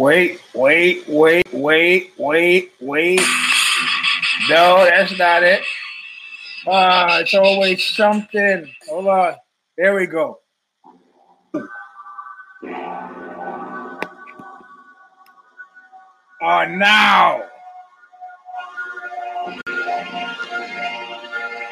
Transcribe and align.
Wait, 0.00 0.40
wait, 0.54 1.06
wait, 1.06 1.46
wait, 1.52 2.12
wait, 2.16 2.72
wait. 2.80 3.20
No, 4.48 4.82
that's 4.86 5.18
not 5.18 5.42
it. 5.42 5.62
Ah, 6.66 7.18
it's 7.18 7.34
always 7.34 7.84
something. 7.84 8.66
Hold 8.88 9.08
on. 9.08 9.34
There 9.76 9.94
we 9.94 10.06
go. 10.06 10.38
Ah, 16.40 16.64
now. 16.64 17.42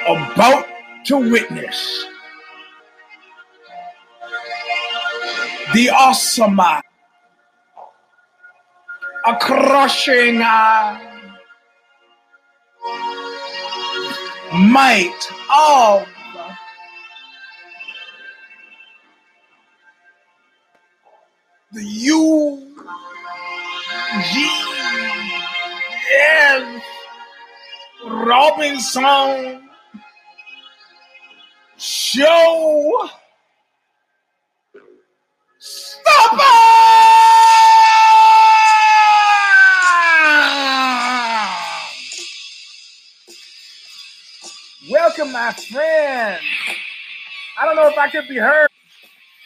About 0.06 0.66
to 1.06 1.16
witness 1.16 2.04
the 5.72 5.88
awesome, 5.88 6.60
a 9.26 9.36
crushing 9.36 10.40
uh, 10.42 10.98
might 14.52 15.28
of 15.52 16.06
the 21.72 21.82
UGS 24.20 26.82
Robinson 28.06 29.68
Show. 31.76 33.08
Welcome, 45.18 45.32
my 45.32 45.52
friend. 45.52 46.40
I 47.60 47.64
don't 47.64 47.74
know 47.74 47.88
if 47.88 47.98
I 47.98 48.08
could 48.08 48.28
be 48.28 48.36
heard 48.36 48.68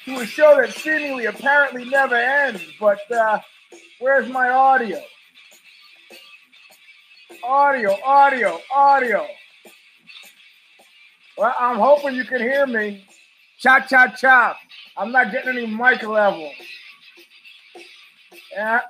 to 0.04 0.20
a 0.20 0.26
show 0.26 0.54
that 0.60 0.74
seemingly 0.74 1.24
apparently 1.24 1.86
never 1.86 2.14
ends, 2.14 2.62
but 2.78 2.98
uh, 3.10 3.40
where's 3.98 4.28
my 4.28 4.50
audio? 4.50 5.00
Audio, 7.42 7.96
audio, 8.04 8.60
audio. 8.74 9.26
Well, 11.38 11.54
I'm 11.58 11.78
hoping 11.78 12.16
you 12.16 12.24
can 12.24 12.42
hear 12.42 12.66
me. 12.66 13.06
Cha 13.58 13.80
cha 13.80 14.08
cha. 14.08 14.58
I'm 14.98 15.10
not 15.10 15.32
getting 15.32 15.56
any 15.56 15.66
mic 15.66 16.02
level. 16.02 16.52
Yeah. 18.52 18.80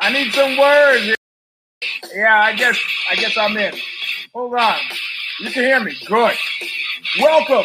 I 0.00 0.12
need 0.12 0.32
some 0.32 0.58
words. 0.58 1.14
Yeah, 2.12 2.40
I 2.40 2.54
guess 2.54 2.78
I 3.08 3.14
guess 3.14 3.36
I'm 3.36 3.56
in. 3.56 3.74
Hold 4.36 4.54
on. 4.54 4.76
You 5.40 5.50
can 5.50 5.62
hear 5.64 5.80
me. 5.82 5.96
Good. 6.06 6.34
Welcome 7.20 7.64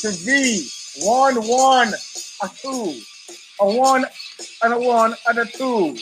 to 0.00 0.10
V 0.10 0.68
one 1.02 1.36
one 1.46 1.92
a 2.42 2.48
two 2.60 3.00
a 3.60 3.76
one 3.76 4.04
and 4.64 4.72
a 4.74 4.78
one 4.80 5.14
and 5.28 5.38
a 5.38 5.44
two. 5.44 5.96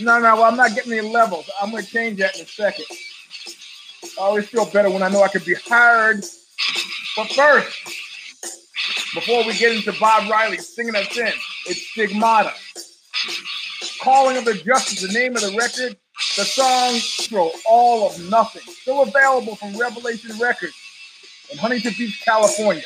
No, 0.00 0.18
no, 0.18 0.34
well, 0.34 0.42
I'm 0.42 0.56
not 0.56 0.74
getting 0.74 0.92
any 0.92 1.08
levels. 1.08 1.48
I'm 1.62 1.70
gonna 1.70 1.84
change 1.84 2.18
that 2.18 2.34
in 2.34 2.42
a 2.42 2.48
second. 2.48 2.86
I 4.18 4.22
always 4.22 4.48
feel 4.48 4.66
better 4.66 4.90
when 4.90 5.04
I 5.04 5.08
know 5.08 5.22
I 5.22 5.28
can 5.28 5.44
be 5.44 5.54
hired. 5.54 6.24
But 7.16 7.30
first, 7.30 7.78
before 9.14 9.46
we 9.46 9.56
get 9.56 9.76
into 9.76 9.94
Bob 10.00 10.28
Riley 10.28 10.58
singing 10.58 10.96
us 10.96 11.16
in, 11.16 11.32
it's 11.66 11.86
Stigmata. 11.90 12.54
Calling 14.00 14.36
of 14.36 14.44
the 14.44 14.54
Justice, 14.54 15.02
the 15.02 15.16
name 15.16 15.36
of 15.36 15.42
the 15.42 15.56
record, 15.56 15.96
the 16.36 16.44
song 16.44 16.98
for 17.28 17.50
All 17.68 18.08
of 18.08 18.30
Nothing. 18.30 18.62
Still 18.62 19.02
available 19.02 19.56
from 19.56 19.76
Revelation 19.76 20.30
Records 20.40 20.74
in 21.50 21.58
Huntington 21.58 21.94
Beach, 21.98 22.22
California. 22.24 22.84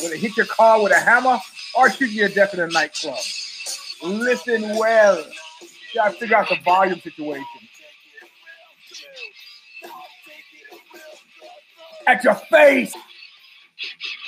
Where 0.00 0.10
they 0.10 0.18
hit 0.18 0.36
your 0.36 0.46
car 0.46 0.82
with 0.82 0.92
a 0.92 1.00
hammer 1.00 1.38
or 1.76 1.90
shoot 1.90 2.10
you 2.10 2.28
to 2.28 2.34
death 2.34 2.54
in 2.54 2.60
a 2.60 2.66
nightclub. 2.66 3.18
Listen 4.02 4.76
well. 4.76 5.24
Gotta 5.94 6.14
figure 6.14 6.36
out 6.36 6.48
the 6.48 6.58
volume 6.64 7.00
situation. 7.00 7.44
At 12.06 12.24
your 12.24 12.34
face. 12.34 12.94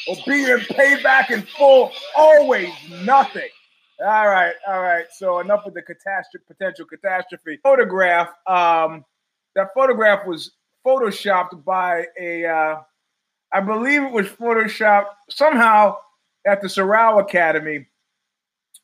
Or 0.06 0.16
being 0.26 0.46
payback 0.58 1.30
in 1.30 1.42
full, 1.42 1.92
always 2.16 2.70
nothing. 3.04 3.48
All 4.00 4.26
right, 4.26 4.54
all 4.66 4.82
right. 4.82 5.06
So 5.12 5.38
enough 5.38 5.64
with 5.64 5.74
the 5.74 5.82
catastrophe, 5.82 6.44
potential 6.48 6.84
catastrophe. 6.84 7.58
Photograph. 7.62 8.28
Um, 8.46 9.04
that 9.54 9.68
photograph 9.74 10.26
was 10.26 10.52
photoshopped 10.84 11.64
by 11.64 12.06
a, 12.20 12.44
uh, 12.44 12.80
I 13.52 13.60
believe 13.60 14.02
it 14.02 14.12
was 14.12 14.26
photoshopped 14.26 15.06
somehow 15.30 15.96
at 16.46 16.60
the 16.60 16.68
Sorrel 16.68 17.20
Academy. 17.20 17.86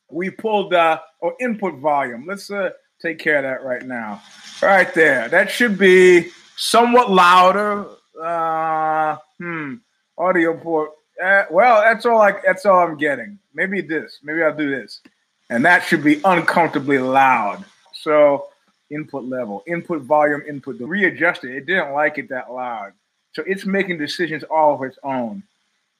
We 0.09 0.29
pulled 0.29 0.73
uh, 0.73 0.99
or 1.19 1.35
input 1.39 1.79
volume. 1.79 2.25
Let's 2.27 2.49
uh, 2.49 2.71
take 3.01 3.19
care 3.19 3.37
of 3.37 3.43
that 3.43 3.63
right 3.63 3.85
now. 3.85 4.21
Right 4.61 4.93
there. 4.93 5.27
That 5.29 5.49
should 5.49 5.77
be 5.77 6.29
somewhat 6.55 7.11
louder. 7.11 7.85
Uh, 8.21 9.17
hmm. 9.39 9.75
Audio 10.17 10.55
port. 10.57 10.91
Uh, 11.21 11.45
well, 11.51 11.81
that's 11.81 12.05
all. 12.05 12.21
I, 12.21 12.33
that's 12.45 12.65
all 12.65 12.79
I'm 12.79 12.97
getting. 12.97 13.37
Maybe 13.53 13.81
this. 13.81 14.19
Maybe 14.23 14.41
I'll 14.43 14.55
do 14.55 14.69
this, 14.69 15.01
and 15.49 15.63
that 15.65 15.83
should 15.83 16.03
be 16.03 16.21
uncomfortably 16.25 16.97
loud. 16.97 17.63
So 17.93 18.47
input 18.89 19.25
level, 19.25 19.63
input 19.67 20.01
volume, 20.01 20.43
input. 20.47 20.79
Readjust 20.79 21.43
it. 21.43 21.55
It 21.55 21.65
didn't 21.65 21.93
like 21.93 22.17
it 22.17 22.29
that 22.29 22.51
loud, 22.51 22.93
so 23.33 23.43
it's 23.45 23.65
making 23.65 23.97
decisions 23.99 24.43
all 24.43 24.73
of 24.75 24.81
its 24.83 24.97
own. 25.03 25.43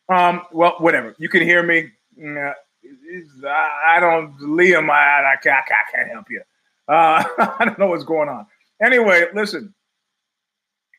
Um. 0.09 0.41
Well, 0.51 0.75
whatever. 0.79 1.15
You 1.19 1.29
can 1.29 1.43
hear 1.43 1.63
me. 1.63 1.91
It's- 2.17 3.43
I 3.45 3.95
I 3.97 3.99
don't, 3.99 4.37
Liam. 4.39 4.89
I, 4.89 5.33
I, 5.33 5.35
can't, 5.41 5.63
I 5.65 5.91
can't 5.95 6.09
help 6.09 6.25
you. 6.29 6.41
Uh, 6.87 7.23
I 7.59 7.65
don't 7.65 7.77
know 7.77 7.87
what's 7.87 8.03
going 8.03 8.27
on. 8.29 8.47
Anyway, 8.81 9.25
listen. 9.33 9.73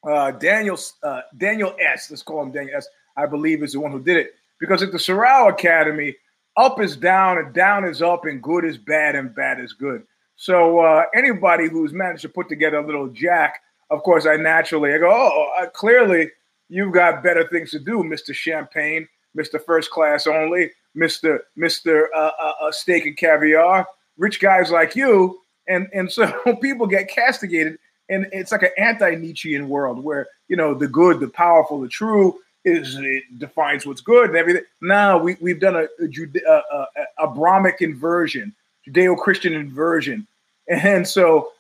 Uh, 0.04 0.32
Daniel 0.32 0.78
uh, 1.02 1.22
Daniel 1.36 1.74
S. 1.80 2.10
Let's 2.10 2.22
call 2.22 2.42
him 2.42 2.52
Daniel 2.52 2.76
S. 2.76 2.88
I 3.16 3.26
believe 3.26 3.62
is 3.62 3.72
the 3.72 3.80
one 3.80 3.92
who 3.92 4.00
did 4.00 4.16
it 4.16 4.34
because 4.58 4.82
at 4.82 4.92
the 4.92 4.98
Sorrel 4.98 5.48
Academy, 5.48 6.14
up 6.56 6.80
is 6.80 6.96
down 6.96 7.38
and 7.38 7.52
down 7.54 7.84
is 7.84 8.02
up 8.02 8.24
and 8.24 8.42
good 8.42 8.64
is 8.64 8.78
bad 8.78 9.14
and 9.14 9.34
bad 9.34 9.58
is 9.58 9.72
good. 9.72 10.04
So 10.36 10.80
uh, 10.80 11.04
anybody 11.14 11.68
who's 11.68 11.92
managed 11.92 12.22
to 12.22 12.28
put 12.28 12.48
together 12.48 12.78
a 12.78 12.86
little 12.86 13.08
jack, 13.08 13.60
of 13.90 14.02
course, 14.02 14.26
I 14.26 14.36
naturally 14.36 14.92
I 14.92 14.98
go, 14.98 15.10
oh, 15.10 15.52
uh, 15.60 15.68
clearly 15.70 16.30
you've 16.68 16.92
got 16.92 17.22
better 17.22 17.46
things 17.48 17.70
to 17.72 17.78
do, 17.78 18.02
Mister 18.02 18.32
Champagne, 18.34 19.08
Mister 19.34 19.58
First 19.58 19.90
Class 19.90 20.26
Only, 20.26 20.70
Mister 20.94 21.44
Mister 21.56 22.08
uh, 22.14 22.30
uh, 22.40 22.52
uh, 22.60 22.72
Steak 22.72 23.06
and 23.06 23.16
Caviar. 23.16 23.86
Rich 24.18 24.40
guys 24.40 24.70
like 24.70 24.94
you, 24.94 25.40
and 25.68 25.88
and 25.92 26.10
so 26.10 26.30
people 26.62 26.86
get 26.86 27.08
castigated, 27.08 27.78
and 28.08 28.26
it's 28.32 28.52
like 28.52 28.62
an 28.62 28.70
anti-Nietzschean 28.78 29.68
world 29.68 30.02
where 30.02 30.28
you 30.48 30.56
know 30.56 30.74
the 30.74 30.88
good, 30.88 31.20
the 31.20 31.28
powerful, 31.28 31.80
the 31.80 31.88
true 31.88 32.38
is 32.64 32.96
it 32.96 33.38
defines 33.38 33.86
what's 33.86 34.00
good 34.00 34.28
and 34.30 34.36
everything. 34.36 34.62
Now 34.80 35.18
we 35.18 35.36
we've 35.40 35.60
done 35.60 35.76
a 35.76 35.86
a, 36.02 36.08
Jude- 36.08 36.42
a, 36.46 36.62
a, 36.72 36.86
a 36.96 37.30
Abrahamic 37.30 37.82
inversion, 37.82 38.54
Judeo-Christian 38.86 39.52
inversion, 39.52 40.26
and 40.68 41.06
so 41.06 41.50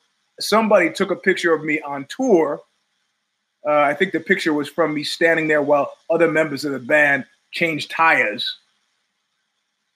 somebody 0.40 0.90
took 0.92 1.10
a 1.10 1.16
picture 1.16 1.52
of 1.52 1.64
me 1.64 1.80
on 1.80 2.06
tour. 2.06 2.60
Uh, 3.66 3.80
I 3.80 3.94
think 3.94 4.12
the 4.12 4.20
picture 4.20 4.52
was 4.52 4.68
from 4.68 4.94
me 4.94 5.04
standing 5.04 5.46
there 5.46 5.62
while 5.62 5.92
other 6.10 6.30
members 6.30 6.64
of 6.64 6.72
the 6.72 6.80
band 6.80 7.24
changed 7.52 7.90
tires 7.90 8.56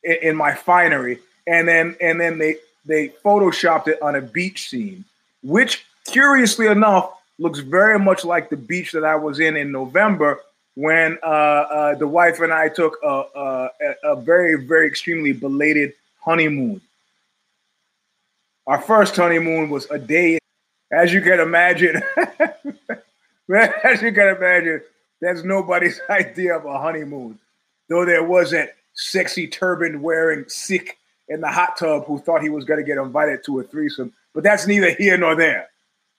in, 0.04 0.16
in 0.22 0.36
my 0.36 0.54
finery, 0.54 1.18
and 1.46 1.66
then 1.66 1.96
and 2.00 2.20
then 2.20 2.38
they 2.38 2.56
they 2.84 3.08
photoshopped 3.24 3.88
it 3.88 4.00
on 4.02 4.16
a 4.16 4.20
beach 4.20 4.68
scene, 4.68 5.04
which 5.42 5.84
curiously 6.06 6.66
enough 6.66 7.12
looks 7.38 7.58
very 7.58 7.98
much 7.98 8.24
like 8.24 8.48
the 8.48 8.56
beach 8.56 8.92
that 8.92 9.04
I 9.04 9.16
was 9.16 9.40
in 9.40 9.56
in 9.56 9.70
November 9.70 10.40
when 10.76 11.18
uh, 11.22 11.26
uh, 11.26 11.94
the 11.96 12.06
wife 12.06 12.40
and 12.40 12.52
I 12.52 12.68
took 12.68 12.98
a, 13.02 13.24
a, 13.34 13.70
a 14.04 14.16
very 14.16 14.64
very 14.64 14.86
extremely 14.86 15.32
belated 15.32 15.92
honeymoon. 16.20 16.80
Our 18.66 18.80
first 18.80 19.16
honeymoon 19.16 19.70
was 19.70 19.90
a 19.90 19.98
day, 19.98 20.38
as 20.92 21.12
you 21.12 21.22
can 21.22 21.40
imagine. 21.40 22.02
as 23.48 24.02
you 24.02 24.12
can 24.12 24.36
imagine, 24.36 24.82
that's 25.20 25.44
nobody's 25.44 26.00
idea 26.10 26.56
of 26.56 26.64
a 26.64 26.78
honeymoon. 26.78 27.38
Though 27.88 28.04
there 28.04 28.24
was 28.24 28.50
that 28.50 28.74
sexy 28.94 29.46
turban 29.46 30.02
wearing 30.02 30.48
Sikh 30.48 30.98
in 31.28 31.40
the 31.40 31.48
hot 31.50 31.76
tub 31.76 32.06
who 32.06 32.18
thought 32.18 32.42
he 32.42 32.48
was 32.48 32.64
going 32.64 32.80
to 32.80 32.86
get 32.86 32.98
invited 32.98 33.44
to 33.44 33.60
a 33.60 33.62
threesome, 33.62 34.12
but 34.34 34.42
that's 34.42 34.66
neither 34.66 34.90
here 34.90 35.16
nor 35.16 35.34
there. 35.34 35.68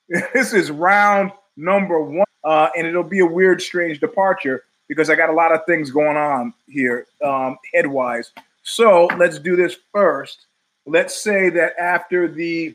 This 0.34 0.54
is 0.54 0.72
round 0.72 1.32
number 1.58 2.02
one, 2.02 2.27
uh, 2.48 2.70
and 2.78 2.88
it'll 2.88 3.04
be 3.04 3.20
a 3.20 3.26
weird, 3.26 3.62
strange 3.62 4.00
departure 4.00 4.64
because 4.88 5.10
I 5.10 5.16
got 5.16 5.28
a 5.30 5.34
lot 5.34 5.52
of 5.52 5.66
things 5.66 5.92
going 5.92 6.16
on 6.16 6.54
here 6.70 7.06
um, 7.22 7.58
headwise. 7.76 8.32
So 8.64 9.08
let's 9.18 9.38
do 9.38 9.58
this 9.58 9.76
first. 9.92 10.46
Let's 10.86 11.22
say 11.22 11.50
that 11.50 11.78
after 11.78 12.30
the 12.30 12.74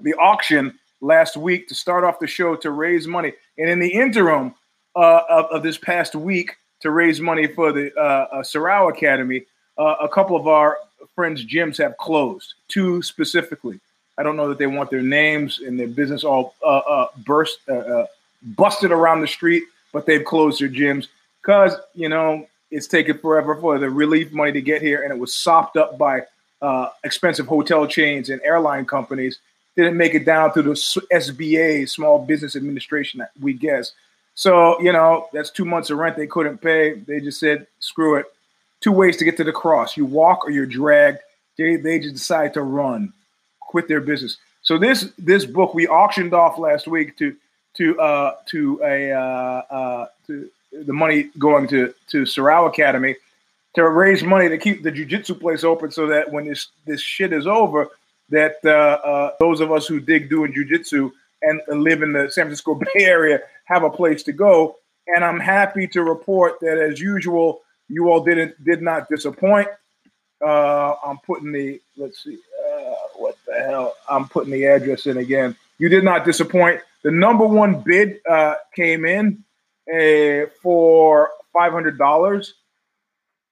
the 0.00 0.12
auction 0.14 0.78
last 1.00 1.38
week 1.38 1.66
to 1.68 1.74
start 1.74 2.04
off 2.04 2.18
the 2.18 2.26
show 2.26 2.56
to 2.56 2.72
raise 2.72 3.06
money, 3.06 3.32
and 3.56 3.70
in 3.70 3.78
the 3.78 3.88
interim 3.88 4.54
uh, 4.94 5.22
of, 5.30 5.46
of, 5.46 5.62
this 5.62 5.78
past 5.78 6.14
week 6.14 6.56
to 6.80 6.90
raise 6.90 7.20
money 7.20 7.46
for 7.46 7.72
the 7.72 7.90
uh, 7.96 8.42
uh, 8.42 8.88
Academy, 8.88 9.46
uh, 9.78 9.94
a 9.98 10.08
couple 10.10 10.36
of 10.36 10.46
our 10.46 10.76
friends' 11.14 11.46
gyms 11.46 11.78
have 11.78 11.96
closed. 11.96 12.52
Two 12.68 13.00
specifically. 13.00 13.80
I 14.18 14.22
don't 14.22 14.36
know 14.36 14.48
that 14.48 14.58
they 14.58 14.66
want 14.66 14.90
their 14.90 15.02
names 15.02 15.60
and 15.60 15.80
their 15.80 15.88
business 15.88 16.22
all 16.22 16.54
uh, 16.62 16.78
uh, 16.78 17.06
burst, 17.24 17.60
busted 18.44 18.92
around 18.92 19.20
the 19.20 19.26
street, 19.26 19.64
but 19.92 20.06
they've 20.06 20.24
closed 20.24 20.60
their 20.60 20.68
gyms 20.68 21.08
because 21.42 21.74
you 21.94 22.08
know 22.08 22.46
it's 22.70 22.86
taken 22.86 23.18
forever 23.18 23.56
for 23.60 23.78
the 23.78 23.88
relief 23.88 24.32
money 24.32 24.52
to 24.52 24.60
get 24.60 24.82
here, 24.82 25.02
and 25.02 25.12
it 25.12 25.18
was 25.18 25.34
sopped 25.34 25.76
up 25.76 25.96
by 25.98 26.22
uh, 26.62 26.88
expensive 27.04 27.46
hotel 27.46 27.86
chains 27.86 28.30
and 28.30 28.40
airline 28.42 28.84
companies. 28.84 29.38
Didn't 29.76 29.96
make 29.96 30.14
it 30.14 30.24
down 30.24 30.54
to 30.54 30.62
the 30.62 30.72
SBA, 30.72 31.88
Small 31.88 32.24
Business 32.24 32.54
Administration, 32.54 33.26
we 33.40 33.52
guess. 33.52 33.92
So 34.34 34.80
you 34.80 34.92
know 34.92 35.28
that's 35.32 35.50
two 35.50 35.64
months 35.64 35.90
of 35.90 35.98
rent 35.98 36.16
they 36.16 36.26
couldn't 36.26 36.58
pay. 36.58 36.94
They 36.94 37.20
just 37.20 37.40
said, 37.40 37.66
"Screw 37.78 38.16
it." 38.16 38.26
Two 38.80 38.92
ways 38.92 39.16
to 39.16 39.24
get 39.24 39.36
to 39.38 39.44
the 39.44 39.52
cross: 39.52 39.96
you 39.96 40.04
walk 40.04 40.44
or 40.44 40.50
you're 40.50 40.66
dragged. 40.66 41.18
They 41.56 41.76
they 41.76 41.98
just 41.98 42.14
decide 42.14 42.54
to 42.54 42.62
run, 42.62 43.12
quit 43.60 43.88
their 43.88 44.00
business. 44.00 44.36
So 44.62 44.78
this 44.78 45.12
this 45.18 45.44
book 45.44 45.74
we 45.74 45.86
auctioned 45.86 46.34
off 46.34 46.58
last 46.58 46.88
week 46.88 47.16
to 47.18 47.36
to 47.74 48.00
uh, 48.00 48.36
to 48.46 48.80
a 48.84 49.12
uh, 49.12 49.62
uh, 49.70 50.06
to 50.26 50.48
the 50.72 50.92
money 50.92 51.30
going 51.38 51.68
to 51.68 51.94
to 52.08 52.26
Sorrow 52.26 52.66
Academy 52.66 53.16
to 53.74 53.88
raise 53.88 54.22
money 54.22 54.48
to 54.48 54.56
keep 54.56 54.82
the 54.82 54.92
jujitsu 54.92 55.38
place 55.38 55.64
open, 55.64 55.90
so 55.90 56.06
that 56.06 56.30
when 56.30 56.46
this 56.46 56.68
this 56.86 57.00
shit 57.00 57.32
is 57.32 57.46
over, 57.46 57.88
that 58.30 58.56
uh, 58.64 58.68
uh, 58.68 59.30
those 59.40 59.60
of 59.60 59.72
us 59.72 59.86
who 59.86 60.00
dig 60.00 60.30
doing 60.30 60.52
jujitsu 60.52 61.10
and, 61.42 61.60
live 61.82 62.02
in 62.02 62.12
the 62.12 62.30
San 62.30 62.46
Francisco 62.46 62.74
Bay 62.74 62.86
Area 63.04 63.40
have 63.64 63.82
a 63.82 63.90
place 63.90 64.22
to 64.24 64.32
go. 64.32 64.76
And 65.06 65.24
I'm 65.24 65.40
happy 65.40 65.86
to 65.88 66.02
report 66.02 66.58
that, 66.60 66.78
as 66.78 66.98
usual, 66.98 67.60
you 67.88 68.08
all 68.08 68.24
didn't 68.24 68.62
did 68.64 68.80
not 68.80 69.08
disappoint. 69.08 69.68
Uh, 70.44 70.94
I'm 71.04 71.18
putting 71.18 71.52
the 71.52 71.80
let's 71.96 72.24
see 72.24 72.38
uh, 72.66 72.94
what 73.16 73.36
the 73.46 73.54
hell 73.54 73.94
I'm 74.08 74.28
putting 74.28 74.52
the 74.52 74.64
address 74.64 75.06
in 75.06 75.18
again. 75.18 75.56
You 75.78 75.88
did 75.88 76.04
not 76.04 76.24
disappoint. 76.24 76.80
The 77.04 77.10
number 77.10 77.46
one 77.46 77.82
bid 77.82 78.20
uh, 78.28 78.54
came 78.74 79.04
in 79.04 79.44
uh, 79.92 80.48
for 80.62 81.30
five 81.52 81.72
hundred 81.72 81.98
dollars. 81.98 82.54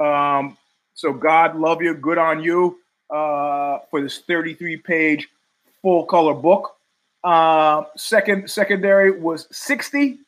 Um, 0.01 0.57
so 0.95 1.13
God 1.13 1.57
love 1.57 1.83
you, 1.83 1.95
good 1.95 2.17
on 2.17 2.43
you 2.43 2.79
uh, 3.11 3.81
for 3.91 4.01
this 4.01 4.19
33 4.21 4.79
page 4.79 5.29
full 5.83 6.07
color 6.07 6.33
book. 6.33 6.77
Uh, 7.23 7.85
second 7.95 8.51
secondary 8.51 9.11
was 9.11 9.47
60, 9.53 10.19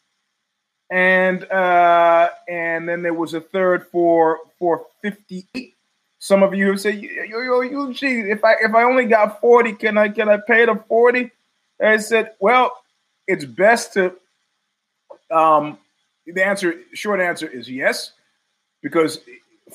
and 0.90 1.44
uh, 1.50 2.28
and 2.46 2.86
then 2.86 3.02
there 3.02 3.14
was 3.14 3.32
a 3.32 3.40
third 3.40 3.86
for 3.88 4.40
for 4.58 4.84
58. 5.00 5.74
Some 6.18 6.42
of 6.42 6.54
you 6.54 6.76
said, 6.76 7.00
"Yo, 7.00 7.40
you, 7.40 7.62
you, 7.62 7.94
gee, 7.94 8.20
if 8.20 8.44
I 8.44 8.56
if 8.60 8.74
I 8.74 8.82
only 8.82 9.06
got 9.06 9.40
40, 9.40 9.72
can 9.72 9.96
I 9.96 10.10
can 10.10 10.28
I 10.28 10.36
pay 10.36 10.66
the 10.66 10.78
40?" 10.88 11.30
And 11.80 11.88
I 11.88 11.96
said, 11.96 12.32
"Well, 12.38 12.83
it's 13.26 13.44
best 13.44 13.94
to 13.94 14.14
um, 15.30 15.78
the 16.26 16.44
answer, 16.44 16.80
short 16.94 17.20
answer 17.20 17.46
is 17.46 17.68
yes, 17.68 18.12
because 18.82 19.20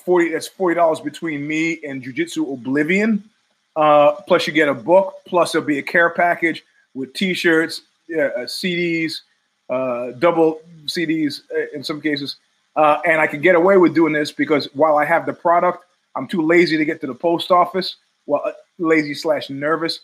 forty 0.04 0.30
that's 0.30 0.48
forty 0.48 0.76
dollars 0.76 1.00
between 1.00 1.48
me 1.48 1.80
and 1.84 2.02
Jiu-Jitsu 2.02 2.52
Oblivion. 2.52 3.24
Uh, 3.76 4.14
plus, 4.28 4.48
you 4.48 4.54
get 4.54 4.68
a 4.68 4.74
book. 4.74 5.16
Plus, 5.26 5.52
there'll 5.52 5.68
be 5.68 5.80
a 5.80 5.84
care 5.84 6.10
package 6.10 6.64
with 6.94 7.14
T-shirts, 7.14 7.82
uh, 8.12 8.46
CDs, 8.46 9.22
uh, 9.70 10.12
double 10.12 10.62
CDs 10.86 11.42
uh, 11.56 11.68
in 11.74 11.84
some 11.84 12.02
cases. 12.02 12.38
Uh, 12.76 13.00
and 13.06 13.22
I 13.22 13.28
can 13.28 13.42
get 13.42 13.56
away 13.56 13.78
with 13.78 13.94
doing 13.94 14.14
this 14.14 14.32
because 14.32 14.68
while 14.74 14.98
I 14.98 15.06
have 15.06 15.26
the 15.26 15.34
product, 15.34 15.86
I'm 16.16 16.28
too 16.28 16.42
lazy 16.42 16.78
to 16.78 16.86
get 16.86 17.02
to 17.02 17.08
the 17.08 17.16
post 17.16 17.52
office. 17.52 17.98
Well, 18.26 18.42
uh, 18.44 18.52
lazy 18.80 19.14
slash 19.14 19.50
nervous. 19.50 20.00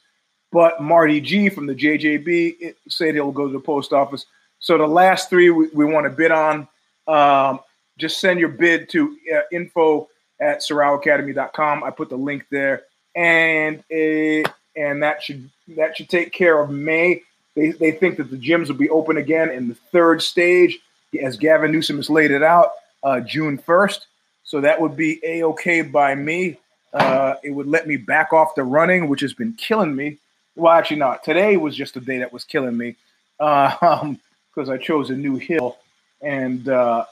But 0.52 0.82
Marty 0.82 1.20
G 1.20 1.50
from 1.50 1.66
the 1.68 1.76
JJB 1.76 2.76
said 2.88 3.16
he'll 3.16 3.32
go 3.32 3.48
to 3.48 3.54
the 3.54 3.60
post 3.60 3.94
office. 3.94 4.26
So 4.60 4.78
the 4.78 4.88
last 4.88 5.30
three 5.30 5.50
we, 5.50 5.68
we 5.74 5.86
want 5.86 6.06
to 6.06 6.10
bid 6.10 6.32
on. 6.32 6.68
Um, 7.08 7.60
just 7.98 8.20
send 8.20 8.40
your 8.40 8.50
bid 8.50 8.90
to 8.90 9.18
uh, 9.36 9.42
info 9.52 10.10
at 10.40 10.60
sorrowacademy.com. 10.62 11.84
I 11.84 11.92
put 11.92 12.10
the 12.10 12.18
link 12.18 12.46
there, 12.50 12.84
and 13.16 13.84
it, 13.90 14.48
and 14.76 15.02
that 15.04 15.24
should 15.24 15.50
that 15.70 15.96
should 15.98 16.10
take 16.10 16.32
care 16.32 16.60
of 16.60 16.70
May. 16.70 17.22
They, 17.56 17.72
they 17.72 17.92
think 17.92 18.18
that 18.18 18.30
the 18.30 18.38
gyms 18.38 18.68
will 18.68 18.76
be 18.76 18.90
open 18.90 19.18
again 19.18 19.50
in 19.50 19.70
the 19.70 19.76
third 19.76 20.22
stage, 20.22 20.80
as 21.22 21.38
Gavin 21.38 21.72
Newsom 21.72 21.98
has 21.98 22.10
laid 22.10 22.32
it 22.32 22.44
out, 22.44 22.72
uh, 23.04 23.22
June 23.22 23.58
first. 23.58 24.08
So 24.44 24.62
that 24.62 24.80
would 24.80 24.98
be 24.98 25.20
a 25.24 25.44
okay 25.44 25.82
by 25.82 26.16
me. 26.16 26.58
Uh, 26.94 27.36
it 27.44 27.52
would 27.52 27.68
let 27.68 27.88
me 27.88 27.98
back 27.98 28.34
off 28.34 28.56
the 28.56 28.64
running, 28.64 29.08
which 29.08 29.22
has 29.22 29.34
been 29.34 29.54
killing 29.54 29.96
me. 29.96 30.18
Well, 30.56 30.74
actually, 30.74 30.98
not 30.98 31.24
today 31.24 31.58
was 31.58 31.76
just 31.76 31.98
a 31.98 32.02
day 32.02 32.20
that 32.20 32.32
was 32.32 32.44
killing 32.44 32.78
me. 32.78 32.96
Uh, 33.40 33.76
um, 33.82 34.20
because 34.56 34.70
I 34.70 34.78
chose 34.78 35.10
a 35.10 35.16
new 35.16 35.36
hill 35.36 35.78
and 36.22 36.68
uh, 36.70 37.06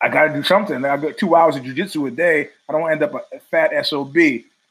I 0.00 0.08
got 0.08 0.28
to 0.28 0.32
do 0.32 0.42
something. 0.42 0.84
I 0.84 0.96
got 0.96 1.16
two 1.16 1.34
hours 1.34 1.56
of 1.56 1.64
jujitsu 1.64 2.08
a 2.08 2.10
day. 2.10 2.48
I 2.68 2.72
don't 2.72 2.90
end 2.90 3.02
up 3.02 3.14
a, 3.14 3.40
fat 3.50 3.86
SOB. 3.86 4.16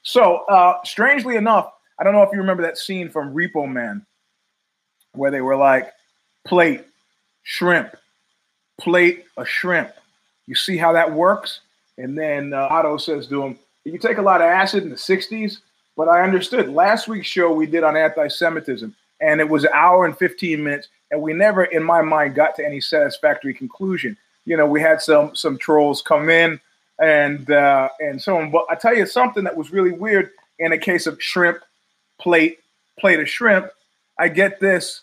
So, 0.03 0.37
uh, 0.45 0.77
strangely 0.83 1.35
enough, 1.35 1.71
I 1.99 2.03
don't 2.03 2.13
know 2.13 2.21
if 2.21 2.29
you 2.31 2.39
remember 2.39 2.63
that 2.63 2.77
scene 2.77 3.09
from 3.09 3.33
Repo 3.33 3.71
Man 3.71 4.05
where 5.13 5.31
they 5.31 5.41
were 5.41 5.55
like, 5.55 5.93
plate, 6.45 6.83
shrimp, 7.43 7.95
plate, 8.79 9.25
a 9.37 9.45
shrimp. 9.45 9.91
You 10.47 10.55
see 10.55 10.77
how 10.77 10.93
that 10.93 11.11
works? 11.11 11.61
And 11.97 12.17
then 12.17 12.53
uh, 12.53 12.67
Otto 12.69 12.97
says 12.97 13.27
to 13.27 13.41
him, 13.41 13.59
You 13.83 13.97
take 13.97 14.17
a 14.17 14.21
lot 14.21 14.41
of 14.41 14.47
acid 14.47 14.83
in 14.83 14.89
the 14.89 14.95
60s, 14.95 15.59
but 15.95 16.07
I 16.07 16.23
understood. 16.23 16.69
Last 16.69 17.07
week's 17.07 17.27
show 17.27 17.51
we 17.51 17.65
did 17.65 17.83
on 17.83 17.95
anti 17.95 18.27
Semitism, 18.27 18.95
and 19.21 19.39
it 19.39 19.49
was 19.49 19.63
an 19.63 19.71
hour 19.73 20.05
and 20.05 20.17
15 20.17 20.63
minutes 20.63 20.87
and 21.11 21.21
we 21.21 21.33
never, 21.33 21.65
in 21.65 21.83
my 21.83 22.01
mind, 22.01 22.35
got 22.35 22.55
to 22.55 22.65
any 22.65 22.81
satisfactory 22.81 23.53
conclusion. 23.53 24.17
You 24.45 24.57
know, 24.57 24.65
we 24.65 24.81
had 24.81 25.01
some 25.01 25.35
some 25.35 25.57
trolls 25.57 26.01
come 26.01 26.29
in 26.29 26.59
and 26.99 27.49
uh, 27.49 27.89
and 27.99 28.21
so 28.21 28.37
on. 28.37 28.51
But 28.51 28.65
I 28.69 28.75
tell 28.75 28.95
you 28.95 29.05
something 29.05 29.43
that 29.43 29.55
was 29.55 29.71
really 29.71 29.91
weird 29.91 30.31
in 30.59 30.71
a 30.71 30.77
case 30.77 31.07
of 31.07 31.21
shrimp 31.21 31.59
plate 32.19 32.59
plate 32.99 33.19
of 33.19 33.29
shrimp. 33.29 33.71
I 34.19 34.27
get 34.27 34.59
this, 34.59 35.01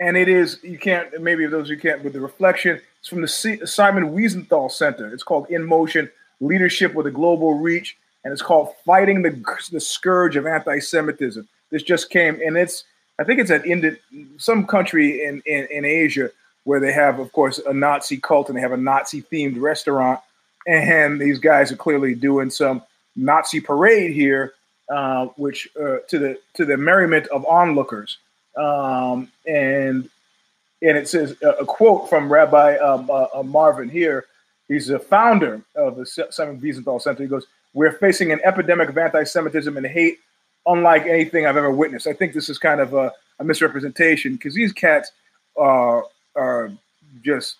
and 0.00 0.16
it 0.16 0.28
is 0.28 0.58
you 0.62 0.78
can't 0.78 1.20
maybe 1.20 1.46
those 1.46 1.68
you 1.68 1.78
can't 1.78 2.02
with 2.02 2.12
the 2.12 2.20
reflection. 2.20 2.80
It's 3.00 3.08
from 3.08 3.20
the 3.20 3.28
C- 3.28 3.64
Simon 3.66 4.12
Wiesenthal 4.14 4.70
Center. 4.70 5.12
It's 5.12 5.22
called 5.22 5.50
In 5.50 5.64
Motion: 5.64 6.10
Leadership 6.40 6.94
with 6.94 7.06
a 7.06 7.12
Global 7.12 7.58
Reach, 7.58 7.96
and 8.24 8.32
it's 8.32 8.42
called 8.42 8.70
Fighting 8.84 9.22
the 9.22 9.30
the 9.70 9.80
Scourge 9.80 10.36
of 10.36 10.46
Anti-Semitism. 10.46 11.46
This 11.70 11.82
just 11.82 12.10
came, 12.10 12.40
and 12.44 12.56
it's 12.56 12.84
I 13.18 13.24
think 13.24 13.40
it's 13.40 13.50
at 13.50 13.66
Indi- 13.66 13.98
some 14.38 14.66
country 14.66 15.24
in, 15.24 15.42
in, 15.46 15.66
in 15.70 15.84
Asia 15.84 16.30
where 16.64 16.80
they 16.80 16.92
have, 16.92 17.18
of 17.18 17.32
course, 17.32 17.58
a 17.58 17.72
Nazi 17.72 18.16
cult 18.16 18.48
and 18.48 18.56
they 18.56 18.62
have 18.62 18.72
a 18.72 18.76
Nazi 18.76 19.22
themed 19.22 19.60
restaurant. 19.60 20.20
And 20.66 21.20
these 21.20 21.38
guys 21.38 21.70
are 21.70 21.76
clearly 21.76 22.14
doing 22.14 22.50
some 22.50 22.82
Nazi 23.16 23.60
parade 23.60 24.12
here, 24.12 24.54
uh, 24.88 25.26
which 25.36 25.68
uh, 25.80 25.98
to 26.08 26.18
the 26.18 26.38
to 26.54 26.64
the 26.64 26.76
merriment 26.76 27.26
of 27.28 27.44
onlookers. 27.44 28.18
Um, 28.56 29.30
and 29.46 30.08
and 30.82 30.96
it 30.96 31.06
says 31.06 31.36
a, 31.42 31.50
a 31.50 31.66
quote 31.66 32.08
from 32.08 32.32
Rabbi 32.32 32.76
um, 32.78 33.10
uh, 33.10 33.26
uh 33.34 33.42
Marvin 33.42 33.90
Hier. 33.90 34.24
He's 34.68 34.86
the 34.86 34.98
founder 34.98 35.60
of 35.76 35.96
the 35.96 36.06
Simon 36.06 36.58
Wiesenthal 36.58 37.00
Center. 37.00 37.22
He 37.22 37.28
goes, 37.28 37.46
"We're 37.74 37.92
facing 37.92 38.32
an 38.32 38.40
epidemic 38.44 38.88
of 38.88 38.96
anti-Semitism 38.96 39.76
and 39.76 39.86
hate 39.86 40.18
unlike 40.66 41.06
anything 41.06 41.46
I've 41.46 41.56
ever 41.56 41.70
witnessed. 41.70 42.06
I 42.06 42.12
think 42.12 42.32
this 42.32 42.48
is 42.48 42.58
kind 42.58 42.80
of 42.80 42.94
a, 42.94 43.12
a 43.38 43.44
misrepresentation 43.44 44.34
because 44.34 44.54
these 44.54 44.72
cats 44.72 45.12
are 45.58 46.04
are 46.36 46.72
just 47.22 47.56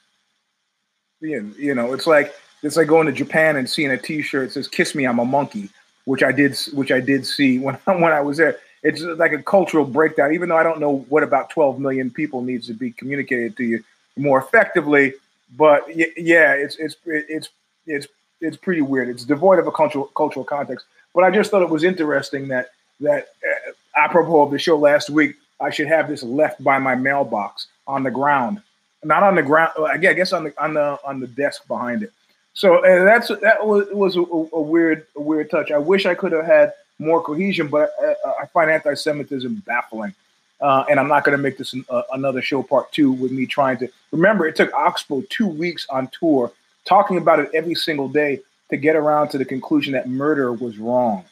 you 1.21 1.75
know 1.75 1.92
it's 1.92 2.06
like 2.06 2.35
it's 2.62 2.76
like 2.76 2.88
going 2.88 3.06
to 3.06 3.12
Japan 3.12 3.56
and 3.56 3.68
seeing 3.68 3.90
a 3.90 3.99
T-shirt 3.99 4.49
that 4.49 4.52
says 4.52 4.68
"Kiss 4.68 4.94
me, 4.94 5.04
I'm 5.04 5.18
a 5.18 5.25
monkey," 5.25 5.68
which 6.04 6.23
I 6.23 6.33
did 6.33 6.56
which 6.73 6.90
I 6.90 7.00
did 7.00 7.26
see 7.26 7.59
when 7.59 7.75
when 7.85 8.12
I 8.12 8.21
was 8.21 8.38
there. 8.38 8.59
It's 8.83 9.00
like 9.00 9.33
a 9.33 9.42
cultural 9.42 9.87
breakdown. 9.87 10.35
Even 10.35 10.50
though 10.50 10.59
I 10.59 10.62
don't 10.62 10.78
know 10.78 11.06
what 11.09 11.23
about 11.23 11.49
12 11.49 11.78
million 11.78 12.11
people 12.11 12.42
needs 12.42 12.66
to 12.66 12.75
be 12.75 12.90
communicated 12.90 13.56
to 13.56 13.64
you 13.64 13.85
more 14.16 14.38
effectively, 14.38 15.14
but 15.56 15.85
yeah, 15.97 16.52
it's 16.52 16.76
it's 16.76 16.97
it's 17.06 17.49
it's 17.87 18.06
it's 18.44 18.56
pretty 18.56 18.82
weird. 18.82 19.08
It's 19.08 19.24
devoid 19.24 19.58
of 19.58 19.66
a 19.66 19.72
cultural 19.72 20.06
cultural 20.16 20.44
context. 20.44 20.86
But 21.14 21.24
I 21.24 21.30
just 21.30 21.50
thought 21.50 21.62
it 21.62 21.70
was 21.70 21.84
interesting 21.84 22.48
that 22.48 22.70
that 23.00 23.28
uh, 23.42 23.72
apropos 23.96 24.42
of 24.42 24.50
the 24.50 24.58
show 24.58 24.78
last 24.78 25.10
week, 25.10 25.36
I 25.60 25.70
should 25.70 25.88
have 25.88 26.08
this 26.08 26.22
left 26.22 26.62
by 26.62 26.78
my 26.78 26.94
mailbox 26.94 27.66
on 27.86 28.02
the 28.02 28.10
ground 28.10 28.60
not 29.04 29.22
on 29.22 29.34
the 29.34 29.42
ground. 29.42 29.72
I 29.78 29.96
guess 29.96 30.32
on 30.32 30.44
the 30.44 30.62
on 30.62 30.74
the 30.74 30.98
on 31.04 31.20
the 31.20 31.26
desk 31.26 31.66
behind 31.68 32.02
it. 32.02 32.12
So 32.54 32.84
uh, 32.84 33.04
that's 33.04 33.28
that 33.28 33.66
was 33.66 33.86
was 33.90 34.16
a, 34.16 34.20
a, 34.20 34.60
weird 34.60 35.06
a 35.16 35.20
weird 35.20 35.50
touch. 35.50 35.70
I 35.70 35.78
wish 35.78 36.06
I 36.06 36.14
could 36.14 36.32
have 36.32 36.46
had 36.46 36.72
more 36.98 37.22
cohesion, 37.22 37.68
but 37.68 37.90
uh, 38.02 38.14
I 38.40 38.46
find 38.46 38.70
anti-Semitism 38.70 39.62
baffling. 39.66 40.14
Uh, 40.60 40.84
and 40.88 41.00
I'm 41.00 41.08
not 41.08 41.24
going 41.24 41.36
to 41.36 41.42
make 41.42 41.58
this 41.58 41.72
an, 41.72 41.84
uh, 41.90 42.02
another 42.12 42.40
show 42.40 42.62
part 42.62 42.90
two 42.92 43.10
with 43.12 43.32
me 43.32 43.44
trying 43.44 43.76
to 43.78 43.88
remember. 44.12 44.46
It 44.46 44.54
took 44.56 44.72
Oxbow 44.72 45.24
two 45.28 45.48
weeks 45.48 45.86
on 45.90 46.08
tour, 46.18 46.52
talking 46.84 47.16
about 47.18 47.40
it 47.40 47.50
every 47.54 47.74
single 47.74 48.08
day 48.08 48.40
to 48.70 48.76
get 48.76 48.96
around 48.96 49.28
to 49.28 49.38
the 49.38 49.44
conclusion 49.44 49.92
that 49.92 50.08
murder 50.08 50.52
was 50.52 50.78
wrong. 50.78 51.24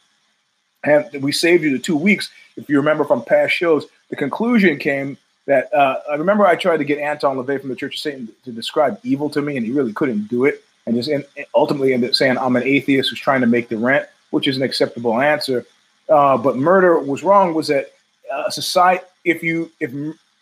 And 0.84 1.22
we 1.22 1.32
saved 1.32 1.62
you 1.62 1.70
the 1.70 1.82
two 1.82 1.96
weeks. 1.96 2.30
If 2.56 2.68
you 2.68 2.76
remember 2.76 3.04
from 3.04 3.24
past 3.24 3.54
shows, 3.54 3.86
the 4.10 4.16
conclusion 4.16 4.78
came 4.78 5.16
that 5.46 5.72
uh, 5.74 6.00
I 6.10 6.14
remember 6.14 6.46
I 6.46 6.56
tried 6.56 6.78
to 6.78 6.84
get 6.84 6.98
Anton 6.98 7.36
LaVey 7.36 7.60
from 7.60 7.70
the 7.70 7.76
Church 7.76 7.96
of 7.96 8.00
Satan 8.00 8.28
to 8.44 8.52
describe 8.52 8.98
evil 9.02 9.28
to 9.30 9.42
me, 9.42 9.56
and 9.56 9.66
he 9.66 9.72
really 9.72 9.92
couldn't 9.92 10.28
do 10.28 10.44
it. 10.44 10.62
And 10.86 10.96
just 10.96 11.08
and 11.08 11.24
ultimately 11.54 11.94
ended 11.94 12.10
up 12.10 12.16
saying 12.16 12.38
I'm 12.38 12.56
an 12.56 12.64
atheist 12.64 13.10
who's 13.10 13.20
trying 13.20 13.40
to 13.40 13.46
make 13.46 13.68
the 13.68 13.76
rent, 13.76 14.06
which 14.30 14.48
is 14.48 14.56
an 14.56 14.62
acceptable 14.62 15.20
answer. 15.20 15.64
Uh, 16.08 16.36
but 16.36 16.56
murder 16.56 16.98
was 16.98 17.22
wrong. 17.22 17.54
Was 17.54 17.68
that 17.68 17.92
uh, 18.32 18.50
society? 18.50 19.04
If 19.24 19.44
you 19.44 19.70
if 19.78 19.92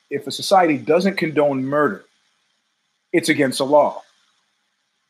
if 0.09 0.26
a 0.26 0.31
society 0.31 0.79
doesn't 0.79 1.17
condone 1.19 1.64
murder, 1.64 2.05
it's 3.12 3.29
against 3.29 3.59
the 3.59 3.67
law. 3.67 4.02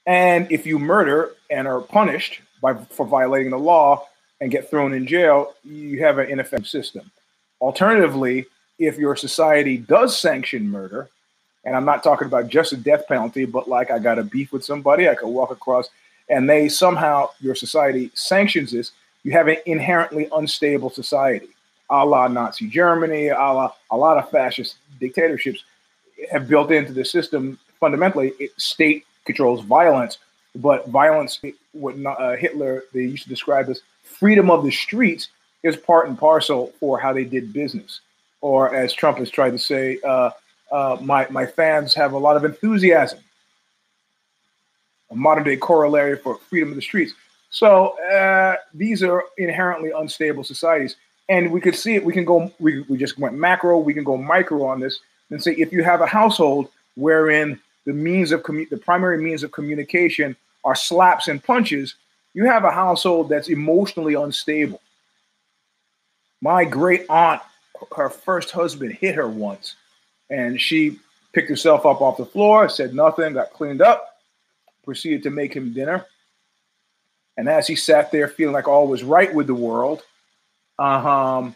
And 0.07 0.51
if 0.51 0.67
you 0.67 0.79
murder 0.79 1.33
and 1.51 1.69
are 1.69 1.81
punished 1.81 2.41
by 2.61 2.75
for 2.75 3.07
violating 3.07 3.51
the 3.51 3.59
law 3.59 4.07
and 4.41 4.51
get 4.51 4.71
thrown 4.71 4.95
in 4.95 5.07
jail, 5.07 5.55
you 5.65 6.03
have 6.03 6.19
an 6.19 6.31
ineffective 6.31 6.69
system. 6.69 7.11
Alternatively, 7.61 8.47
if 8.79 8.97
your 8.97 9.15
society 9.15 9.77
does 9.77 10.19
sanction 10.19 10.69
murder, 10.69 11.09
and 11.65 11.77
I'm 11.77 11.85
not 11.85 12.03
talking 12.03 12.27
about 12.27 12.49
just 12.49 12.73
a 12.73 12.77
death 12.77 13.07
penalty, 13.07 13.45
but 13.45 13.69
like 13.69 13.91
I 13.91 13.99
got 13.99 14.19
a 14.19 14.25
beef 14.25 14.53
with 14.53 14.65
somebody, 14.65 15.09
I 15.09 15.15
could 15.15 15.29
walk 15.29 15.51
across, 15.51 15.91
and 16.31 16.49
they 16.49 16.69
somehow, 16.69 17.29
your 17.41 17.55
society 17.55 18.11
sanctions 18.15 18.73
this, 18.73 18.93
you 19.23 19.33
have 19.33 19.49
an 19.49 19.59
inherently 19.67 20.29
unstable 20.33 20.89
society, 20.89 21.51
a 21.91 22.07
la 22.07 22.27
Nazi 22.29 22.69
Germany, 22.69 23.29
a 23.29 23.35
la 23.35 23.73
a 23.91 23.97
lot 23.97 24.17
of 24.17 24.31
fascist 24.31 24.77
dictatorships 24.99 25.63
have 26.31 26.49
built 26.49 26.71
into 26.71 26.95
the 26.95 27.05
system. 27.05 27.59
Fundamentally, 27.79 28.33
it, 28.39 28.59
state 28.59 29.05
controls 29.25 29.63
violence, 29.63 30.19
but 30.55 30.89
violence, 30.89 31.41
what 31.73 31.95
uh, 32.05 32.37
Hitler 32.37 32.85
they 32.93 33.03
used 33.03 33.25
to 33.25 33.29
describe 33.29 33.69
as 33.69 33.83
freedom 34.03 34.51
of 34.51 34.65
the 34.65 34.71
streets, 34.71 35.29
is 35.63 35.77
part 35.77 36.09
and 36.09 36.19
parcel 36.19 36.73
for 36.81 36.99
how 36.99 37.13
they 37.13 37.25
did 37.25 37.53
business 37.53 38.01
or 38.41 38.75
as 38.75 38.93
Trump 38.93 39.19
has 39.19 39.31
tried 39.31 39.51
to 39.51 39.59
say, 39.59 39.99
uh, 40.05 40.31
uh, 40.73 40.97
my 41.01 41.27
my 41.31 41.47
fans 41.47 41.95
have 41.95 42.13
a 42.13 42.19
lot 42.19 42.37
of 42.37 42.45
enthusiasm. 42.45 43.19
A 45.11 45.17
modern 45.17 45.45
day 45.45 45.57
corollary 45.57 46.17
for 46.17 46.37
freedom 46.49 46.71
of 46.71 46.77
the 46.77 46.83
streets. 46.83 47.13
So 47.51 47.99
uh, 48.13 48.57
these 48.73 49.03
are 49.03 49.25
inherently 49.39 49.91
unstable 49.91 50.45
societies, 50.45 50.95
and 51.29 51.51
we 51.51 51.61
could 51.61 51.75
see 51.75 51.97
it. 51.97 52.05
We 52.05 52.13
can 52.13 52.25
go. 52.25 52.53
We 52.61 52.83
we 52.83 52.97
just 52.97 53.19
went 53.19 53.35
macro. 53.35 53.79
We 53.79 53.93
can 53.93 54.05
go 54.05 54.17
micro 54.17 54.65
on 54.65 54.81
this 54.81 55.01
and 55.31 55.43
say 55.43 55.53
if 55.53 55.73
you 55.73 55.83
have 55.83 56.01
a 56.01 56.07
household 56.07 56.69
wherein 56.97 57.59
the 57.87 57.93
means 57.93 58.33
of 58.33 58.43
commu- 58.43 58.69
the 58.69 58.77
primary 58.77 59.19
means 59.23 59.43
of 59.43 59.53
communication 59.53 60.37
are 60.65 60.75
slaps 60.75 61.29
and 61.29 61.43
punches, 61.43 61.95
you 62.35 62.45
have 62.45 62.65
a 62.65 62.71
household 62.71 63.29
that's 63.29 63.49
emotionally 63.49 64.15
unstable. 64.15 64.81
My 66.41 66.65
great 66.65 67.07
aunt 67.09 67.43
her 67.97 68.11
first 68.11 68.51
husband 68.51 68.93
hit 68.93 69.15
her 69.15 69.29
once, 69.29 69.77
and 70.29 70.61
she 70.61 70.99
picked 71.33 71.49
herself 71.49 71.87
up 71.87 72.01
off 72.01 72.17
the 72.17 72.27
floor, 72.27 72.69
said 72.69 72.95
nothing, 72.95 73.35
got 73.35 73.53
cleaned 73.53 73.83
up, 73.83 74.19
proceeded 74.85 75.23
to 75.23 75.31
make 75.31 75.55
him 75.55 75.73
dinner. 75.73 76.05
And 77.37 77.49
as 77.49 77.67
he 77.67 77.77
sat 77.77 78.13
there 78.13 78.29
feeling 78.29 78.55
like 78.55 78.69
all 78.69 78.87
was 78.87 79.03
right 79.03 79.33
with 79.35 79.47
the 79.47 79.55
world, 79.55 80.03
uh-huh, 80.79 81.51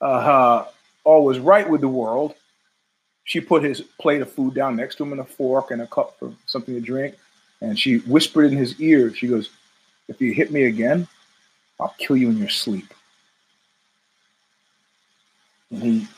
uh-huh, 0.00 0.64
all 1.04 1.24
was 1.24 1.38
right 1.38 1.68
with 1.68 1.80
the 1.80 1.88
world, 1.88 2.34
she 3.26 3.40
put 3.40 3.62
his 3.62 3.82
plate 4.00 4.22
of 4.22 4.32
food 4.32 4.54
down 4.54 4.76
next 4.76 4.96
to 4.96 5.02
him 5.02 5.12
and 5.12 5.20
a 5.20 5.24
fork 5.24 5.72
and 5.72 5.82
a 5.82 5.86
cup 5.88 6.16
for 6.18 6.32
something 6.46 6.74
to 6.74 6.80
drink. 6.80 7.16
And 7.60 7.78
she 7.78 7.98
whispered 7.98 8.52
in 8.52 8.56
his 8.56 8.80
ear, 8.80 9.12
she 9.14 9.26
goes, 9.26 9.50
If 10.08 10.20
you 10.20 10.32
hit 10.32 10.52
me 10.52 10.64
again, 10.64 11.08
I'll 11.78 11.94
kill 11.98 12.16
you 12.16 12.30
in 12.30 12.38
your 12.38 12.48
sleep. 12.48 12.94
And 15.70 15.82
he 15.82 16.08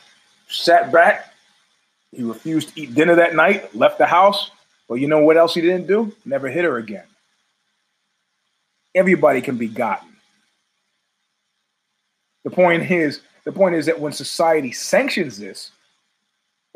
sat 0.47 0.91
back. 0.91 1.33
He 2.11 2.23
refused 2.23 2.75
to 2.75 2.81
eat 2.81 2.93
dinner 2.93 3.15
that 3.15 3.35
night, 3.35 3.75
left 3.75 3.97
the 3.97 4.05
house. 4.05 4.51
Well, 4.87 4.97
you 4.97 5.07
know 5.07 5.19
what 5.19 5.37
else 5.37 5.55
he 5.55 5.61
didn't 5.61 5.87
do? 5.87 6.15
Never 6.25 6.47
hit 6.47 6.63
her 6.63 6.77
again. 6.77 7.05
Everybody 8.93 9.41
can 9.41 9.57
be 9.57 9.67
gotten. 9.67 10.09
The 12.43 12.51
point 12.51 12.89
is, 12.91 13.21
the 13.45 13.51
point 13.51 13.75
is 13.75 13.87
that 13.87 13.99
when 13.99 14.11
society 14.11 14.71
sanctions 14.71 15.39
this, 15.39 15.71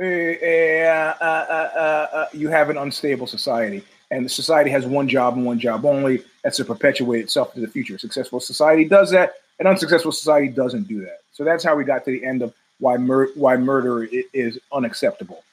uh, 0.02 0.04
uh, 0.04 2.08
uh, 2.14 2.26
you 2.34 2.50
have 2.50 2.70
an 2.70 2.78
unstable 2.78 3.28
society, 3.28 3.84
and 4.12 4.26
the 4.26 4.30
society 4.30 4.70
has 4.70 4.86
one 4.86 5.08
job 5.08 5.36
and 5.36 5.46
one 5.46 5.60
job 5.60 5.86
only. 5.86 6.24
That's 6.44 6.58
to 6.58 6.66
perpetuate 6.66 7.22
itself 7.22 7.54
to 7.54 7.62
the 7.62 7.68
future. 7.68 7.96
A 7.96 8.00
successful 8.00 8.40
society 8.40 8.86
does 8.86 9.12
that. 9.12 9.34
An 9.60 9.68
unsuccessful 9.68 10.12
society 10.12 10.50
doesn't 10.50 10.88
do 10.88 11.02
that. 11.02 11.20
So 11.32 11.44
that's 11.44 11.64
how 11.64 11.76
we 11.76 11.84
got 11.84 12.04
to 12.06 12.12
the 12.12 12.26
end 12.26 12.42
of 12.42 12.54
why 12.80 12.98
mur- 12.98 13.32
why 13.36 13.56
murder 13.56 14.08
is 14.34 14.60
unacceptable. 14.72 15.44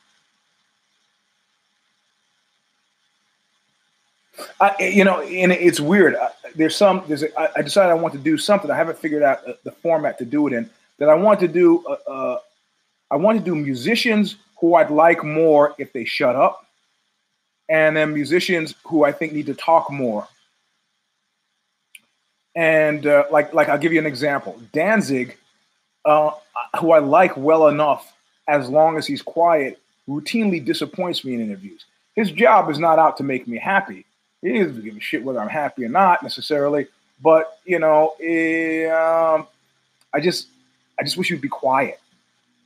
I, 4.58 4.74
you 4.80 5.04
know, 5.04 5.20
and 5.20 5.52
it's 5.52 5.80
weird. 5.80 6.16
There's 6.54 6.74
some. 6.74 7.02
There's. 7.06 7.22
A, 7.22 7.58
I 7.58 7.62
decided 7.62 7.90
I 7.90 7.94
want 7.94 8.14
to 8.14 8.20
do 8.20 8.38
something. 8.38 8.70
I 8.70 8.76
haven't 8.76 8.98
figured 8.98 9.22
out 9.22 9.40
the 9.64 9.70
format 9.70 10.18
to 10.18 10.24
do 10.24 10.46
it 10.46 10.54
in. 10.54 10.68
That 10.98 11.08
I 11.08 11.14
want 11.14 11.40
to 11.40 11.48
do. 11.48 11.84
Uh, 11.86 12.10
uh, 12.10 12.38
I 13.10 13.16
want 13.16 13.38
to 13.38 13.44
do 13.44 13.54
musicians 13.54 14.36
who 14.60 14.74
I'd 14.74 14.90
like 14.90 15.24
more 15.24 15.74
if 15.78 15.92
they 15.92 16.04
shut 16.04 16.36
up, 16.36 16.66
and 17.68 17.96
then 17.96 18.12
musicians 18.12 18.74
who 18.84 19.04
I 19.04 19.12
think 19.12 19.32
need 19.32 19.46
to 19.46 19.54
talk 19.54 19.90
more. 19.90 20.28
And 22.54 23.06
uh, 23.06 23.24
like, 23.30 23.54
like 23.54 23.68
I'll 23.68 23.78
give 23.78 23.92
you 23.92 23.98
an 23.98 24.06
example. 24.06 24.60
Danzig 24.72 25.36
uh, 26.04 26.30
who 26.78 26.92
I 26.92 26.98
like 26.98 27.36
well 27.36 27.68
enough 27.68 28.12
as 28.48 28.68
long 28.68 28.96
as 28.98 29.06
he's 29.06 29.22
quiet, 29.22 29.78
routinely 30.08 30.64
disappoints 30.64 31.24
me 31.24 31.34
in 31.34 31.40
interviews. 31.40 31.84
His 32.14 32.30
job 32.32 32.70
is 32.70 32.78
not 32.78 32.98
out 32.98 33.16
to 33.18 33.22
make 33.22 33.46
me 33.46 33.58
happy. 33.58 34.04
He 34.42 34.58
doesn't 34.58 34.82
give 34.82 34.96
a 34.96 35.00
shit 35.00 35.22
whether 35.22 35.40
I'm 35.40 35.48
happy 35.48 35.84
or 35.84 35.88
not 35.88 36.22
necessarily. 36.22 36.86
But 37.22 37.58
you 37.64 37.78
know, 37.78 38.14
eh, 38.22 38.86
um, 38.86 39.46
I 40.12 40.20
just, 40.20 40.48
I 40.98 41.04
just 41.04 41.16
wish 41.16 41.30
you'd 41.30 41.40
be 41.40 41.48
quiet. 41.48 42.00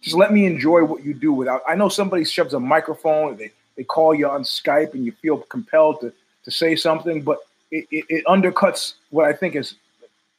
Just 0.05 0.17
let 0.17 0.35
me 0.35 0.45
enjoy 0.45 0.85
what 0.85 1.03
you 1.03 1.15
do 1.15 1.33
without. 1.33 1.63
I 1.67 1.75
know 1.75 1.89
somebody 1.89 2.25
shoves 2.27 2.53
a 2.53 2.61
microphone. 2.61 3.37
They 3.39 3.51
they 3.77 3.85
call 3.85 4.15
you 4.15 4.29
on 4.29 4.43
Skype 4.43 4.93
and 4.93 5.05
you 5.05 5.13
feel 5.13 5.39
compelled 5.39 6.03
to 6.03 6.13
to 6.45 6.51
say 6.51 6.77
something, 6.77 7.23
but 7.23 7.39
it, 7.71 7.87
it, 7.91 8.05
it 8.11 8.25
undercuts 8.27 8.95
what 9.09 9.25
I 9.25 9.33
think 9.33 9.57
is 9.57 9.77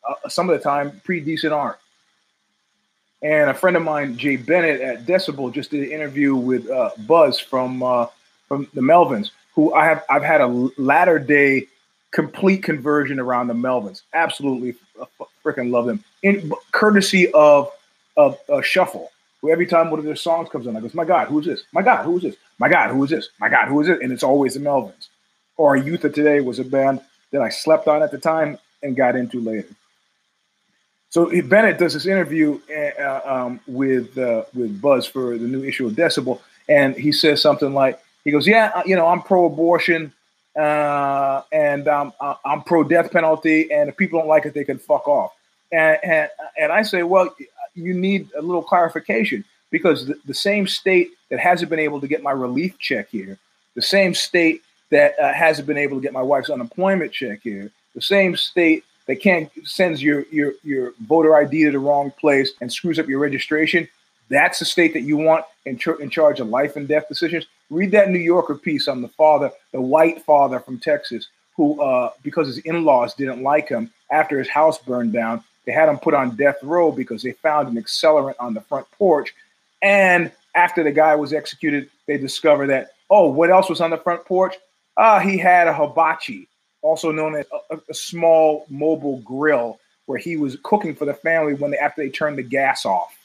uh, 0.08 0.30
some 0.30 0.48
of 0.50 0.56
the 0.56 0.64
time 0.64 1.02
pretty 1.04 1.26
decent 1.26 1.52
art. 1.52 1.80
And 3.24 3.50
a 3.50 3.56
friend 3.56 3.76
of 3.76 3.82
mine, 3.82 4.18
Jay 4.18 4.36
Bennett 4.36 4.82
at 4.82 5.08
Decibel, 5.08 5.52
just 5.52 5.72
did 5.72 5.82
an 5.82 5.92
interview 5.92 6.36
with 6.36 6.70
uh, 6.70 6.92
Buzz 7.08 7.40
from 7.40 7.82
uh, 7.82 8.06
from 8.48 8.68
the 8.76 8.82
Melvins, 8.82 9.32
who 9.56 9.74
I 9.74 9.86
have 9.86 10.04
I've 10.12 10.24
had 10.24 10.42
a 10.42 10.48
latter 10.78 11.18
day 11.18 11.66
complete 12.12 12.62
conversion 12.62 13.20
around 13.20 13.48
the 13.48 13.56
Melvins. 13.56 14.04
Absolutely 14.14 14.76
freaking 15.44 15.72
love 15.72 15.88
them. 15.88 16.04
In 16.22 16.52
courtesy 16.72 17.32
of 17.32 17.72
of 18.16 18.38
uh, 18.48 18.62
Shuffle, 18.62 19.12
who 19.46 19.52
every 19.52 19.68
time 19.68 19.90
one 19.90 20.00
of 20.00 20.06
their 20.06 20.16
songs 20.16 20.50
comes 20.50 20.68
on, 20.68 20.76
I 20.76 20.80
goes, 20.80 20.94
"My 20.94 21.06
God, 21.06 21.28
who 21.28 21.40
is 21.40 21.46
this? 21.46 21.64
My 21.72 21.82
God, 21.82 22.04
who 22.04 22.18
is 22.18 22.24
this? 22.24 22.36
My 22.58 22.70
God, 22.70 22.90
who 22.90 23.04
is 23.04 23.10
this? 23.10 23.30
My 23.40 23.50
God, 23.50 23.68
who 23.68 23.82
is 23.82 23.90
it?" 23.90 24.02
And 24.02 24.12
it's 24.12 24.24
always 24.24 24.56
the 24.56 24.60
Melvins. 24.60 25.08
Or 25.58 25.76
Youth 25.76 26.04
of 26.04 26.14
Today 26.14 26.42
was 26.42 26.60
a 26.60 26.64
band 26.64 27.02
that 27.32 27.42
I 27.42 27.50
slept 27.50 27.88
on 27.88 28.04
at 28.04 28.12
the 28.12 28.18
time 28.18 28.58
and 28.84 28.96
got 28.96 29.16
into 29.16 29.40
later. 29.40 29.70
So 31.10 31.30
Bennett 31.44 31.78
does 31.78 31.94
this 31.94 32.06
interview 32.06 32.60
uh, 33.00 33.22
um, 33.26 33.60
with 33.68 34.18
uh, 34.18 34.44
with 34.54 34.82
Buzz 34.82 35.06
for 35.06 35.38
the 35.38 35.48
new 35.48 35.64
issue 35.64 35.88
of 35.88 35.94
Decibel, 35.94 36.42
and 36.68 36.96
he 36.96 37.12
says 37.12 37.42
something 37.42 37.74
like, 37.74 38.00
"He 38.26 38.32
goes, 38.32 38.48
yeah, 38.48 38.72
uh, 38.76 38.84
you 38.86 38.96
know, 38.96 39.08
I'm 39.08 39.22
pro-abortion, 39.22 40.12
uh, 40.60 41.44
and 41.52 41.88
um, 41.88 42.14
I'm 42.44 42.64
pro-death 42.64 43.12
penalty, 43.12 43.72
and 43.72 43.90
if 43.90 43.96
people 43.96 44.20
don't 44.20 44.28
like 44.28 44.46
it, 44.46 44.54
they 44.54 44.66
can 44.66 44.78
fuck 44.78 45.08
off." 45.08 45.32
And 45.72 45.98
and, 46.04 46.30
and 46.58 46.72
I 46.72 46.82
say, 46.82 47.04
well, 47.04 47.34
you 47.76 47.94
need 47.94 48.30
a 48.38 48.42
little 48.42 48.64
clarification 48.64 49.44
because 49.72 50.08
the, 50.08 50.16
the, 50.26 50.34
same 50.34 50.68
state 50.68 51.10
that 51.30 51.40
hasn't 51.40 51.70
been 51.70 51.80
able 51.80 52.00
to 52.00 52.08
get 52.08 52.24
my 52.24 52.32
relief 52.32 52.78
check 52.80 53.10
here, 53.10 53.38
the 53.76 53.82
same 53.82 54.14
state 54.14 54.62
that 54.90 55.20
uh, 55.20 55.34
hasn't 55.34 55.68
been 55.68 55.78
able 55.78 55.98
to 55.98 56.02
get 56.02 56.14
my 56.14 56.22
wife's 56.22 56.50
unemployment 56.50 57.12
check 57.12 57.42
here, 57.44 57.70
the 57.94 58.02
same 58.02 58.36
state 58.36 58.84
that 59.08 59.18
can't 59.18 59.50
sends 59.68 60.02
your 60.02 60.26
your 60.32 60.54
your 60.64 60.94
voter 61.08 61.36
ID 61.36 61.66
to 61.66 61.72
the 61.72 61.80
wrong 61.80 62.12
place 62.12 62.52
and 62.62 62.72
screws 62.72 63.00
up 63.00 63.08
your 63.08 63.20
registration. 63.20 63.88
that's 64.30 64.60
the 64.60 64.66
state 64.66 64.94
that 64.94 65.02
you 65.02 65.18
want 65.18 65.46
in, 65.66 65.80
in 66.00 66.10
charge 66.10 66.40
of 66.40 66.48
life 66.48 66.76
and 66.76 66.88
death 66.88 67.08
decisions. 67.08 67.46
Read 67.70 67.92
that 67.92 68.10
New 68.10 68.20
Yorker 68.20 68.56
piece 68.56 68.88
on 68.88 69.02
the 69.02 69.08
father, 69.10 69.52
the 69.72 69.82
white 69.82 70.24
father 70.24 70.60
from 70.60 70.80
Texas, 70.80 71.28
who, 71.56 71.82
uh, 71.82 72.12
because 72.24 72.48
his 72.48 72.60
in 72.60 72.84
laws 72.84 73.14
didn't 73.14 73.44
like 73.44 73.70
him 73.70 73.92
after 74.12 74.38
his 74.38 74.50
house 74.50 74.78
burned 74.78 75.14
down, 75.14 75.44
they 75.66 75.72
had 75.72 75.90
him 75.90 75.98
put 75.98 76.14
on 76.14 76.36
death 76.36 76.58
row 76.62 76.92
because 76.92 77.24
they 77.24 77.34
found 77.34 77.68
an 77.68 77.82
accelerant 77.82 78.36
on 78.40 78.54
the 78.54 78.62
front 78.62 78.90
porch. 78.92 79.34
And 79.82 80.32
after 80.56 80.84
the 80.84 80.92
guy 80.92 81.16
was 81.16 81.34
executed, 81.34 81.90
they 82.08 82.18
discovered 82.18 82.68
that, 82.68 82.92
oh, 83.10 83.30
what 83.30 83.50
else 83.50 83.70
was 83.70 83.82
on 83.82 83.90
the 83.90 83.98
front 83.98 84.26
porch? 84.26 84.56
Uh, 84.98 85.20
he 85.20 85.38
had 85.38 85.68
a 85.68 85.74
hibachi, 85.74 86.48
also 86.82 87.12
known 87.12 87.36
as 87.36 87.46
a, 87.70 87.78
a 87.90 87.94
small 87.94 88.66
mobile 88.70 89.18
grill, 89.20 89.80
where 90.06 90.18
he 90.18 90.38
was 90.38 90.58
cooking 90.64 90.96
for 90.96 91.06
the 91.06 91.14
family 91.14 91.54
when 91.56 91.72
they 91.72 91.78
after 91.78 92.04
they 92.04 92.10
turned 92.10 92.38
the 92.38 92.44
gas 92.44 92.86
off. 92.86 93.18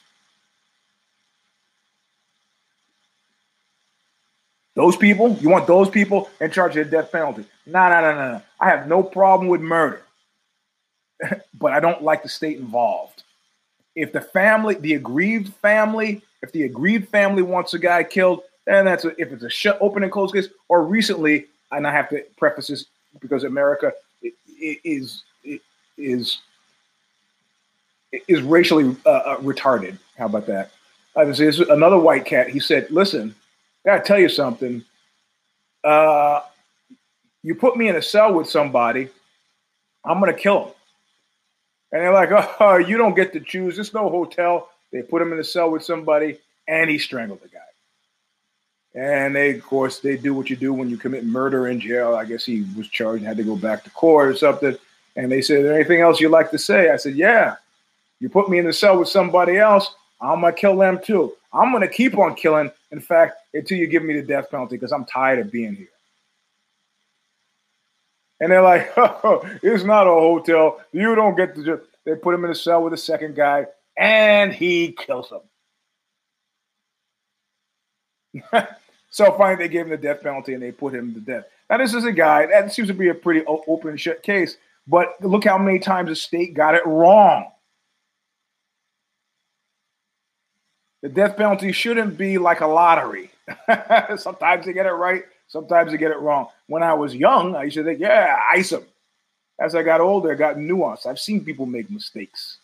Those 4.74 4.96
people, 4.96 5.36
you 5.40 5.50
want 5.50 5.66
those 5.66 5.90
people 5.90 6.30
in 6.40 6.50
charge 6.50 6.76
of 6.76 6.86
the 6.86 6.90
death 6.90 7.12
penalty? 7.12 7.44
No, 7.66 7.88
no, 7.90 8.00
no, 8.00 8.14
no, 8.14 8.32
no. 8.32 8.42
I 8.58 8.70
have 8.70 8.88
no 8.88 9.02
problem 9.02 9.48
with 9.48 9.60
murder, 9.60 10.02
but 11.58 11.72
I 11.72 11.80
don't 11.80 12.02
like 12.02 12.22
the 12.22 12.28
state 12.28 12.58
involved. 12.58 13.22
If 13.94 14.12
the 14.12 14.20
family, 14.20 14.74
the 14.74 14.94
aggrieved 14.94 15.52
family, 15.54 16.22
if 16.42 16.52
the 16.52 16.64
aggrieved 16.64 17.08
family 17.08 17.42
wants 17.42 17.74
a 17.74 17.78
guy 17.78 18.02
killed, 18.04 18.42
then 18.66 18.84
that's 18.84 19.04
a, 19.04 19.08
if 19.20 19.32
it's 19.32 19.42
a 19.42 19.50
shut, 19.50 19.78
open 19.80 20.02
and 20.02 20.12
closed 20.12 20.34
case. 20.34 20.48
Or 20.68 20.84
recently, 20.84 21.46
and 21.72 21.86
I 21.86 21.92
have 21.92 22.08
to 22.10 22.24
preface 22.36 22.68
this 22.68 22.86
because 23.20 23.44
America 23.44 23.92
is 24.62 25.24
is 25.96 26.38
is 28.28 28.42
racially 28.42 28.96
uh, 29.06 29.10
uh, 29.10 29.36
retarded. 29.38 29.98
How 30.16 30.26
about 30.26 30.46
that? 30.46 30.70
I 31.16 31.24
was 31.24 31.40
another 31.40 31.98
white 31.98 32.24
cat. 32.24 32.48
He 32.48 32.60
said, 32.60 32.90
"Listen, 32.90 33.34
I 33.84 33.90
gotta 33.90 34.04
tell 34.04 34.18
you 34.18 34.28
something. 34.28 34.84
Uh, 35.82 36.40
you 37.42 37.54
put 37.54 37.76
me 37.76 37.88
in 37.88 37.96
a 37.96 38.02
cell 38.02 38.34
with 38.34 38.48
somebody, 38.48 39.08
I'm 40.04 40.20
gonna 40.20 40.34
kill 40.34 40.66
him. 40.66 40.74
And 41.92 42.02
they're 42.02 42.12
like, 42.12 42.30
oh, 42.60 42.76
you 42.76 42.96
don't 42.96 43.14
get 43.14 43.32
to 43.32 43.40
choose. 43.40 43.76
There's 43.76 43.94
no 43.94 44.08
hotel. 44.08 44.68
They 44.92 45.02
put 45.02 45.22
him 45.22 45.32
in 45.32 45.38
a 45.38 45.44
cell 45.44 45.70
with 45.70 45.84
somebody, 45.84 46.38
and 46.68 46.90
he 46.90 46.98
strangled 46.98 47.42
the 47.42 47.48
guy. 47.48 47.58
And 48.94 49.36
they, 49.36 49.54
of 49.54 49.62
course, 49.62 50.00
they 50.00 50.16
do 50.16 50.34
what 50.34 50.50
you 50.50 50.56
do 50.56 50.72
when 50.72 50.90
you 50.90 50.96
commit 50.96 51.24
murder 51.24 51.68
in 51.68 51.80
jail. 51.80 52.14
I 52.14 52.24
guess 52.24 52.44
he 52.44 52.66
was 52.76 52.88
charged 52.88 53.18
and 53.18 53.28
had 53.28 53.36
to 53.36 53.44
go 53.44 53.56
back 53.56 53.84
to 53.84 53.90
court 53.90 54.28
or 54.28 54.36
something. 54.36 54.76
And 55.16 55.30
they 55.30 55.42
said, 55.42 55.58
Is 55.58 55.64
there 55.64 55.74
anything 55.74 56.00
else 56.00 56.20
you'd 56.20 56.30
like 56.30 56.50
to 56.50 56.58
say? 56.58 56.90
I 56.90 56.96
said, 56.96 57.14
yeah. 57.14 57.56
You 58.18 58.28
put 58.28 58.50
me 58.50 58.58
in 58.58 58.66
the 58.66 58.72
cell 58.72 58.98
with 58.98 59.08
somebody 59.08 59.58
else, 59.58 59.94
I'm 60.20 60.40
gonna 60.40 60.52
kill 60.52 60.76
them 60.76 61.00
too. 61.02 61.32
I'm 61.52 61.72
gonna 61.72 61.88
keep 61.88 62.18
on 62.18 62.34
killing. 62.34 62.70
In 62.90 63.00
fact, 63.00 63.36
until 63.54 63.78
you 63.78 63.86
give 63.86 64.04
me 64.04 64.14
the 64.14 64.26
death 64.26 64.50
penalty, 64.50 64.76
because 64.76 64.92
I'm 64.92 65.04
tired 65.06 65.38
of 65.38 65.50
being 65.50 65.74
here. 65.74 65.88
And 68.40 68.50
they're 68.50 68.62
like, 68.62 68.92
oh, 68.96 69.42
it's 69.62 69.84
not 69.84 70.06
a 70.06 70.10
hotel. 70.10 70.80
You 70.92 71.14
don't 71.14 71.36
get 71.36 71.54
to 71.54 71.64
just. 71.64 71.82
They 72.04 72.14
put 72.14 72.34
him 72.34 72.44
in 72.44 72.50
a 72.50 72.54
cell 72.54 72.82
with 72.82 72.94
a 72.94 72.98
second 72.98 73.36
guy, 73.36 73.66
and 73.96 74.52
he 74.52 74.92
kills 74.92 75.30
him. 75.30 75.40
so 79.10 79.32
finally, 79.36 79.66
they 79.66 79.72
gave 79.72 79.82
him 79.82 79.90
the 79.90 79.98
death 79.98 80.22
penalty 80.22 80.54
and 80.54 80.62
they 80.62 80.72
put 80.72 80.94
him 80.94 81.12
to 81.12 81.20
death. 81.20 81.44
Now, 81.68 81.76
this 81.76 81.92
is 81.92 82.04
a 82.04 82.12
guy 82.12 82.46
that 82.46 82.72
seems 82.72 82.88
to 82.88 82.94
be 82.94 83.08
a 83.08 83.14
pretty 83.14 83.44
open 83.46 83.98
shut 83.98 84.22
case, 84.22 84.56
but 84.86 85.14
look 85.20 85.44
how 85.44 85.58
many 85.58 85.78
times 85.78 86.08
the 86.08 86.16
state 86.16 86.54
got 86.54 86.74
it 86.74 86.86
wrong. 86.86 87.50
the 91.02 91.08
death 91.08 91.36
penalty 91.36 91.72
shouldn't 91.72 92.18
be 92.18 92.38
like 92.38 92.60
a 92.60 92.66
lottery. 92.66 93.30
sometimes 94.16 94.66
they 94.66 94.72
get 94.72 94.86
it 94.86 94.90
right, 94.90 95.24
sometimes 95.50 95.90
they 95.90 95.98
get 95.98 96.12
it 96.12 96.20
wrong. 96.20 96.46
When 96.68 96.82
I 96.82 96.94
was 96.94 97.14
young, 97.14 97.54
I 97.54 97.64
used 97.64 97.76
to 97.76 97.84
think, 97.84 98.00
yeah, 98.00 98.38
ice 98.50 98.70
them. 98.70 98.84
As 99.58 99.74
I 99.74 99.82
got 99.82 100.00
older, 100.00 100.32
I 100.32 100.36
got 100.36 100.56
nuanced. 100.56 101.04
I've 101.04 101.18
seen 101.18 101.44
people 101.44 101.66
make 101.66 101.90
mistakes. 101.90 102.58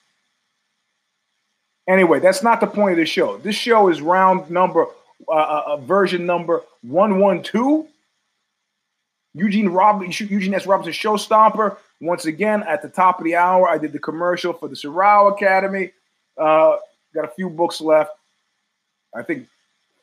Anyway, 1.87 2.21
that's 2.21 2.43
not 2.43 2.61
the 2.61 2.67
point 2.67 2.93
of 2.93 2.99
the 2.99 3.05
show. 3.05 3.37
This 3.39 3.55
show 3.55 3.89
is 3.89 4.01
round 4.01 4.51
number, 4.51 4.87
uh, 5.29 5.33
uh, 5.33 5.63
uh 5.67 5.77
version 5.79 6.25
number 6.25 6.63
112. 6.83 7.87
Eugene 9.35 9.69
Robinson, 9.69 10.29
Eugene 10.29 10.55
S. 10.55 10.67
Robinson, 10.67 10.95
show 10.95 11.17
stomper. 11.17 11.77
Once 12.01 12.25
again, 12.25 12.63
at 12.63 12.81
the 12.81 12.89
top 12.89 13.19
of 13.19 13.25
the 13.25 13.37
hour, 13.37 13.69
I 13.69 13.77
did 13.77 13.93
the 13.93 13.99
commercial 13.99 14.53
for 14.55 14.69
the 14.69 14.77
Sorrow 14.77 15.29
Academy. 15.29 15.93
Uh, 16.39 16.77
got 17.15 17.25
a 17.27 17.29
few 17.29 17.51
books 17.51 17.81
left. 17.81 18.13
I 19.15 19.23
think 19.23 19.47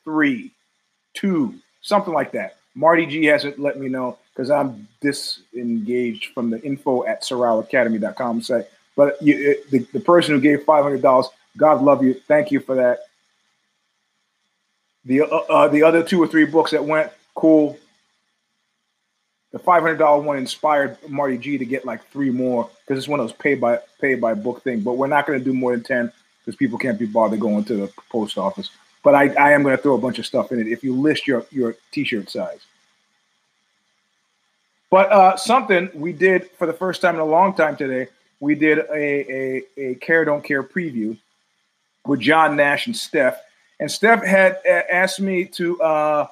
three, 0.03 0.51
two, 1.15 1.55
something 1.81 2.13
like 2.13 2.31
that. 2.33 2.57
Marty 2.75 3.05
G 3.05 3.25
hasn't 3.25 3.59
let 3.59 3.79
me 3.79 3.87
know 3.87 4.17
because 4.33 4.49
I'm 4.49 4.87
disengaged 5.01 6.33
from 6.33 6.49
the 6.49 6.61
info 6.61 7.05
at 7.05 7.23
SorrellAcademy.com 7.23 8.41
site. 8.41 8.65
But 8.95 9.21
you, 9.21 9.57
the, 9.69 9.79
the 9.93 9.99
person 9.99 10.35
who 10.35 10.41
gave 10.41 10.65
$500, 10.65 11.25
God 11.57 11.81
love 11.81 12.03
you. 12.03 12.13
Thank 12.13 12.51
you 12.51 12.59
for 12.59 12.75
that. 12.75 12.99
The, 15.05 15.21
uh, 15.21 15.25
uh, 15.25 15.67
the 15.67 15.83
other 15.83 16.03
two 16.03 16.21
or 16.21 16.27
three 16.27 16.45
books 16.45 16.71
that 16.71 16.83
went, 16.83 17.11
cool. 17.35 17.77
The 19.51 19.59
$500 19.59 20.23
one 20.23 20.37
inspired 20.37 20.97
Marty 21.07 21.37
G 21.37 21.59
to 21.59 21.65
get 21.65 21.85
like 21.85 22.07
three 22.09 22.31
more 22.31 22.69
because 22.81 22.97
it's 22.97 23.07
one 23.07 23.19
of 23.19 23.27
those 23.27 23.37
pay 23.37 23.53
by 23.53 23.79
pay 24.01 24.15
by 24.15 24.33
book 24.33 24.63
thing. 24.63 24.81
But 24.81 24.93
we're 24.93 25.05
not 25.05 25.27
going 25.27 25.37
to 25.37 25.45
do 25.45 25.53
more 25.53 25.71
than 25.71 25.83
10 25.83 26.11
because 26.39 26.55
people 26.55 26.79
can't 26.79 26.97
be 26.97 27.05
bothered 27.05 27.39
going 27.39 27.63
to 27.65 27.75
the 27.75 27.93
post 28.09 28.39
office 28.39 28.71
but 29.03 29.13
I, 29.13 29.29
I 29.33 29.51
am 29.51 29.63
going 29.63 29.75
to 29.75 29.81
throw 29.81 29.95
a 29.95 29.99
bunch 29.99 30.17
of 30.17 30.25
stuff 30.25 30.51
in 30.51 30.59
it 30.59 30.67
if 30.67 30.83
you 30.83 30.95
list 30.95 31.27
your 31.27 31.45
your 31.51 31.75
t-shirt 31.91 32.29
size. 32.29 32.61
But 34.89 35.11
uh, 35.11 35.37
something 35.37 35.89
we 35.93 36.13
did 36.13 36.49
for 36.51 36.67
the 36.67 36.73
first 36.73 37.01
time 37.01 37.15
in 37.15 37.21
a 37.21 37.25
long 37.25 37.55
time 37.55 37.75
today, 37.75 38.09
we 38.39 38.53
did 38.55 38.77
a, 38.77 38.93
a, 38.93 39.63
a 39.77 39.95
care 39.95 40.23
don't 40.23 40.43
care 40.43 40.63
preview 40.63 41.17
with 42.05 42.19
John 42.19 42.55
Nash 42.55 42.85
and 42.85 42.95
Steph, 42.95 43.39
and 43.79 43.89
Steph 43.89 44.23
had 44.23 44.59
asked 44.65 45.19
me 45.19 45.45
to, 45.45 45.81
uh, 45.81 46.27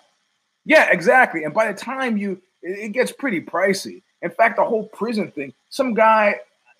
yeah, 0.65 0.91
exactly. 0.91 1.43
And 1.43 1.53
by 1.53 1.71
the 1.71 1.77
time 1.77 2.17
you, 2.17 2.41
it 2.61 2.91
gets 2.93 3.11
pretty 3.11 3.41
pricey. 3.41 4.01
In 4.21 4.29
fact, 4.29 4.57
the 4.57 4.63
whole 4.63 4.85
prison 4.85 5.31
thing. 5.31 5.53
Some 5.69 5.93
guy, 5.93 6.35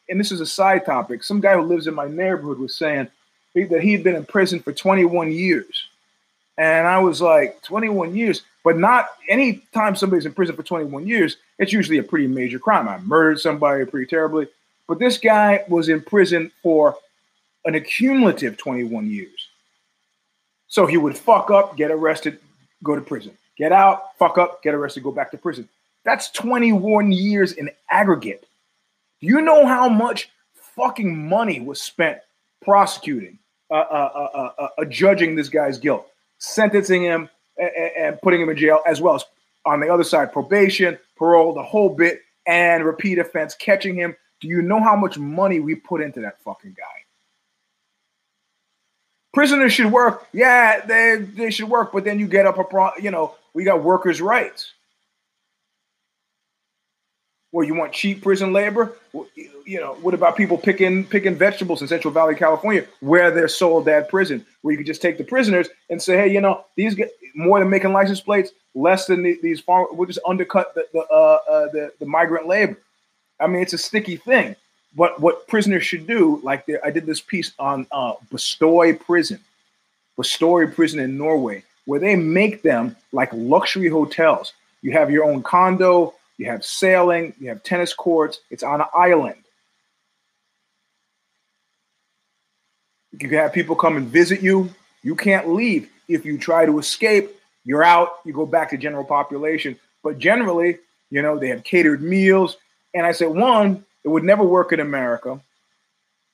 and 0.08 0.20
this 0.20 0.32
is 0.32 0.40
a 0.40 0.46
side 0.46 0.86
topic. 0.86 1.24
Some 1.24 1.42
guy 1.42 1.56
who 1.56 1.64
lives 1.64 1.88
in 1.88 1.96
my 1.96 2.08
neighborhood 2.08 2.60
was 2.60 2.76
saying 2.76 3.08
that 3.54 3.82
he'd 3.82 4.04
been 4.04 4.16
in 4.16 4.26
prison 4.26 4.60
for 4.60 4.74
21 4.74 5.32
years. 5.32 5.88
And 6.58 6.88
I 6.88 7.00
was 7.00 7.22
like, 7.22 7.62
21 7.64 8.16
years, 8.16 8.44
but 8.64 8.78
not 8.78 9.10
any 9.28 9.64
time 9.74 9.96
somebody's 9.96 10.26
in 10.26 10.34
prison 10.34 10.56
for 10.56 10.64
21 10.64 11.08
years, 11.08 11.38
it's 11.58 11.74
usually 11.74 11.98
a 11.98 12.04
pretty 12.04 12.28
major 12.28 12.60
crime. 12.60 12.88
I 12.88 12.98
murdered 13.00 13.40
somebody 13.40 13.86
pretty 13.86 14.06
terribly. 14.08 14.48
But 14.88 15.00
this 15.00 15.18
guy 15.18 15.64
was 15.68 15.90
in 15.90 16.02
prison 16.02 16.52
for 16.62 16.96
an 17.66 17.76
accumulative 17.76 18.58
21 18.58 19.10
years. 19.10 19.50
So 20.68 20.86
he 20.86 20.98
would 20.98 21.18
fuck 21.18 21.52
up, 21.52 21.78
get 21.78 21.92
arrested, 21.92 22.40
go 22.84 22.96
to 22.96 23.02
prison. 23.02 23.38
Get 23.58 23.72
out, 23.72 24.18
fuck 24.18 24.38
up, 24.38 24.64
get 24.64 24.74
arrested, 24.74 25.04
go 25.04 25.12
back 25.12 25.32
to 25.32 25.38
prison. 25.38 25.68
That's 26.04 26.32
21 26.32 27.12
years 27.12 27.54
in 27.54 27.70
aggregate. 27.90 28.48
Do 29.20 29.28
you 29.28 29.42
know 29.42 29.66
how 29.66 29.88
much 29.88 30.30
fucking 30.76 31.30
money 31.30 31.60
was 31.60 31.82
spent 31.82 32.20
prosecuting, 32.62 33.38
uh, 33.72 33.76
uh, 33.76 34.52
uh, 34.58 34.68
uh, 34.78 34.86
judging 34.86 35.36
this 35.36 35.50
guy's 35.50 35.78
guilt, 35.78 36.06
sentencing 36.40 37.04
him 37.04 37.30
and, 37.58 37.72
and 37.98 38.22
putting 38.22 38.42
him 38.42 38.50
in 38.50 38.58
jail, 38.58 38.82
as 38.86 39.02
well 39.02 39.16
as 39.16 39.24
on 39.66 39.80
the 39.80 39.90
other 39.90 40.04
side, 40.04 40.34
probation, 40.34 40.98
parole, 41.16 41.54
the 41.54 41.64
whole 41.64 41.90
bit, 41.90 42.22
and 42.46 42.84
repeat 42.84 43.18
offense, 43.18 43.56
catching 43.56 43.96
him. 43.96 44.16
Do 44.40 44.48
you 44.48 44.62
know 44.62 44.82
how 44.82 44.96
much 44.96 45.18
money 45.18 45.60
we 45.60 45.76
put 45.76 46.02
into 46.02 46.22
that 46.22 46.42
fucking 46.44 46.76
guy? 46.78 46.84
Prisoners 49.34 49.72
should 49.72 49.92
work. 49.92 50.28
Yeah, 50.34 50.86
they, 50.86 51.18
they 51.22 51.52
should 51.52 51.70
work, 51.70 51.94
but 51.94 52.04
then 52.04 52.20
you 52.20 52.28
get 52.28 52.46
up 52.46 52.58
a 52.58 52.64
pro, 52.64 52.90
you 53.02 53.12
know, 53.12 53.36
we 53.54 53.64
got 53.64 53.84
workers' 53.84 54.20
rights. 54.20 54.74
Well, 57.52 57.68
you 57.68 57.76
want 57.76 57.92
cheap 57.92 58.22
prison 58.22 58.54
labor? 58.54 58.94
You 59.66 59.80
know, 59.80 59.96
what 60.02 60.14
about 60.14 60.38
people 60.38 60.58
picking 60.58 61.06
picking 61.06 61.36
vegetables 61.36 61.82
in 61.82 61.88
Central 61.88 62.14
Valley, 62.14 62.36
California, 62.36 62.86
where 63.02 63.30
they're 63.30 63.50
sold 63.50 63.88
at 63.90 64.10
prison, 64.10 64.46
where 64.62 64.72
you 64.72 64.78
could 64.78 64.88
just 64.88 65.02
take 65.02 65.18
the 65.18 65.24
prisoners 65.24 65.68
and 65.90 66.02
say, 66.02 66.16
hey, 66.16 66.34
you 66.34 66.40
know, 66.40 66.64
these 66.76 66.96
get 66.96 67.12
more 67.36 67.60
than 67.60 67.70
making 67.70 67.92
license 67.92 68.22
plates, 68.22 68.52
less 68.74 69.06
than 69.06 69.24
the, 69.24 69.38
these 69.42 69.60
farm. 69.60 69.88
We'll 69.92 70.08
just 70.08 70.20
undercut 70.26 70.74
the 70.76 70.86
the, 70.94 71.00
uh, 71.00 71.40
uh, 71.50 71.68
the 71.72 71.92
the 72.00 72.06
migrant 72.06 72.48
labor. 72.48 72.78
I 73.40 73.48
mean, 73.48 73.62
it's 73.62 73.74
a 73.74 73.78
sticky 73.78 74.18
thing. 74.18 74.56
But 74.96 75.20
what 75.20 75.48
prisoners 75.48 75.84
should 75.86 76.06
do, 76.06 76.40
like 76.44 76.66
I 76.84 76.92
did 76.92 77.06
this 77.06 77.22
piece 77.22 77.54
on 77.58 77.88
uh, 77.92 78.14
Prison, 78.30 79.40
Bastøy 80.18 80.74
Prison 80.76 81.00
in 81.00 81.18
Norway, 81.18 81.64
where 81.86 82.00
they 82.00 82.16
make 82.16 82.62
them 82.62 82.96
like 83.12 83.30
luxury 83.34 83.88
hotels. 83.88 84.54
You 84.82 84.92
have 84.92 85.10
your 85.10 85.24
own 85.24 85.44
condo, 85.44 86.14
you 86.42 86.48
have 86.48 86.66
sailing, 86.66 87.36
you 87.40 87.50
have 87.50 87.62
tennis 87.62 87.94
courts, 87.94 88.40
it's 88.50 88.64
on 88.64 88.82
an 88.82 88.88
island. 88.96 89.36
You 93.12 93.20
can 93.20 93.30
have 93.34 93.54
people 93.54 93.76
come 93.76 93.96
and 93.96 94.08
visit 94.08 94.42
you. 94.42 94.72
You 95.04 95.16
can't 95.16 95.50
leave. 95.50 95.88
If 96.08 96.26
you 96.26 96.40
try 96.40 96.66
to 96.66 96.80
escape, 96.80 97.30
you're 97.64 97.84
out. 97.84 98.22
You 98.26 98.34
go 98.34 98.48
back 98.48 98.72
to 98.72 98.78
general 98.78 99.04
population. 99.04 99.78
But 100.04 100.18
generally, 100.18 100.80
you 101.12 101.22
know, 101.22 101.38
they 101.38 101.50
have 101.50 101.64
catered 101.64 102.02
meals. 102.02 102.58
And 102.96 103.06
I 103.06 103.12
said, 103.12 103.28
one, 103.28 103.86
it 104.04 104.08
would 104.08 104.24
never 104.24 104.44
work 104.44 104.74
in 104.74 104.80
America 104.80 105.40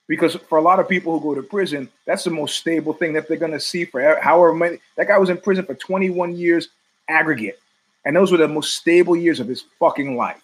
because 0.08 0.36
for 0.36 0.58
a 0.58 0.62
lot 0.62 0.80
of 0.80 0.88
people 0.88 1.20
who 1.20 1.36
go 1.36 1.36
to 1.36 1.46
prison, 1.46 1.90
that's 2.06 2.24
the 2.24 2.30
most 2.30 2.56
stable 2.56 2.94
thing 2.94 3.12
that 3.12 3.28
they're 3.28 3.36
going 3.36 3.52
to 3.52 3.60
see 3.60 3.84
for 3.84 4.22
however 4.22 4.54
many. 4.54 4.78
That 4.96 5.10
guy 5.10 5.18
was 5.18 5.30
in 5.30 5.38
prison 5.38 5.66
for 5.66 5.76
21 5.76 6.38
years 6.38 6.70
aggregate, 7.10 7.60
and 8.08 8.16
those 8.16 8.32
were 8.32 8.38
the 8.38 8.48
most 8.48 8.76
stable 8.76 9.18
years 9.18 9.42
of 9.42 9.50
his 9.50 9.66
fucking 9.80 10.16
life. 10.16 10.42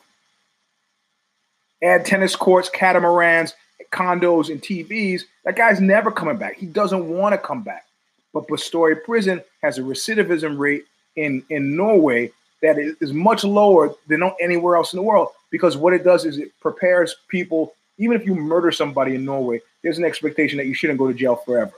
Add 1.82 2.06
tennis 2.06 2.36
courts, 2.36 2.69
catamarans, 2.69 3.54
condos, 3.93 4.49
and 4.49 4.62
TVs. 4.62 5.21
That 5.45 5.56
guy's 5.56 5.80
never 5.80 6.12
coming 6.12 6.36
back. 6.36 6.58
He 6.58 6.65
doesn't 6.65 7.08
want 7.08 7.32
to 7.32 7.38
come 7.38 7.63
back. 7.63 7.86
But 8.34 8.49
Bastøy 8.49 9.02
Prison 9.06 9.41
has 9.62 9.78
a 9.78 9.82
recidivism 9.82 10.58
rate 10.58 10.84
in 11.15 11.41
in 11.49 11.78
Norway 11.78 12.32
that 12.62 12.78
is 12.78 13.13
much 13.13 13.45
lower 13.45 13.93
than 14.08 14.30
anywhere 14.41 14.76
else 14.76 14.91
in 14.91 14.97
the 14.97 15.04
world 15.04 15.30
because 15.49 15.78
what 15.78 15.93
it 15.93 16.04
does 16.04 16.26
is 16.26 16.38
it 16.38 16.52
prepares 16.60 17.15
people 17.30 17.73
even 17.97 18.19
if 18.19 18.26
you 18.26 18.36
murder 18.36 18.71
somebody 18.71 19.15
in 19.15 19.23
Norway, 19.23 19.62
there's 19.84 19.99
an 19.99 20.04
expectation 20.04 20.58
that 20.58 20.65
you 20.65 20.73
shouldn't 20.73 20.99
go 20.99 21.08
to 21.08 21.13
jail 21.13 21.36
forever. 21.36 21.73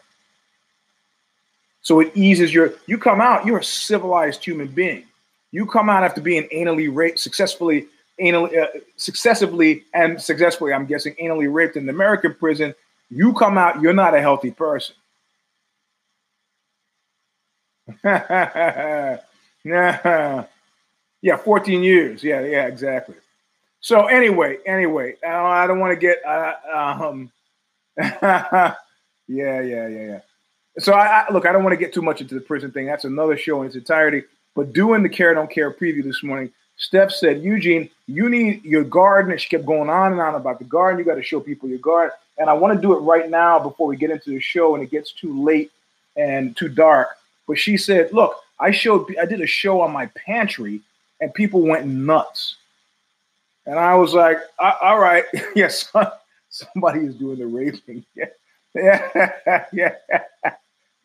So 1.82 2.00
it 2.00 2.12
eases 2.16 2.52
your. 2.52 2.74
You 2.88 2.98
come 2.98 3.22
out, 3.22 3.46
you're 3.46 3.60
a 3.60 3.64
civilized 3.64 4.44
human 4.44 4.68
being. 4.68 5.04
You 5.56 5.66
come 5.66 5.90
out 5.90 6.04
after 6.04 6.20
being 6.20 6.50
anally 6.54 6.94
raped, 6.94 7.18
successfully, 7.18 7.88
anally, 8.20 8.62
uh, 8.62 8.68
successively, 8.98 9.86
and 9.94 10.22
successfully. 10.22 10.74
I'm 10.74 10.86
guessing 10.86 11.16
anally 11.16 11.48
raped 11.52 11.78
in 11.78 11.86
the 11.86 11.94
American 11.94 12.34
prison. 12.34 12.76
You 13.10 13.32
come 13.36 13.58
out, 13.58 13.82
you're 13.82 13.94
not 13.94 14.14
a 14.14 14.20
healthy 14.20 14.52
person. 14.52 14.96
yeah, 18.04 19.18
14 21.42 21.84
years. 21.84 22.22
Yeah, 22.22 22.42
yeah, 22.42 22.68
exactly. 22.68 23.16
So 23.80 24.08
anyway, 24.08 24.58
anyway, 24.66 25.16
I 25.26 25.68
don't 25.68 25.80
want 25.80 25.94
to 25.94 25.96
get 25.96 26.18
uh, 26.26 26.56
um, 26.74 27.32
yeah, 27.98 28.74
yeah, 29.30 29.62
yeah, 29.62 29.88
yeah. 29.88 30.20
So 30.80 30.92
I, 30.92 31.24
I 31.30 31.32
look, 31.32 31.46
I 31.46 31.54
don't 31.54 31.64
want 31.64 31.72
to 31.72 31.78
get 31.78 31.94
too 31.94 32.02
much 32.02 32.20
into 32.20 32.36
the 32.36 32.42
prison 32.42 32.74
thing. 32.74 32.88
That's 32.88 33.06
another 33.06 33.38
show 33.38 33.62
in 33.62 33.68
its 33.68 33.78
entirety. 33.78 34.24
But 34.56 34.74
doing 34.74 35.04
the 35.04 35.10
care 35.10 35.34
don't 35.34 35.52
care 35.52 35.72
preview 35.72 36.04
this 36.04 36.24
morning, 36.24 36.52
Steph 36.78 37.12
said, 37.12 37.42
Eugene, 37.42 37.90
you 38.08 38.30
need 38.30 38.64
your 38.64 38.84
garden. 38.84 39.32
And 39.32 39.40
she 39.40 39.50
kept 39.50 39.66
going 39.66 39.90
on 39.90 40.14
and 40.14 40.22
on 40.22 40.36
about 40.36 40.60
the 40.60 40.66
garden. 40.66 41.00
You 41.00 41.06
got 41.06 41.16
to 41.16 41.24
show 41.24 41.40
people 41.40 41.70
your 41.70 41.80
garden. 41.80 42.12
And 42.38 42.50
I 42.50 42.54
want 42.54 42.74
to 42.76 42.82
do 42.82 42.94
it 42.94 43.00
right 43.00 43.30
now 43.30 43.60
before 43.60 43.88
we 43.88 43.96
get 43.96 44.12
into 44.12 44.30
the 44.32 44.40
show 44.40 44.76
and 44.76 44.84
it 44.84 44.92
gets 44.92 45.12
too 45.12 45.44
late 45.44 45.72
and 46.18 46.56
too 46.56 46.70
dark. 46.70 47.10
But 47.48 47.60
she 47.60 47.78
said, 47.78 48.12
look, 48.12 48.36
I 48.60 48.72
showed, 48.72 49.16
I 49.22 49.26
did 49.26 49.42
a 49.42 49.48
show 49.48 49.82
on 49.82 49.92
my 49.92 50.08
pantry 50.08 50.82
and 51.22 51.34
people 51.34 51.62
went 51.62 51.86
nuts. 51.86 52.56
And 53.66 53.80
I 53.80 53.96
was 53.96 54.14
like, 54.14 54.38
all 54.60 55.00
right, 55.00 55.24
yes, 55.56 55.92
somebody 56.50 57.02
is 57.02 57.16
doing 57.16 57.40
the 57.40 57.48
raping. 57.48 58.06
Yeah, 58.76 59.30
yeah, 59.72 59.96
yeah, 60.12 60.24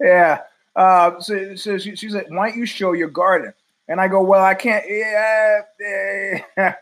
yeah. 0.00 0.40
Uh, 0.80 1.20
so, 1.20 1.54
so 1.56 1.76
she, 1.76 2.08
like, 2.08 2.30
why 2.30 2.48
don't 2.48 2.58
you 2.58 2.64
show 2.64 2.92
your 2.92 3.08
garden? 3.08 3.52
And 3.88 4.00
I 4.00 4.08
go, 4.08 4.22
well, 4.22 4.42
I 4.42 4.54
can't. 4.54 4.84
Yeah, 4.88 5.60
yeah, 6.56 6.74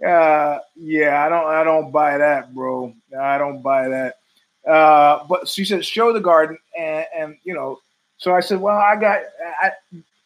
uh, 0.08 0.60
yeah. 0.74 1.26
I 1.26 1.28
don't, 1.28 1.46
I 1.46 1.62
don't 1.62 1.90
buy 1.90 2.16
that, 2.16 2.54
bro. 2.54 2.94
I 3.18 3.36
don't 3.36 3.60
buy 3.60 3.88
that. 3.88 4.18
Uh, 4.66 5.24
but 5.28 5.48
she 5.48 5.66
said, 5.66 5.84
show 5.84 6.14
the 6.14 6.20
garden, 6.20 6.56
and, 6.78 7.06
and 7.14 7.36
you 7.44 7.52
know. 7.52 7.78
So 8.16 8.34
I 8.34 8.40
said, 8.40 8.60
well, 8.60 8.78
I 8.78 8.96
got. 8.96 9.20
I, 9.60 9.72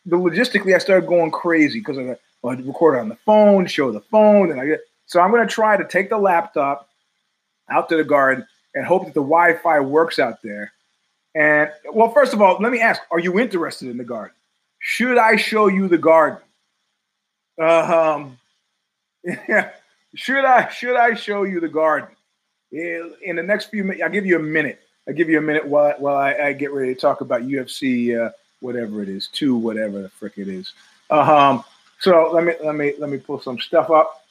the 0.05 0.17
logistically, 0.17 0.75
I 0.77 0.79
started 0.79 1.09
going 1.09 1.33
crazy 1.33 1.81
because 1.81 1.99
I, 1.99 2.17
I 2.47 2.55
record 2.55 2.97
on 2.97 3.09
the 3.09 3.17
phone, 3.17 3.67
show 3.67 3.91
the 3.91 4.03
phone, 4.03 4.53
and 4.53 4.61
I 4.61 4.67
get 4.67 4.81
so 5.07 5.21
I'm 5.21 5.33
going 5.33 5.47
to 5.47 5.53
try 5.53 5.77
to 5.77 5.85
take 5.85 6.11
the 6.11 6.19
laptop 6.19 6.89
out 7.71 7.89
to 7.89 7.97
the 7.97 8.05
garden 8.05 8.47
and 8.75 8.85
hope 8.85 9.07
that 9.07 9.15
the 9.15 9.21
Wi-Fi 9.21 9.81
works 9.81 10.21
out 10.21 10.43
there. 10.43 10.73
And 11.37 11.71
well, 11.93 12.11
first 12.11 12.33
of 12.33 12.41
all, 12.41 12.57
let 12.61 12.73
me 12.73 12.81
ask: 12.81 13.03
Are 13.11 13.19
you 13.19 13.39
interested 13.39 13.91
in 13.91 13.99
the 13.99 14.05
garden? 14.05 14.35
Should 14.79 15.19
I 15.19 15.37
show 15.37 15.67
you 15.67 15.87
the 15.87 15.99
garden? 15.99 16.41
Um, 17.59 18.39
yeah. 19.23 19.71
Should 20.15 20.47
I 20.47 20.71
should 20.71 20.97
I 20.97 21.13
show 21.13 21.43
you 21.43 21.61
the 21.61 21.69
garden? 21.69 22.09
In 22.73 23.37
the 23.37 23.43
next 23.43 23.67
few 23.67 23.85
minutes, 23.85 24.03
I'll 24.03 24.09
give 24.09 24.25
you 24.25 24.37
a 24.37 24.43
minute. 24.43 24.81
I'll 25.07 25.13
give 25.13 25.29
you 25.29 25.37
a 25.37 25.43
minute 25.43 25.67
while 25.67 25.95
while 25.99 26.17
I, 26.17 26.33
I 26.33 26.53
get 26.55 26.73
ready 26.73 26.95
to 26.95 26.99
talk 26.99 27.21
about 27.21 27.43
UFC, 27.43 28.19
uh, 28.19 28.31
whatever 28.61 29.03
it 29.03 29.11
is, 29.11 29.29
two, 29.29 29.57
whatever 29.57 30.01
the 30.01 30.09
frick 30.09 30.39
it 30.39 30.49
is. 30.49 30.73
Um, 31.11 31.63
so 32.01 32.31
let 32.33 32.45
me 32.45 32.55
let 32.65 32.77
me 32.77 32.95
let 32.99 33.11
me 33.11 33.19
pull 33.19 33.39
some 33.39 33.59
stuff 33.59 33.91
up. 33.91 34.25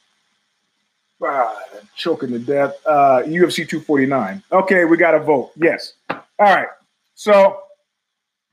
Ah, 1.22 1.56
choking 1.94 2.30
to 2.30 2.40
death. 2.40 2.74
Uh, 2.84 3.22
UFC 3.24 3.58
249. 3.68 4.42
Okay, 4.50 4.84
we 4.86 4.96
got 4.96 5.14
a 5.14 5.20
vote. 5.20 5.52
Yes. 5.56 5.92
All 6.10 6.20
right. 6.40 6.68
So, 7.16 7.58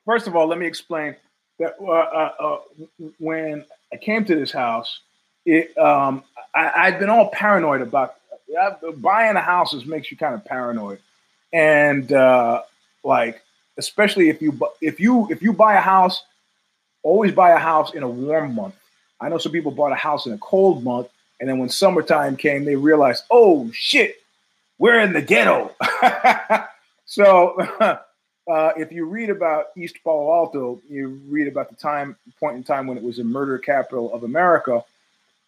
first 0.05 0.25
of 0.25 0.35
all, 0.35 0.47
let 0.47 0.57
me 0.57 0.65
explain 0.65 1.15
that 1.59 1.75
uh, 1.79 1.91
uh, 1.91 2.31
uh 2.39 2.57
when 3.19 3.63
I 3.93 3.97
came 3.97 4.25
to 4.25 4.35
this 4.35 4.51
house, 4.51 5.01
it 5.45 5.77
um, 5.77 6.23
I, 6.55 6.85
had 6.85 6.99
been 6.99 7.09
all 7.09 7.29
paranoid 7.29 7.81
about 7.81 8.15
buying 8.97 9.35
a 9.35 9.41
house. 9.41 9.73
Is 9.73 9.85
makes 9.85 10.09
you 10.09 10.17
kind 10.17 10.33
of 10.33 10.43
paranoid, 10.43 10.99
and 11.51 12.11
uh, 12.11 12.63
like 13.03 13.43
especially 13.77 14.29
if 14.29 14.41
you 14.41 14.59
if 14.81 14.99
you 14.99 15.27
if 15.29 15.43
you 15.43 15.53
buy 15.53 15.75
a 15.75 15.81
house, 15.81 16.23
always 17.03 17.31
buy 17.31 17.51
a 17.51 17.59
house 17.59 17.93
in 17.93 18.01
a 18.01 18.09
warm 18.09 18.55
month. 18.55 18.75
I 19.21 19.29
know 19.29 19.37
some 19.37 19.51
people 19.51 19.71
bought 19.71 19.91
a 19.91 19.95
house 19.95 20.25
in 20.25 20.33
a 20.33 20.37
cold 20.39 20.83
month 20.83 21.07
and 21.43 21.49
then 21.49 21.59
when 21.59 21.67
summertime 21.67 22.37
came, 22.37 22.63
they 22.63 22.77
realized, 22.77 23.25
oh 23.29 23.69
shit, 23.73 24.15
we're 24.77 25.01
in 25.01 25.11
the 25.11 25.21
ghetto. 25.21 25.75
so 27.05 27.57
uh, 28.47 28.71
if 28.77 28.91
you 28.91 29.05
read 29.05 29.29
about 29.29 29.67
East 29.77 29.97
Palo 30.03 30.33
Alto, 30.33 30.81
you 30.89 31.21
read 31.27 31.47
about 31.47 31.69
the 31.69 31.75
time 31.75 32.15
point 32.39 32.57
in 32.57 32.63
time 32.63 32.87
when 32.87 32.97
it 32.97 33.03
was 33.03 33.19
a 33.19 33.23
murder 33.23 33.57
capital 33.57 34.13
of 34.13 34.23
America. 34.23 34.83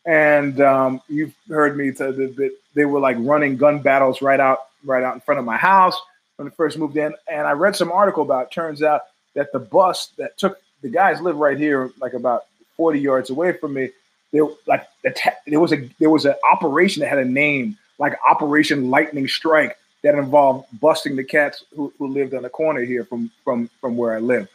And 0.05 0.61
um, 0.61 1.01
you've 1.09 1.33
heard 1.49 1.77
me 1.77 1.91
say 1.93 2.11
that 2.11 2.51
they 2.73 2.85
were 2.85 2.99
like 2.99 3.17
running 3.19 3.57
gun 3.57 3.79
battles 3.79 4.21
right 4.21 4.39
out, 4.39 4.59
right 4.83 5.03
out 5.03 5.15
in 5.15 5.21
front 5.21 5.39
of 5.39 5.45
my 5.45 5.57
house 5.57 5.99
when 6.37 6.47
I 6.47 6.51
first 6.51 6.77
moved 6.77 6.95
in. 6.97 7.13
And 7.27 7.47
I 7.47 7.51
read 7.51 7.75
some 7.75 7.91
article 7.91 8.23
about. 8.23 8.47
It 8.47 8.51
turns 8.51 8.83
out 8.83 9.01
that 9.33 9.51
the 9.51 9.59
bus 9.59 10.07
that 10.17 10.37
took 10.37 10.61
the 10.81 10.89
guys 10.89 11.21
live 11.21 11.37
right 11.37 11.57
here, 11.57 11.91
like 11.99 12.13
about 12.13 12.45
40 12.77 12.99
yards 12.99 13.29
away 13.29 13.53
from 13.53 13.73
me 13.73 13.89
there 14.35 14.45
like 14.67 14.87
the 15.03 15.15
there 15.47 15.59
was 15.59 15.71
a 15.71 15.89
there 15.99 16.09
was 16.09 16.25
an 16.25 16.35
operation 16.51 16.99
that 17.01 17.07
had 17.07 17.19
a 17.19 17.25
name 17.25 17.77
like 17.97 18.17
Operation 18.29 18.89
Lightning 18.89 19.27
Strike 19.27 19.77
that 20.05 20.15
involved 20.15 20.67
busting 20.79 21.15
the 21.15 21.23
cats 21.23 21.65
who, 21.75 21.91
who 21.97 22.07
lived 22.07 22.33
on 22.33 22.43
the 22.43 22.49
corner 22.49 22.81
here 22.81 23.03
from 23.05 23.31
from 23.43 23.69
from 23.81 23.97
where 23.97 24.15
I 24.15 24.19
live. 24.19 24.47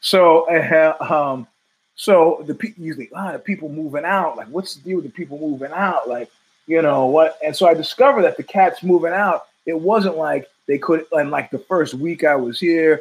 So 0.00 0.48
uh, 0.50 0.96
um, 1.00 1.46
so 1.94 2.42
the 2.46 2.54
people 2.54 2.84
usually 2.84 3.10
ah 3.14 3.32
the 3.32 3.38
people 3.38 3.68
moving 3.68 4.04
out 4.04 4.36
like 4.36 4.48
what's 4.48 4.74
the 4.74 4.82
deal 4.82 4.96
with 4.96 5.06
the 5.06 5.12
people 5.12 5.38
moving 5.38 5.72
out 5.72 6.08
like 6.08 6.30
you 6.66 6.82
know 6.82 7.06
what 7.06 7.38
and 7.42 7.56
so 7.56 7.66
I 7.66 7.74
discovered 7.74 8.22
that 8.22 8.36
the 8.36 8.42
cats 8.42 8.82
moving 8.82 9.12
out 9.12 9.46
it 9.64 9.80
wasn't 9.80 10.18
like 10.18 10.46
they 10.66 10.76
could 10.76 11.06
and 11.12 11.30
like 11.30 11.50
the 11.50 11.58
first 11.58 11.94
week 11.94 12.24
I 12.24 12.36
was 12.36 12.60
here 12.60 13.00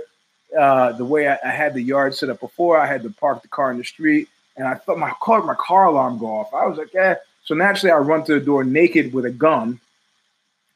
uh, 0.58 0.94
the 0.94 1.04
way 1.04 1.28
I, 1.28 1.38
I 1.44 1.50
had 1.50 1.74
the 1.74 1.82
yard 1.82 2.16
set 2.16 2.30
up 2.30 2.40
before 2.40 2.80
I 2.80 2.86
had 2.86 3.04
to 3.04 3.10
park 3.10 3.42
the 3.42 3.50
car 3.50 3.72
in 3.72 3.78
the 3.78 3.84
street 3.84 4.30
and 4.58 4.68
I 4.68 4.76
thought 4.76 4.98
my 4.98 5.12
car 5.22 5.44
my 5.44 5.56
car 5.56 5.86
alarm 5.86 6.18
go 6.18 6.28
off. 6.28 6.54
I 6.54 6.66
was 6.66 6.78
like, 6.78 6.94
yeah. 6.94 7.16
So 7.44 7.54
naturally, 7.54 7.92
I 7.92 7.98
run 7.98 8.24
to 8.26 8.34
the 8.34 8.46
door 8.46 8.64
naked 8.64 9.14
with 9.14 9.26
a 9.26 9.32
gun, 9.32 9.80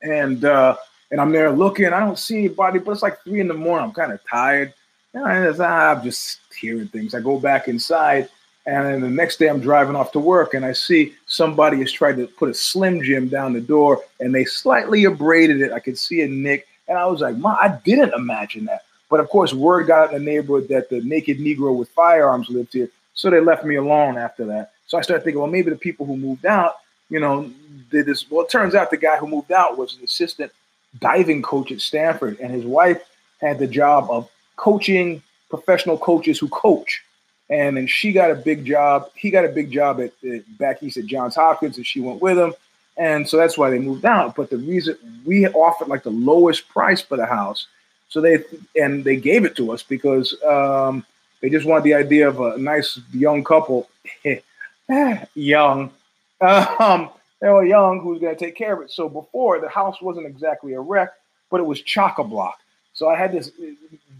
and 0.01 0.43
uh, 0.45 0.75
and 1.11 1.19
I'm 1.19 1.31
there 1.31 1.51
looking. 1.51 1.87
I 1.87 1.99
don't 1.99 2.19
see 2.19 2.39
anybody, 2.39 2.79
but 2.79 2.91
it's 2.91 3.01
like 3.01 3.21
three 3.23 3.39
in 3.39 3.47
the 3.47 3.53
morning. 3.53 3.87
I'm 3.87 3.93
kind 3.93 4.11
of 4.11 4.19
tired. 4.29 4.73
And 5.13 5.25
I, 5.25 5.91
I'm 5.91 6.03
just 6.03 6.39
hearing 6.59 6.87
things. 6.87 7.15
I 7.15 7.19
go 7.19 7.39
back 7.39 7.67
inside, 7.67 8.29
and 8.67 8.85
then 8.85 9.01
the 9.01 9.09
next 9.09 9.37
day 9.37 9.47
I'm 9.47 9.59
driving 9.59 9.95
off 9.95 10.11
to 10.11 10.19
work, 10.19 10.53
and 10.53 10.63
I 10.63 10.73
see 10.73 11.15
somebody 11.25 11.77
has 11.79 11.91
tried 11.91 12.17
to 12.17 12.27
put 12.27 12.49
a 12.49 12.53
Slim 12.53 13.01
Jim 13.01 13.27
down 13.27 13.53
the 13.53 13.61
door, 13.61 14.03
and 14.19 14.33
they 14.33 14.45
slightly 14.45 15.05
abraded 15.05 15.61
it. 15.61 15.71
I 15.71 15.79
could 15.79 15.97
see 15.97 16.21
a 16.21 16.27
nick, 16.27 16.67
and 16.87 16.97
I 16.97 17.07
was 17.07 17.21
like, 17.21 17.37
"Ma, 17.37 17.57
I 17.59 17.79
didn't 17.83 18.13
imagine 18.13 18.65
that." 18.65 18.83
But 19.09 19.19
of 19.19 19.29
course, 19.29 19.53
word 19.53 19.87
got 19.87 20.13
in 20.13 20.23
the 20.23 20.31
neighborhood 20.31 20.67
that 20.69 20.89
the 20.89 21.01
naked 21.01 21.39
Negro 21.39 21.75
with 21.75 21.89
firearms 21.89 22.49
lived 22.49 22.73
here. 22.73 22.89
So 23.15 23.31
they 23.31 23.39
left 23.39 23.65
me 23.65 23.75
alone 23.75 24.17
after 24.17 24.45
that. 24.45 24.73
So 24.85 24.97
I 24.97 25.01
started 25.01 25.23
thinking, 25.23 25.41
well, 25.41 25.49
maybe 25.49 25.71
the 25.71 25.75
people 25.75 26.05
who 26.05 26.15
moved 26.15 26.45
out, 26.45 26.75
you 27.09 27.19
know, 27.19 27.51
did 27.89 28.05
this. 28.05 28.29
Well, 28.29 28.45
it 28.45 28.51
turns 28.51 28.75
out 28.75 28.91
the 28.91 28.97
guy 28.97 29.17
who 29.17 29.27
moved 29.27 29.51
out 29.51 29.77
was 29.77 29.97
an 29.97 30.03
assistant 30.03 30.51
diving 30.99 31.41
coach 31.41 31.71
at 31.71 31.81
Stanford, 31.81 32.39
and 32.39 32.51
his 32.51 32.65
wife 32.65 33.01
had 33.41 33.59
the 33.59 33.67
job 33.67 34.09
of 34.09 34.29
coaching 34.55 35.21
professional 35.49 35.97
coaches 35.97 36.39
who 36.39 36.47
coach. 36.49 37.03
And 37.49 37.77
then 37.77 37.87
she 37.87 38.11
got 38.11 38.29
a 38.29 38.35
big 38.35 38.65
job. 38.65 39.09
He 39.15 39.31
got 39.31 39.45
a 39.45 39.49
big 39.49 39.71
job 39.71 39.99
at, 39.99 40.13
at 40.29 40.57
back 40.57 40.83
east 40.83 40.97
at 40.97 41.05
Johns 41.05 41.35
Hopkins, 41.35 41.77
and 41.77 41.85
she 41.85 41.99
went 41.99 42.21
with 42.21 42.37
him. 42.37 42.53
And 42.97 43.27
so 43.27 43.37
that's 43.37 43.57
why 43.57 43.69
they 43.69 43.79
moved 43.79 44.05
out. 44.05 44.35
But 44.35 44.49
the 44.49 44.57
reason 44.57 44.97
we 45.25 45.47
offered 45.47 45.87
like 45.87 46.03
the 46.03 46.11
lowest 46.11 46.67
price 46.69 47.01
for 47.01 47.17
the 47.17 47.25
house, 47.25 47.65
So 48.09 48.21
they 48.21 48.43
and 48.75 49.03
they 49.03 49.15
gave 49.15 49.45
it 49.45 49.55
to 49.55 49.71
us 49.71 49.81
because 49.81 50.35
um, 50.43 51.05
they 51.41 51.49
just 51.49 51.65
wanted 51.65 51.85
the 51.85 51.93
idea 51.93 52.27
of 52.27 52.39
a 52.41 52.57
nice 52.57 52.99
young 53.13 53.43
couple, 53.43 53.89
young, 55.33 55.91
um, 56.41 57.09
were 57.47 57.65
young 57.65 58.01
who's 58.01 58.19
going 58.19 58.35
to 58.35 58.39
take 58.39 58.55
care 58.55 58.73
of 58.73 58.81
it. 58.81 58.91
So 58.91 59.07
before 59.07 59.59
the 59.59 59.69
house 59.69 60.01
wasn't 60.01 60.27
exactly 60.27 60.73
a 60.73 60.79
wreck, 60.79 61.13
but 61.49 61.59
it 61.59 61.65
was 61.65 61.81
chock 61.81 62.19
a 62.19 62.23
block. 62.23 62.59
So 62.93 63.07
I 63.07 63.15
had 63.15 63.31
this 63.31 63.51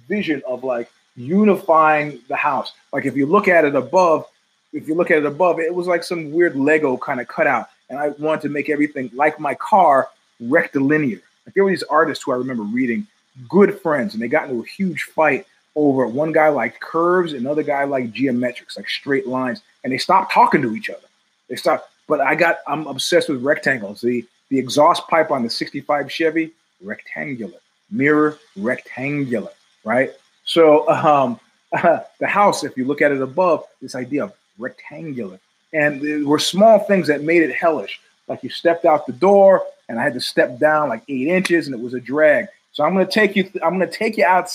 vision 0.08 0.42
of 0.48 0.64
like 0.64 0.90
unifying 1.16 2.22
the 2.30 2.36
house. 2.36 2.72
Like 2.94 3.06
if 3.06 3.16
you 3.16 3.26
look 3.26 3.48
at 3.48 3.66
it 3.66 3.76
above, 3.76 4.26
if 4.72 4.88
you 4.88 4.96
look 4.96 5.12
at 5.12 5.18
it 5.18 5.26
above, 5.26 5.60
it 5.60 5.74
was 5.74 5.88
like 5.88 6.04
some 6.04 6.32
weird 6.32 6.56
Lego 6.56 6.96
kind 6.98 7.20
of 7.20 7.28
cutout. 7.28 7.68
And 7.90 8.00
I 8.00 8.10
wanted 8.10 8.42
to 8.44 8.50
make 8.50 8.70
everything 8.70 9.10
like 9.14 9.40
my 9.40 9.56
car 9.56 10.10
rectilinear. 10.40 11.22
Like 11.46 11.56
there 11.56 11.64
were 11.64 11.72
these 11.72 11.84
artists 11.84 12.24
who 12.24 12.32
I 12.32 12.36
remember 12.36 12.64
reading, 12.64 13.06
good 13.50 13.80
friends, 13.82 14.14
and 14.14 14.24
they 14.24 14.28
got 14.28 14.50
into 14.50 14.64
a 14.64 14.68
huge 14.68 15.04
fight 15.04 15.46
over 15.76 16.08
one 16.08 16.32
guy 16.32 16.50
liked 16.50 16.80
curves, 16.80 17.34
another 17.34 17.64
guy 17.64 17.84
liked 17.84 18.14
geometrics, 18.14 18.78
like 18.78 18.90
straight 18.90 19.28
lines, 19.28 19.62
and 19.84 19.92
they 19.94 19.98
stopped 19.98 20.32
talking 20.32 20.62
to 20.62 20.76
each 20.76 20.90
other. 20.90 21.08
They 21.50 21.56
stopped. 21.56 21.90
But 22.10 22.20
I 22.20 22.36
got 22.36 22.58
I'm 22.68 22.88
obsessed 22.88 23.30
with 23.30 23.42
rectangles. 23.42 24.02
The 24.02 24.26
the 24.50 24.60
exhaust 24.60 25.08
pipe 25.08 25.32
on 25.32 25.44
the 25.44 25.50
65 25.50 26.12
Chevy, 26.12 26.52
rectangular. 26.82 27.60
Mirror, 27.92 28.38
rectangular, 28.58 29.52
right? 29.84 30.12
So 30.44 30.90
um, 30.90 31.40
uh, 31.72 32.00
the 32.20 32.28
house, 32.28 32.64
if 32.64 32.76
you 32.76 32.86
look 32.86 33.02
at 33.02 33.12
it 33.12 33.22
above, 33.22 33.64
this 33.82 33.96
idea 33.96 34.26
of 34.26 34.34
rectangular. 34.58 35.40
And 35.72 36.02
there 36.02 36.26
were 36.26 36.40
small 36.40 36.80
things 36.80 37.08
that 37.08 37.24
made 37.24 37.44
it 37.44 37.56
hellish. 37.56 38.02
Like 38.28 38.44
you 38.44 38.50
stepped 38.50 38.86
out 38.86 39.06
the 39.06 39.14
door 39.14 39.64
and 39.88 40.00
I 40.00 40.04
had 40.04 40.14
to 40.16 40.22
step 40.22 40.60
down 40.60 40.90
like 40.90 41.04
eight 41.08 41.28
inches 41.28 41.68
and 41.68 41.76
it 41.76 41.82
was 41.82 41.94
a 41.94 42.00
drag. 42.00 42.48
So 42.72 42.84
I'm 42.84 42.94
gonna 42.94 43.06
take 43.06 43.36
you, 43.36 43.44
th- 43.44 43.64
I'm 43.64 43.74
gonna 43.74 43.88
take 43.88 44.18
you 44.18 44.26
out. 44.26 44.50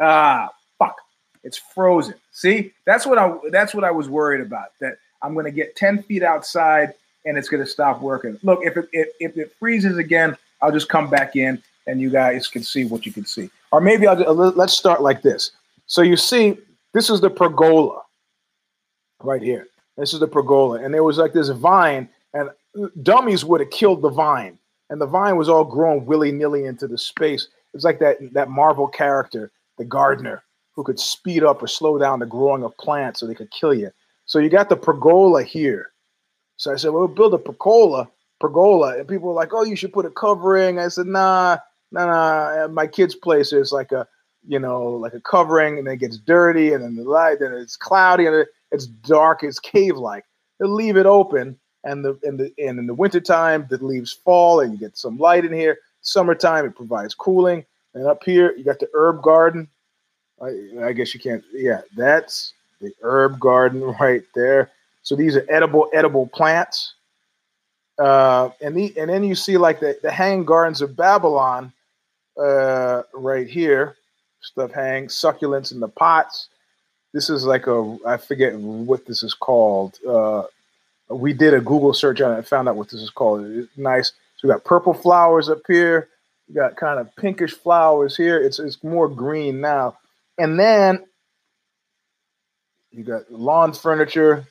Ah, 0.00 0.50
fuck. 0.78 0.96
It's 1.44 1.58
frozen. 1.58 2.14
See, 2.32 2.72
that's 2.84 3.06
what 3.06 3.18
I 3.18 3.36
that's 3.50 3.74
what 3.74 3.84
I 3.84 3.90
was 3.90 4.08
worried 4.08 4.40
about. 4.40 4.72
That 4.80 4.98
I'm 5.22 5.34
gonna 5.34 5.50
get 5.50 5.76
10 5.76 6.02
feet 6.04 6.22
outside 6.22 6.94
and 7.24 7.36
it's 7.36 7.48
gonna 7.48 7.66
stop 7.66 8.00
working. 8.00 8.38
Look, 8.42 8.60
if 8.62 8.76
it 8.76 8.88
if, 8.92 9.08
if 9.20 9.36
it 9.36 9.54
freezes 9.58 9.98
again, 9.98 10.36
I'll 10.62 10.72
just 10.72 10.88
come 10.88 11.08
back 11.10 11.36
in 11.36 11.62
and 11.86 12.00
you 12.00 12.10
guys 12.10 12.48
can 12.48 12.62
see 12.62 12.84
what 12.84 13.06
you 13.06 13.12
can 13.12 13.24
see. 13.24 13.50
Or 13.72 13.80
maybe 13.80 14.06
I'll 14.06 14.22
uh, 14.28 14.52
let's 14.52 14.76
start 14.76 15.02
like 15.02 15.22
this. 15.22 15.52
So 15.86 16.02
you 16.02 16.16
see, 16.16 16.58
this 16.94 17.10
is 17.10 17.20
the 17.20 17.30
pergola 17.30 18.02
right 19.22 19.42
here. 19.42 19.66
This 19.96 20.14
is 20.14 20.20
the 20.20 20.28
pergola, 20.28 20.82
and 20.82 20.94
there 20.94 21.02
was 21.02 21.18
like 21.18 21.32
this 21.32 21.48
vine, 21.48 22.08
and 22.32 22.50
dummies 23.02 23.44
would 23.44 23.60
have 23.60 23.70
killed 23.70 24.02
the 24.02 24.10
vine, 24.10 24.58
and 24.90 25.00
the 25.00 25.06
vine 25.06 25.36
was 25.36 25.48
all 25.48 25.64
grown 25.64 26.06
willy 26.06 26.30
nilly 26.30 26.66
into 26.66 26.86
the 26.86 26.98
space. 26.98 27.48
It's 27.74 27.84
like 27.84 27.98
that 27.98 28.18
that 28.32 28.48
Marvel 28.48 28.86
character, 28.86 29.50
the 29.76 29.84
gardener, 29.84 30.44
who 30.74 30.84
could 30.84 31.00
speed 31.00 31.42
up 31.42 31.62
or 31.62 31.66
slow 31.66 31.98
down 31.98 32.20
the 32.20 32.26
growing 32.26 32.62
of 32.62 32.76
plants 32.76 33.20
so 33.20 33.26
they 33.26 33.34
could 33.34 33.50
kill 33.50 33.74
you. 33.74 33.90
So 34.28 34.38
you 34.38 34.48
got 34.48 34.68
the 34.68 34.76
pergola 34.76 35.42
here. 35.42 35.90
So 36.56 36.72
I 36.72 36.76
said, 36.76 36.92
well, 36.92 37.06
we'll 37.06 37.14
build 37.14 37.34
a 37.34 37.38
pergola, 37.38 38.08
pergola, 38.40 38.98
and 38.98 39.08
people 39.08 39.28
were 39.28 39.34
like, 39.34 39.52
oh, 39.52 39.64
you 39.64 39.74
should 39.74 39.92
put 39.92 40.06
a 40.06 40.10
covering. 40.10 40.78
I 40.78 40.88
said, 40.88 41.06
nah, 41.06 41.58
nah, 41.90 42.06
nah. 42.06 42.64
At 42.64 42.70
my 42.70 42.86
kid's 42.86 43.16
place, 43.16 43.50
there's 43.50 43.72
like 43.72 43.90
a 43.90 44.06
you 44.46 44.58
know, 44.58 44.84
like 44.84 45.14
a 45.14 45.20
covering, 45.20 45.78
and 45.78 45.86
then 45.86 45.94
it 45.94 46.00
gets 46.00 46.18
dirty, 46.18 46.72
and 46.72 46.82
then 46.82 46.96
the 46.96 47.02
light, 47.02 47.40
then 47.40 47.52
it's 47.52 47.76
cloudy, 47.76 48.26
and 48.26 48.46
it's 48.70 48.86
dark, 48.86 49.42
it's 49.42 49.58
cave-like. 49.58 50.24
They 50.58 50.66
leave 50.66 50.96
it 50.96 51.06
open, 51.06 51.58
and 51.84 52.04
the 52.04 52.18
in 52.22 52.36
the 52.36 52.52
and 52.58 52.78
in 52.78 52.86
the 52.86 52.94
wintertime, 52.94 53.66
the 53.68 53.82
leaves 53.84 54.12
fall, 54.12 54.60
and 54.60 54.72
you 54.72 54.78
get 54.78 54.96
some 54.96 55.18
light 55.18 55.44
in 55.44 55.52
here. 55.52 55.78
Summertime, 56.00 56.64
it 56.64 56.76
provides 56.76 57.14
cooling, 57.14 57.64
and 57.94 58.06
up 58.06 58.22
here 58.24 58.54
you 58.56 58.64
got 58.64 58.78
the 58.78 58.88
herb 58.94 59.22
garden. 59.22 59.68
I, 60.40 60.86
I 60.86 60.92
guess 60.92 61.14
you 61.14 61.20
can't. 61.20 61.44
Yeah, 61.52 61.82
that's 61.96 62.54
the 62.80 62.92
herb 63.02 63.38
garden 63.40 63.82
right 64.00 64.22
there. 64.34 64.70
So 65.02 65.16
these 65.16 65.36
are 65.36 65.46
edible 65.48 65.88
edible 65.92 66.26
plants. 66.26 66.94
Uh, 67.98 68.50
and 68.60 68.76
the 68.76 68.96
and 68.96 69.10
then 69.10 69.24
you 69.24 69.34
see 69.34 69.56
like 69.58 69.80
the, 69.80 69.98
the 70.02 70.10
hang 70.10 70.44
gardens 70.44 70.80
of 70.80 70.96
Babylon 70.96 71.72
uh, 72.40 73.02
right 73.12 73.48
here 73.48 73.96
stuff 74.40 74.72
hangs, 74.72 75.14
succulents 75.14 75.72
in 75.72 75.80
the 75.80 75.88
pots. 75.88 76.48
This 77.12 77.30
is 77.30 77.44
like 77.44 77.66
a 77.66 77.98
I 78.06 78.16
forget 78.16 78.54
what 78.56 79.06
this 79.06 79.22
is 79.22 79.34
called. 79.34 79.98
Uh, 80.06 80.44
we 81.08 81.32
did 81.32 81.54
a 81.54 81.60
Google 81.60 81.94
search 81.94 82.20
on 82.20 82.32
it 82.32 82.38
and 82.38 82.46
found 82.46 82.68
out 82.68 82.76
what 82.76 82.90
this 82.90 83.00
is 83.00 83.10
called. 83.10 83.44
It's 83.46 83.76
nice. 83.76 84.12
So 84.36 84.46
we 84.46 84.52
got 84.52 84.64
purple 84.64 84.94
flowers 84.94 85.48
up 85.48 85.62
here. 85.66 86.08
We 86.48 86.54
got 86.54 86.76
kind 86.76 87.00
of 87.00 87.14
pinkish 87.16 87.54
flowers 87.54 88.16
here. 88.16 88.38
It's 88.38 88.58
it's 88.58 88.82
more 88.84 89.08
green 89.08 89.60
now. 89.60 89.96
And 90.38 90.58
then 90.58 91.04
you 92.90 93.04
got 93.04 93.30
lawn 93.30 93.72
furniture. 93.72 94.46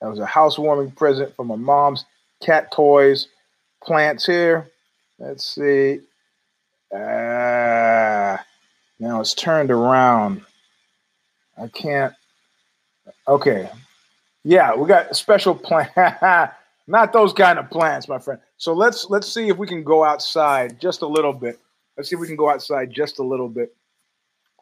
That 0.00 0.08
was 0.08 0.18
a 0.18 0.26
housewarming 0.26 0.92
present 0.92 1.34
from 1.36 1.48
my 1.48 1.56
mom's. 1.56 2.04
Cat 2.42 2.72
toys, 2.72 3.28
plants 3.84 4.26
here. 4.26 4.68
Let's 5.18 5.44
see. 5.44 6.00
Ah, 6.92 8.44
now 8.98 9.20
it's 9.20 9.34
turned 9.34 9.70
around. 9.70 10.42
I 11.56 11.68
can't. 11.68 12.12
Okay. 13.28 13.68
Yeah, 14.44 14.74
we 14.74 14.88
got 14.88 15.14
special 15.16 15.54
plan. 15.54 15.88
Not 16.88 17.12
those 17.12 17.32
kind 17.32 17.58
of 17.58 17.70
plants, 17.70 18.08
my 18.08 18.18
friend. 18.18 18.40
So 18.56 18.72
let's 18.72 19.08
let's 19.08 19.32
see 19.32 19.48
if 19.48 19.56
we 19.56 19.68
can 19.68 19.84
go 19.84 20.02
outside 20.02 20.80
just 20.80 21.02
a 21.02 21.06
little 21.06 21.32
bit. 21.32 21.60
Let's 21.96 22.10
see 22.10 22.16
if 22.16 22.20
we 22.20 22.26
can 22.26 22.36
go 22.36 22.50
outside 22.50 22.90
just 22.90 23.20
a 23.20 23.22
little 23.22 23.48
bit. 23.48 23.74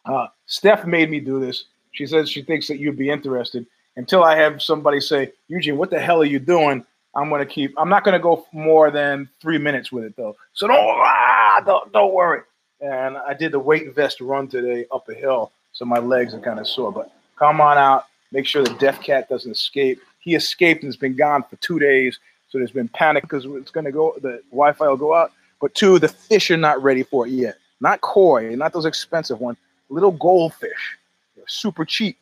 Uh, 0.05 0.27
Steph 0.47 0.85
made 0.87 1.11
me 1.11 1.21
do 1.21 1.41
this. 1.41 1.65
She 1.93 2.07
says 2.07 2.31
she 2.31 2.43
thinks 2.43 2.69
that 2.69 2.79
you'd 2.79 2.99
be 2.99 3.11
interested. 3.11 3.67
Until 3.97 4.23
I 4.23 4.37
have 4.37 4.63
somebody 4.63 5.01
say, 5.01 5.33
Eugene, 5.49 5.77
what 5.77 5.91
the 5.91 6.01
hell 6.01 6.23
are 6.23 6.27
you 6.27 6.39
doing? 6.39 6.85
I'm 7.15 7.29
going 7.29 7.47
to 7.47 7.53
keep. 7.53 7.75
I'm 7.77 7.89
not 7.89 8.05
going 8.05 8.13
to 8.13 8.23
go 8.23 8.47
more 8.53 8.91
than 8.91 9.29
three 9.41 9.59
minutes 9.59 9.91
with 9.91 10.05
it 10.05 10.17
though. 10.17 10.37
So 10.53 10.69
don't 10.69 10.79
ah, 10.79 11.61
don't, 11.67 11.93
don't 11.93 12.15
worry 12.15 12.43
and 12.81 13.17
I 13.19 13.35
did 13.35 13.53
the 13.53 13.59
weight 13.59 13.95
vest 13.95 14.21
run 14.21 14.49
today 14.49 14.87
up 14.93 15.09
a 15.09 15.15
hill, 15.15 15.53
so 15.73 15.85
my 15.85 15.99
legs 15.99 16.35
are 16.35 16.41
kind 16.41 16.59
of 16.59 16.67
sore. 16.67 16.93
But 16.93 17.13
come 17.37 17.61
on 17.61 17.79
out, 17.79 18.07
make 18.33 18.47
sure 18.47 18.63
the 18.65 18.75
deaf 18.75 19.03
cat 19.03 19.29
doesn't 19.29 19.51
escape. 19.51 20.01
He 20.21 20.35
escaped 20.35 20.83
and 20.83 20.89
has 20.89 20.97
been 20.97 21.17
gone 21.17 21.45
for 21.49 21.57
two 21.57 21.79
days, 21.79 22.19
so 22.49 22.59
there's 22.59 22.71
been 22.71 22.89
panic 22.89 23.25
because 23.25 23.45
it's 23.45 23.71
going 23.71 23.87
to 23.87 23.93
go. 23.93 24.15
The 24.21 24.43
Wi-Fi 24.51 24.89
will 24.89 24.97
go 24.97 25.15
out. 25.15 25.33
But 25.61 25.75
two, 25.75 25.99
the 25.99 26.09
fish 26.09 26.51
are 26.51 26.57
not 26.57 26.83
ready 26.83 27.03
for 27.03 27.27
it 27.27 27.31
yet. 27.31 27.57
Not 27.81 28.01
koi, 28.01 28.55
not 28.57 28.73
those 28.73 28.87
expensive 28.87 29.41
ones. 29.41 29.59
Little 29.91 30.13
goldfish. 30.13 30.99
They're 31.41 31.49
super 31.49 31.87
cheap. 31.87 32.19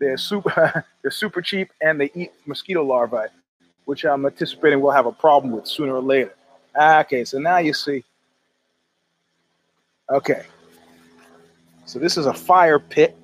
They're 0.00 0.16
super. 0.16 0.84
they're 1.02 1.12
super 1.12 1.40
cheap, 1.40 1.70
and 1.80 2.00
they 2.00 2.10
eat 2.16 2.32
mosquito 2.46 2.82
larvae, 2.82 3.28
which 3.84 4.04
I'm 4.04 4.26
anticipating 4.26 4.80
we'll 4.80 4.90
have 4.90 5.06
a 5.06 5.12
problem 5.12 5.52
with 5.52 5.68
sooner 5.68 5.94
or 5.94 6.02
later. 6.02 6.34
Okay, 6.76 7.24
so 7.24 7.38
now 7.38 7.58
you 7.58 7.72
see 7.72 8.02
Okay. 10.10 10.42
So 11.86 11.98
this 11.98 12.16
is 12.16 12.26
a 12.26 12.34
fire 12.34 12.78
pit 12.78 13.16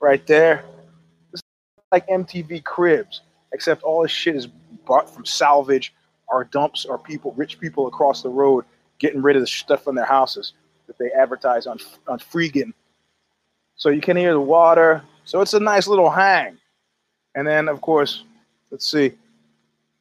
right 0.00 0.26
there. 0.26 0.64
This 1.32 1.40
is 1.40 1.42
like 1.92 2.06
MTV 2.08 2.64
Cribs, 2.64 3.22
except 3.52 3.82
all 3.82 4.02
this 4.02 4.10
shit 4.10 4.36
is 4.36 4.46
bought 4.86 5.12
from 5.12 5.24
salvage 5.24 5.92
or 6.28 6.44
dumps 6.44 6.84
or 6.84 6.98
people, 6.98 7.32
rich 7.32 7.58
people 7.60 7.86
across 7.86 8.22
the 8.22 8.28
road 8.28 8.64
getting 8.98 9.20
rid 9.20 9.36
of 9.36 9.42
the 9.42 9.46
stuff 9.46 9.84
from 9.84 9.96
their 9.96 10.04
houses 10.04 10.52
that 10.86 10.96
they 10.98 11.10
advertise 11.12 11.66
on 11.66 11.78
on 12.08 12.18
Freegan. 12.18 12.72
So 13.76 13.88
you 13.88 14.00
can 14.00 14.16
hear 14.16 14.32
the 14.32 14.40
water. 14.40 15.02
So 15.24 15.40
it's 15.40 15.54
a 15.54 15.60
nice 15.60 15.86
little 15.86 16.10
hang. 16.10 16.58
And 17.34 17.46
then 17.46 17.68
of 17.68 17.80
course, 17.80 18.24
let's 18.70 18.90
see. 18.90 19.12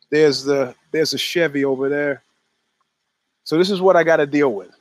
There's 0.09 0.43
the 0.43 0.75
there's 0.91 1.13
a 1.13 1.17
Chevy 1.17 1.65
over 1.65 1.89
there. 1.89 2.21
So 3.43 3.57
this 3.57 3.71
is 3.71 3.81
what 3.81 3.95
I 3.95 4.03
got 4.03 4.17
to 4.17 4.27
deal 4.27 4.53
with. 4.53 4.71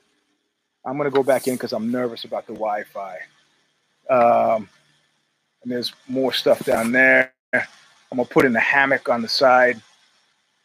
I'm 0.85 0.97
gonna 0.97 1.11
go 1.11 1.23
back 1.23 1.47
in 1.47 1.55
because 1.55 1.73
I'm 1.73 1.91
nervous 1.91 2.25
about 2.25 2.47
the 2.47 2.55
Wi-Fi. 2.55 3.19
Um, 4.11 4.69
and 5.63 5.71
there's 5.71 5.93
more 6.09 6.33
stuff 6.33 6.65
down 6.65 6.93
there. 6.93 7.33
I'm 7.53 8.17
gonna 8.17 8.25
put 8.25 8.45
in 8.45 8.53
the 8.53 8.61
hammock 8.61 9.09
on 9.09 9.23
the 9.23 9.29
side. 9.29 9.81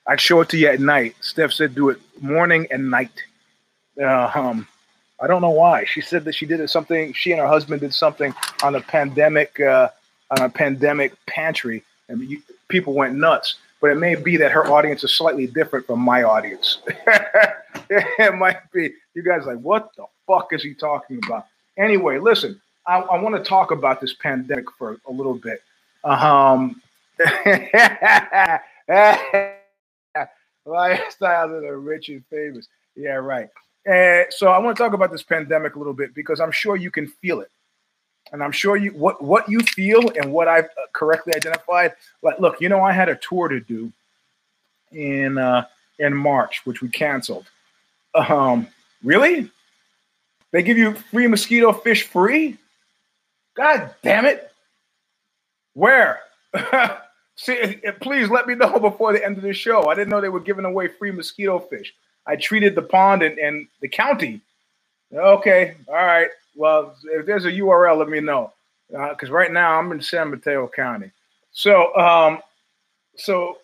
I'd 0.08 0.22
show 0.22 0.42
it 0.42 0.50
to 0.50 0.58
you 0.58 0.68
at 0.68 0.80
night. 0.80 1.16
Steph 1.22 1.52
said 1.52 1.76
do 1.76 1.90
it 1.90 2.00
morning 2.22 2.68
and 2.72 2.90
night. 2.90 3.12
Uh, 4.02 4.32
um, 4.34 4.68
I 5.19 5.27
don't 5.27 5.41
know 5.41 5.49
why. 5.49 5.86
She 5.86 6.01
said 6.01 6.25
that 6.25 6.36
she 6.36 6.45
did 6.45 6.67
something. 6.69 7.13
She 7.13 7.32
and 7.32 7.39
her 7.41 7.47
husband 7.47 7.82
did 7.82 7.93
something 7.93 8.34
on 8.63 8.75
a 8.75 8.82
pandemic 8.82 9.60
uh, 9.60 9.89
on 10.32 10.41
a 10.41 10.49
pandemic 10.49 11.13
pantry, 11.25 11.84
and 12.10 12.21
you, 12.21 12.41
people 12.67 12.93
went 12.93 13.15
nuts. 13.15 13.56
But 13.80 13.91
it 13.91 13.95
may 13.95 14.15
be 14.15 14.38
that 14.38 14.51
her 14.51 14.65
audience 14.67 15.03
is 15.03 15.13
slightly 15.13 15.45
different 15.47 15.86
from 15.86 15.99
my 15.99 16.23
audience. 16.23 16.80
it 17.89 18.36
might 18.36 18.71
be. 18.71 18.91
You 19.13 19.23
guys 19.23 19.45
like, 19.45 19.60
what 19.60 19.95
the 19.95 20.06
fuck 20.25 20.51
is 20.51 20.63
he 20.63 20.73
talking 20.73 21.19
about? 21.25 21.45
Anyway, 21.77 22.17
listen, 22.17 22.60
I, 22.88 22.99
I 22.99 23.21
want 23.21 23.36
to 23.36 23.43
talk 23.43 23.71
about 23.71 24.01
this 24.01 24.13
pandemic 24.13 24.65
for 24.77 24.97
a 25.08 25.12
little 25.12 25.36
bit. 25.36 25.62
Um, 26.03 26.82
lifestyle 30.65 31.56
of 31.56 31.62
the 31.62 31.75
rich 31.75 32.10
and 32.10 32.25
famous. 32.27 32.67
Yeah, 32.95 33.15
right. 33.15 33.49
And 33.88 34.26
so 34.32 34.50
I 34.50 34.60
want 34.60 34.76
to 34.76 34.84
talk 34.84 34.93
about 34.93 35.12
this 35.12 35.23
pandemic 35.23 35.76
a 35.76 35.78
little 35.78 35.93
bit 35.93 36.13
because 36.13 36.41
I'm 36.41 36.52
sure 36.52 36.76
you 36.76 36.91
can 36.91 37.08
feel 37.08 37.39
it. 37.39 37.50
And 38.34 38.43
I'm 38.43 38.52
sure 38.52 38.76
you 38.76 38.91
what 38.91 39.23
what 39.23 39.47
you 39.47 39.62
feel 39.62 40.10
and 40.10 40.34
what 40.34 40.50
I've 40.50 40.65
uh, 40.65 40.88
correctly 40.91 41.34
identified. 41.34 41.93
Like, 42.21 42.38
look, 42.39 42.60
you 42.60 42.67
know, 42.67 42.82
I 42.82 42.91
had 42.91 43.08
a 43.08 43.15
tour 43.15 43.47
to 43.47 43.62
do 43.62 43.91
in 44.91 45.38
uh, 45.38 45.65
in 46.00 46.13
March, 46.13 46.62
which 46.65 46.82
we 46.82 46.89
canceled. 46.89 47.50
Um, 48.13 48.67
really? 49.02 49.50
They 50.52 50.62
give 50.62 50.78
you 50.78 50.93
free 50.93 51.28
mosquito 51.28 51.71
fish 51.71 52.04
free? 52.04 52.58
God 53.56 53.95
damn 54.04 54.26
it! 54.26 54.52
Where? 55.73 56.19
See, 57.38 57.76
please 58.02 58.30
let 58.30 58.47
me 58.47 58.56
know 58.56 58.80
before 58.82 59.13
the 59.13 59.23
end 59.23 59.38
of 59.38 59.43
the 59.43 59.54
show. 59.54 59.88
I 59.88 59.95
didn't 59.95 60.10
know 60.10 60.19
they 60.19 60.28
were 60.28 60.41
giving 60.41 60.65
away 60.65 60.89
free 60.89 61.12
mosquito 61.12 61.60
fish. 61.60 61.93
I 62.28 62.36
treated 62.36 62.76
the 62.76 62.82
pond 62.82 63.24
and, 63.24 63.38
and 63.40 63.68
the 63.82 63.88
county. 63.88 64.42
Okay, 65.13 65.76
all 65.88 65.96
right. 65.96 66.30
Well, 66.56 66.96
if 67.06 67.26
there's 67.26 67.46
a 67.46 67.52
URL, 67.52 67.98
let 67.98 68.10
me 68.10 68.20
know. 68.20 68.54
Because 68.90 69.30
uh, 69.30 69.34
right 69.34 69.52
now 69.52 69.80
I'm 69.80 69.92
in 69.92 70.02
San 70.02 70.30
Mateo 70.30 70.68
County. 70.68 71.12
So, 71.52 71.96
um, 71.96 72.40
so 73.16 73.58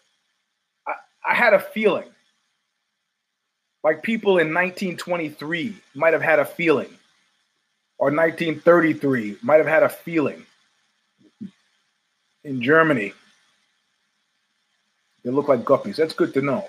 I, 0.88 0.94
I 1.26 1.34
had 1.34 1.54
a 1.54 1.60
feeling 1.60 2.10
like 3.84 4.02
people 4.02 4.38
in 4.38 4.54
1923 4.54 5.76
might 5.96 6.14
have 6.14 6.22
had 6.22 6.40
a 6.40 6.46
feeling, 6.46 6.90
or 7.98 8.08
1933 8.08 9.38
might 9.42 9.58
have 9.58 9.68
had 9.68 9.84
a 9.84 9.90
feeling 9.90 10.46
in 12.44 12.62
Germany. 12.62 13.14
They 15.24 15.32
look 15.32 15.48
like 15.48 15.64
guppies. 15.64 15.96
That's 15.96 16.14
good 16.14 16.34
to 16.34 16.42
know. 16.42 16.68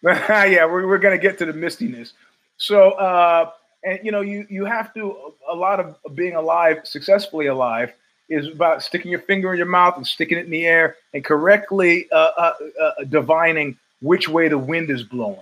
yeah, 0.02 0.64
we're, 0.64 0.86
we're 0.86 0.98
going 0.98 1.16
to 1.16 1.22
get 1.22 1.38
to 1.38 1.46
the 1.46 1.52
mistiness. 1.52 2.12
So, 2.56 2.92
uh, 2.92 3.50
and 3.84 3.98
you 4.02 4.12
know, 4.12 4.20
you 4.20 4.46
you 4.48 4.64
have 4.64 4.92
to 4.94 5.34
a 5.48 5.54
lot 5.54 5.80
of 5.80 5.96
being 6.14 6.36
alive, 6.36 6.78
successfully 6.84 7.46
alive, 7.46 7.92
is 8.28 8.46
about 8.46 8.82
sticking 8.82 9.10
your 9.10 9.20
finger 9.20 9.52
in 9.52 9.58
your 9.58 9.66
mouth 9.66 9.96
and 9.96 10.06
sticking 10.06 10.38
it 10.38 10.44
in 10.44 10.50
the 10.50 10.66
air 10.66 10.96
and 11.14 11.24
correctly 11.24 12.08
uh, 12.12 12.30
uh, 12.36 12.52
uh, 12.82 13.04
divining 13.08 13.76
which 14.00 14.28
way 14.28 14.48
the 14.48 14.58
wind 14.58 14.90
is 14.90 15.02
blowing. 15.02 15.40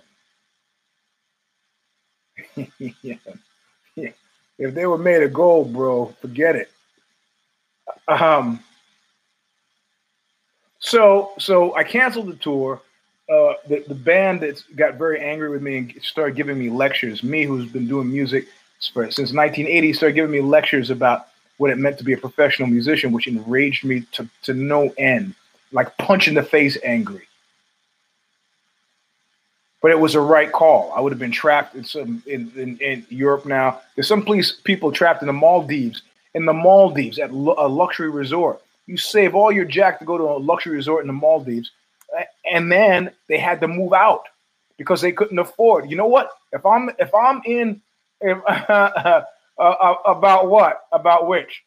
yeah. 2.78 3.16
If 4.58 4.74
they 4.74 4.86
were 4.86 4.98
made 4.98 5.22
of 5.22 5.32
gold, 5.32 5.72
bro, 5.72 6.06
forget 6.20 6.56
it. 6.56 6.70
Um. 8.08 8.60
So 10.80 11.32
so 11.38 11.74
I 11.76 11.84
canceled 11.84 12.28
the 12.28 12.36
tour 12.36 12.80
uh, 13.28 13.54
the, 13.68 13.84
the 13.86 13.94
band 13.94 14.40
that 14.40 14.62
got 14.74 14.94
very 14.94 15.20
angry 15.20 15.50
with 15.50 15.62
me 15.62 15.78
and 15.78 16.02
started 16.02 16.34
giving 16.34 16.58
me 16.58 16.70
lectures, 16.70 17.22
me 17.22 17.44
who's 17.44 17.70
been 17.70 17.86
doing 17.86 18.10
music 18.10 18.46
for, 18.92 19.04
since 19.04 19.32
1980, 19.32 19.92
started 19.92 20.14
giving 20.14 20.30
me 20.30 20.40
lectures 20.40 20.90
about 20.90 21.28
what 21.58 21.70
it 21.70 21.78
meant 21.78 21.98
to 21.98 22.04
be 22.04 22.14
a 22.14 22.18
professional 22.18 22.68
musician, 22.68 23.12
which 23.12 23.26
enraged 23.26 23.84
me 23.84 24.06
to, 24.12 24.28
to 24.42 24.54
no 24.54 24.92
end, 24.96 25.34
like 25.72 25.94
punch 25.98 26.26
in 26.26 26.34
the 26.34 26.42
face 26.42 26.78
angry. 26.82 27.28
But 29.82 29.90
it 29.90 30.00
was 30.00 30.14
a 30.14 30.20
right 30.20 30.50
call. 30.50 30.92
I 30.96 31.00
would 31.00 31.12
have 31.12 31.18
been 31.18 31.30
trapped 31.30 31.74
in 31.74 31.84
some 31.84 32.22
in, 32.26 32.50
in, 32.56 32.78
in 32.78 33.06
Europe 33.10 33.46
now. 33.46 33.80
There's 33.94 34.08
some 34.08 34.24
police 34.24 34.52
people 34.52 34.90
trapped 34.90 35.22
in 35.22 35.26
the 35.26 35.32
Maldives, 35.32 36.02
in 36.34 36.46
the 36.46 36.52
Maldives 36.52 37.18
at 37.18 37.30
a 37.30 37.34
luxury 37.34 38.10
resort. 38.10 38.60
You 38.86 38.96
save 38.96 39.34
all 39.34 39.52
your 39.52 39.66
jack 39.66 39.98
to 39.98 40.04
go 40.04 40.16
to 40.16 40.24
a 40.24 40.38
luxury 40.38 40.76
resort 40.76 41.02
in 41.02 41.06
the 41.06 41.12
Maldives 41.12 41.70
and 42.50 42.70
then 42.70 43.10
they 43.28 43.38
had 43.38 43.60
to 43.60 43.68
move 43.68 43.92
out 43.92 44.24
because 44.76 45.00
they 45.00 45.12
couldn't 45.12 45.38
afford. 45.38 45.90
You 45.90 45.96
know 45.96 46.06
what? 46.06 46.30
If 46.52 46.64
I'm 46.64 46.90
if 46.98 47.14
I'm 47.14 47.42
in 47.44 47.80
if, 48.20 48.38
uh, 48.48 49.22
uh, 49.58 49.94
about 50.06 50.48
what 50.48 50.82
about 50.92 51.26
which? 51.26 51.62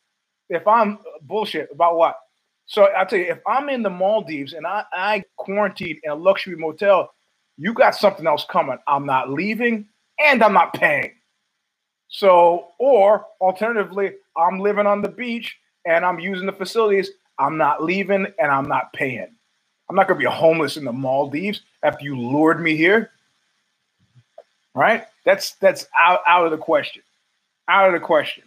If 0.50 0.68
I'm 0.68 1.00
bullshit 1.22 1.70
about 1.72 1.98
what? 1.98 2.18
So 2.66 2.88
I 2.96 3.04
tell 3.06 3.20
you, 3.20 3.26
if 3.26 3.40
I'm 3.46 3.70
in 3.70 3.84
the 3.84 3.90
Maldives 3.90 4.54
and 4.54 4.66
I, 4.66 4.84
I 4.94 5.24
quarantined 5.38 6.00
in 6.04 6.12
a 6.12 6.16
luxury 6.16 6.56
motel, 6.56 7.12
you 7.58 7.74
got 7.74 7.96
something 7.96 8.26
else 8.26 8.46
coming. 8.50 8.78
I'm 8.88 9.06
not 9.06 9.30
leaving 9.30 9.88
and 10.20 10.42
I'm 10.44 10.54
not 10.54 10.74
paying. 10.74 11.12
So, 12.08 12.68
or 12.80 13.26
alternatively, 13.40 14.14
I'm 14.38 14.60
living 14.60 14.88
on 14.88 15.02
the 15.02 15.10
beach 15.10 15.58
and 15.86 16.06
I'm 16.06 16.20
using 16.20 16.46
the 16.46 16.54
facilities. 16.54 17.10
I'm 17.40 17.58
not 17.58 17.84
leaving 17.84 18.28
and 18.40 18.52
I'm 18.52 18.68
not 18.68 18.94
paying. 18.94 19.36
I'm 19.92 19.98
not 19.98 20.08
going 20.08 20.18
to 20.18 20.26
be 20.26 20.34
homeless 20.34 20.78
in 20.78 20.86
the 20.86 20.94
Maldives 20.94 21.60
after 21.84 22.06
you 22.06 22.18
lured 22.18 22.62
me 22.62 22.78
here. 22.78 23.12
Right? 24.74 25.04
That's 25.26 25.56
that's 25.56 25.86
out, 26.00 26.22
out 26.26 26.46
of 26.46 26.52
the 26.52 26.58
question. 26.58 27.04
Out 27.68 27.88
of 27.88 28.00
the 28.00 28.06
question. 28.06 28.46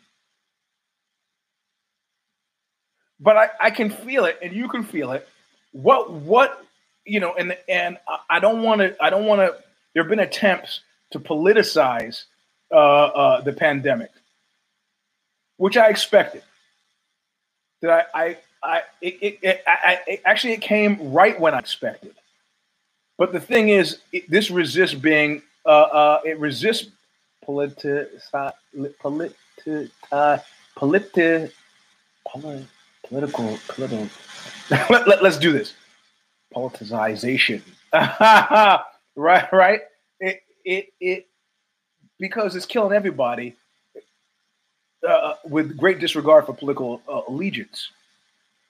But 3.21 3.37
I, 3.37 3.51
I 3.61 3.71
can 3.73 3.91
feel 3.91 4.25
it, 4.25 4.39
and 4.41 4.55
you 4.55 4.69
can 4.69 4.85
feel 4.85 5.13
it. 5.13 5.29
What 5.73 6.11
what 6.11 6.65
you 7.05 7.21
know, 7.21 7.35
and 7.35 7.55
and 7.69 7.99
I 8.31 8.41
don't 8.41 8.63
want 8.63 8.81
to. 8.81 8.97
I 8.99 9.11
don't 9.11 9.27
want 9.27 9.43
to. 9.43 9.55
There 9.93 10.03
have 10.03 10.09
been 10.09 10.21
attempts 10.21 10.81
to 11.11 11.21
politicize 11.21 12.25
uh, 12.71 12.77
uh, 12.77 13.41
the 13.43 13.53
pandemic, 13.53 14.13
which 15.59 15.77
I 15.77 15.91
expected. 15.91 16.43
That 17.83 18.09
I, 18.15 18.25
I 18.25 18.37
I, 18.65 18.83
it, 19.03 19.15
it, 19.23 19.41
it, 19.43 19.65
I, 19.69 20.01
it, 20.09 20.23
actually 20.27 20.55
it 20.55 20.63
came 20.63 21.13
right 21.13 21.41
when 21.41 21.55
I 21.55 21.61
expected. 21.61 22.15
But 23.19 23.33
the 23.33 23.41
thing 23.41 23.71
is, 23.71 24.01
this 24.29 24.51
resists 24.51 24.95
being 24.95 25.43
uh, 25.67 25.71
uh, 25.71 26.21
it 26.25 26.39
resists 26.39 26.89
politi- 27.47 28.09
politi- 29.03 29.91
uh, 30.13 30.39
politi- 30.77 31.53
politi- 32.29 32.67
political 33.09 33.59
political. 33.69 34.09
let, 34.91 35.09
let, 35.09 35.23
let's 35.23 35.39
do 35.39 35.53
this. 35.53 35.75
Politicization, 36.55 37.63
right? 39.17 39.53
Right? 39.53 39.81
It 40.21 40.43
it 40.65 40.87
it 41.01 41.29
because 42.21 42.57
it's 42.57 42.67
killing 42.67 42.95
everybody 42.97 43.57
uh, 45.09 45.35
with 45.47 45.77
great 45.77 46.01
disregard 46.01 46.47
for 46.47 46.55
political 46.55 47.03
uh, 47.09 47.23
allegiance. 47.29 47.91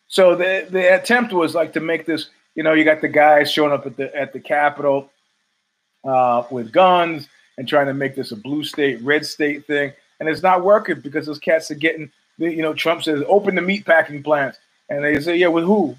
So 0.08 0.34
the 0.36 0.66
the 0.70 0.94
attempt 0.94 1.32
was 1.32 1.54
like 1.54 1.72
to 1.74 1.80
make 1.80 2.06
this. 2.06 2.30
You 2.54 2.62
know, 2.62 2.72
you 2.72 2.84
got 2.84 3.00
the 3.00 3.08
guys 3.08 3.50
showing 3.50 3.72
up 3.72 3.86
at 3.86 3.96
the 3.96 4.14
at 4.14 4.32
the 4.32 4.40
Capitol 4.40 5.10
uh, 6.04 6.44
with 6.50 6.72
guns 6.72 7.28
and 7.58 7.68
trying 7.68 7.86
to 7.86 7.94
make 7.94 8.14
this 8.14 8.32
a 8.32 8.36
blue 8.36 8.64
state, 8.64 9.00
red 9.02 9.24
state 9.24 9.66
thing, 9.66 9.92
and 10.20 10.28
it's 10.28 10.42
not 10.42 10.64
working 10.64 11.00
because 11.00 11.26
those 11.26 11.38
cats 11.38 11.70
are 11.70 11.76
getting. 11.76 12.10
You 12.38 12.62
know, 12.62 12.74
Trump 12.74 13.02
says 13.04 13.22
open 13.28 13.54
the 13.54 13.62
meat 13.62 13.86
packing 13.86 14.22
plants, 14.22 14.58
and 14.88 15.04
they 15.04 15.20
say, 15.20 15.36
yeah, 15.36 15.48
with 15.48 15.64
who? 15.64 15.96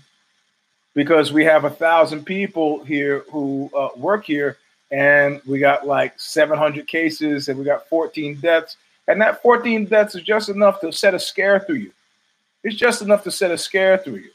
Because 0.93 1.31
we 1.31 1.45
have 1.45 1.63
a 1.63 1.69
thousand 1.69 2.25
people 2.25 2.83
here 2.83 3.23
who 3.31 3.69
uh, 3.75 3.89
work 3.95 4.25
here, 4.25 4.57
and 4.91 5.41
we 5.45 5.59
got 5.59 5.87
like 5.87 6.19
700 6.19 6.87
cases, 6.87 7.47
and 7.47 7.57
we 7.57 7.63
got 7.65 7.87
14 7.87 8.35
deaths, 8.41 8.75
and 9.07 9.21
that 9.21 9.41
14 9.41 9.85
deaths 9.85 10.15
is 10.15 10.23
just 10.23 10.49
enough 10.49 10.81
to 10.81 10.91
set 10.91 11.13
a 11.13 11.19
scare 11.19 11.59
through 11.59 11.75
you. 11.75 11.91
It's 12.65 12.75
just 12.75 13.03
enough 13.03 13.23
to 13.25 13.31
set 13.31 13.51
a 13.51 13.59
scare 13.59 13.99
through 13.99 14.15
you. 14.15 14.31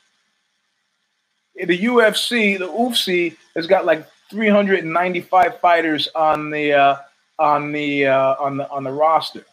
In 1.56 1.66
the 1.66 1.76
UFC, 1.76 2.56
the 2.56 2.68
UFC 2.68 3.36
has 3.56 3.66
got 3.66 3.84
like 3.84 4.06
395 4.30 5.58
fighters 5.58 6.08
on 6.14 6.48
the 6.50 6.72
uh, 6.72 6.96
on 7.40 7.72
the 7.72 8.06
uh, 8.06 8.36
on 8.38 8.56
the 8.56 8.70
on 8.70 8.84
the 8.84 8.92
roster. 8.92 9.44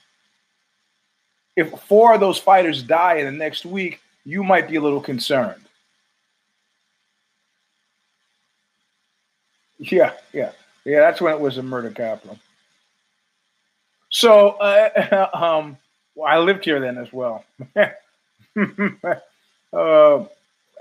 If 1.55 1.71
four 1.81 2.13
of 2.13 2.19
those 2.19 2.37
fighters 2.37 2.83
die 2.83 3.15
in 3.15 3.25
the 3.25 3.31
next 3.31 3.65
week, 3.65 3.99
you 4.25 4.43
might 4.43 4.69
be 4.69 4.75
a 4.75 4.81
little 4.81 5.01
concerned. 5.01 5.63
Yeah, 9.79 10.13
yeah, 10.33 10.51
yeah. 10.85 10.99
That's 10.99 11.19
when 11.19 11.33
it 11.33 11.39
was 11.39 11.57
a 11.57 11.63
murder 11.63 11.89
capital. 11.89 12.37
So, 14.10 14.49
uh, 14.49 15.29
um, 15.33 15.77
well, 16.13 16.31
I 16.31 16.37
lived 16.37 16.63
here 16.63 16.79
then 16.79 16.99
as 16.99 17.12
well. 17.12 17.43
uh, 19.73 20.25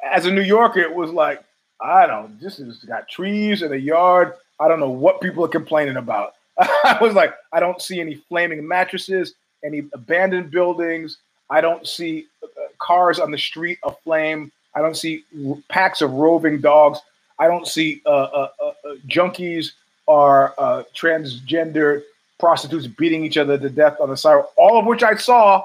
as 0.05 0.27
a 0.27 0.31
New 0.31 0.43
Yorker, 0.43 0.81
it 0.81 0.95
was 0.95 1.11
like, 1.11 1.43
I 1.81 2.07
don't, 2.07 2.41
this 2.41 2.57
has 2.59 2.79
got 2.85 3.09
trees 3.09 3.62
and 3.62 3.72
a 3.72 3.81
yard. 3.81 4.35
I 4.59 4.68
don't 4.68 4.81
know 4.81 4.91
what 4.91 5.20
people 5.20 5.45
are 5.45 5.49
complaining 5.49 5.97
about. 5.97 6.35
I 6.59 6.99
was 7.01 7.14
like, 7.14 7.35
I 7.53 7.61
don't 7.61 7.83
see 7.83 8.01
any 8.01 8.14
flaming 8.14 8.66
mattresses, 8.66 9.35
any 9.64 9.85
abandoned 9.93 10.51
buildings. 10.51 11.18
I 11.51 11.61
don't 11.61 11.87
see 11.87 12.27
uh, 12.43 12.47
cars 12.79 13.18
on 13.18 13.31
the 13.31 13.39
street 13.39 13.79
aflame. 13.85 14.51
I 14.74 14.81
don't 14.81 14.97
see 14.97 15.24
packs 15.68 16.01
of 16.01 16.12
roving 16.12 16.61
dogs. 16.61 17.01
I 17.39 17.49
don't 17.49 17.66
see 17.66 18.03
uh, 18.07 18.09
uh, 18.09 18.49
uh, 18.61 18.64
uh 18.64 18.95
junkies 19.07 19.72
or 20.07 20.55
uh, 20.59 20.85
transgender 20.95 22.03
prostitutes 22.39 22.87
beating 22.87 23.24
each 23.24 23.37
other 23.37 23.59
to 23.59 23.68
death 23.68 23.99
on 24.01 24.11
the 24.11 24.16
sidewalk, 24.16 24.53
all 24.57 24.79
of 24.79 24.87
which 24.87 25.03
I 25.03 25.16
saw 25.16 25.64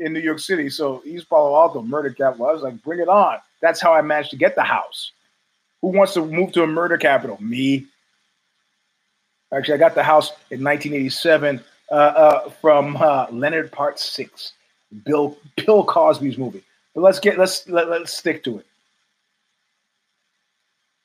in 0.00 0.12
New 0.12 0.20
York 0.20 0.40
City. 0.40 0.68
So 0.68 1.02
East 1.04 1.28
Palo 1.28 1.54
Alto, 1.54 1.82
murder 1.82 2.10
capital. 2.10 2.46
I 2.46 2.52
was 2.52 2.62
like, 2.62 2.82
bring 2.82 2.98
it 2.98 3.08
on. 3.08 3.38
That's 3.60 3.80
how 3.80 3.94
I 3.94 4.02
managed 4.02 4.30
to 4.30 4.36
get 4.36 4.56
the 4.56 4.62
house. 4.62 5.12
Who 5.82 5.88
wants 5.88 6.14
to 6.14 6.24
move 6.24 6.52
to 6.52 6.62
a 6.62 6.66
murder 6.66 6.96
capital? 6.96 7.38
Me. 7.40 7.86
Actually, 9.52 9.74
I 9.74 9.78
got 9.78 9.94
the 9.94 10.02
house 10.02 10.30
in 10.50 10.62
1987 10.62 11.60
uh, 11.90 11.94
uh, 11.94 12.50
from 12.50 12.96
uh, 12.96 13.26
Leonard 13.30 13.72
Part 13.72 13.98
Six, 13.98 14.52
Bill 15.04 15.36
Bill 15.56 15.84
Cosby's 15.84 16.38
movie. 16.38 16.62
But 16.94 17.02
let's 17.02 17.18
get 17.18 17.38
let's 17.38 17.68
let, 17.68 17.88
let's 17.88 18.12
stick 18.12 18.44
to 18.44 18.58
it. 18.58 18.66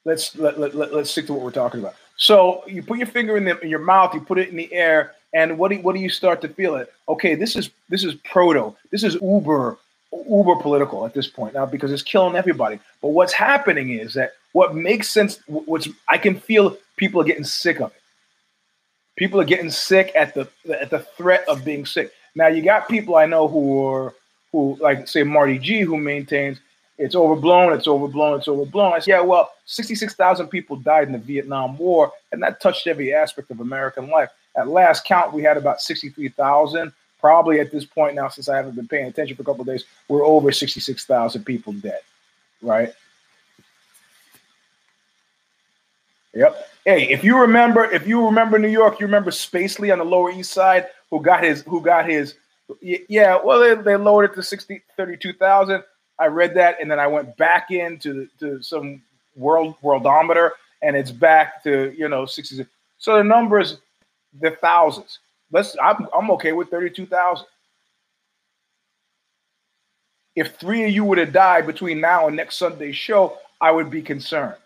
Let's 0.04 0.36
let, 0.36 0.60
let, 0.60 0.76
let, 0.76 0.94
us 0.94 1.10
stick 1.10 1.26
to 1.28 1.34
what 1.34 1.42
we're 1.42 1.52
talking 1.52 1.80
about. 1.80 1.96
So 2.18 2.64
you 2.68 2.84
put 2.84 3.00
your 3.00 3.08
finger 3.08 3.38
in, 3.38 3.46
the, 3.46 3.60
in 3.60 3.70
your 3.70 3.80
mouth, 3.80 4.14
you 4.14 4.22
put 4.22 4.38
it 4.38 4.50
in 4.50 4.56
the 4.56 4.72
air, 4.72 5.16
and 5.36 5.58
what 5.58 5.70
do 5.70 5.78
what 5.80 5.94
do 5.94 6.02
you 6.02 6.10
start 6.10 6.42
to 6.42 6.48
feel 6.48 6.76
it? 6.76 6.92
Okay, 7.10 7.36
this 7.36 7.56
is 7.56 7.70
this 7.90 8.04
is 8.04 8.16
proto. 8.24 8.76
This 8.90 9.04
is 9.04 9.16
uber 9.16 9.78
uber 10.30 10.56
political 10.56 11.06
at 11.06 11.14
this 11.14 11.28
point 11.28 11.54
now 11.54 11.66
because 11.66 11.92
it's 11.92 12.02
killing 12.02 12.38
everybody. 12.38 12.80
But 13.02 13.10
what's 13.10 13.34
happening 13.34 13.90
is 13.90 14.14
that 14.14 14.32
what 14.54 14.74
makes 14.74 15.10
sense, 15.10 15.42
what's 15.48 15.90
I 16.08 16.18
can 16.18 16.40
feel 16.40 16.78
people 16.96 17.20
are 17.20 17.26
getting 17.26 17.44
sick 17.44 17.82
of 17.82 17.92
it. 17.92 18.02
People 19.18 19.40
are 19.42 19.46
getting 19.46 19.70
sick 19.70 20.14
at 20.16 20.34
the 20.34 20.48
at 20.82 20.90
the 20.90 21.00
threat 21.00 21.44
of 21.50 21.66
being 21.66 21.86
sick. 21.86 22.14
Now 22.34 22.48
you 22.48 22.64
got 22.64 22.88
people 22.88 23.18
I 23.18 23.26
know 23.26 23.50
who 23.50 23.86
are 23.86 24.14
who 24.54 24.78
like 24.80 25.06
say 25.06 25.24
Marty 25.24 25.60
G 25.60 25.82
who 25.82 25.98
maintains 25.98 26.60
it's 26.98 27.14
overblown, 27.14 27.74
it's 27.74 27.90
overblown, 27.90 28.40
it's 28.40 28.48
overblown. 28.48 28.94
I 28.94 29.00
said, 29.00 29.08
yeah, 29.10 29.20
well, 29.20 29.52
66,000 29.66 30.48
people 30.48 30.78
died 30.78 31.08
in 31.08 31.12
the 31.12 31.20
Vietnam 31.20 31.78
War, 31.78 32.14
and 32.32 32.42
that 32.42 32.62
touched 32.62 32.88
every 32.88 33.14
aspect 33.14 33.52
of 33.52 33.60
American 33.60 34.10
life. 34.10 34.30
At 34.56 34.68
last 34.68 35.06
count, 35.06 35.34
we 35.34 35.44
had 35.44 35.58
about 35.58 35.82
63,000 35.82 36.94
probably 37.20 37.60
at 37.60 37.72
this 37.72 37.86
point 37.86 38.14
now, 38.14 38.28
since 38.28 38.50
I 38.50 38.56
haven't 38.56 38.76
been 38.76 38.88
paying 38.88 39.08
attention 39.08 39.36
for 39.36 39.42
a 39.42 39.46
couple 39.46 39.64
days, 39.64 39.84
we're 40.08 40.24
over 40.24 40.52
66,000 40.52 41.44
people 41.44 41.74
dead, 41.74 42.02
right? 42.62 42.94
Yep. 46.36 46.70
Hey, 46.86 47.10
if 47.10 47.24
you 47.24 47.40
remember, 47.40 47.86
if 47.86 48.06
you 48.06 48.24
remember 48.26 48.60
New 48.60 48.68
York, 48.68 49.00
you 49.00 49.08
remember 49.08 49.32
Spacely 49.32 49.92
on 49.92 50.00
the 50.00 50.06
Lower 50.06 50.30
East 50.30 50.52
Side, 50.52 50.88
who 51.10 51.22
got 51.22 51.44
his, 51.44 51.64
who 51.64 51.82
got 51.82 52.08
his, 52.08 52.36
yeah. 52.82 53.40
Well, 53.44 53.60
they, 53.60 53.82
they 53.82 53.96
lowered 53.96 54.32
it 54.32 54.36
to 54.36 54.44
60, 54.44 54.84
32,000. 54.96 55.84
I 56.20 56.28
read 56.28 56.54
that, 56.56 56.78
and 56.80 56.92
then 56.92 57.00
I 57.00 57.08
went 57.08 57.36
back 57.38 57.72
into 57.72 58.28
to 58.40 58.62
some 58.62 59.02
world 59.36 59.76
worldometer, 59.82 60.52
and 60.82 60.96
it's 60.96 61.12
back 61.12 61.64
to 61.64 61.94
you 61.98 62.08
know 62.08 62.26
60. 62.26 62.66
So 63.00 63.18
the 63.18 63.24
numbers, 63.24 63.78
the 64.42 64.52
thousands. 64.52 65.20
Let's. 65.52 65.76
I'm 65.82 66.08
I'm 66.16 66.32
okay 66.32 66.52
with 66.52 66.70
thirty 66.70 66.90
two 66.90 67.06
thousand. 67.06 67.48
If 70.36 70.56
three 70.56 70.84
of 70.86 70.92
you 70.92 71.06
were 71.06 71.16
to 71.16 71.26
die 71.26 71.62
between 71.62 72.02
now 72.02 72.28
and 72.28 72.36
next 72.36 72.58
Sunday's 72.58 72.98
show, 72.98 73.38
I 73.62 73.72
would 73.72 73.90
be 73.90 74.02
concerned. 74.02 74.58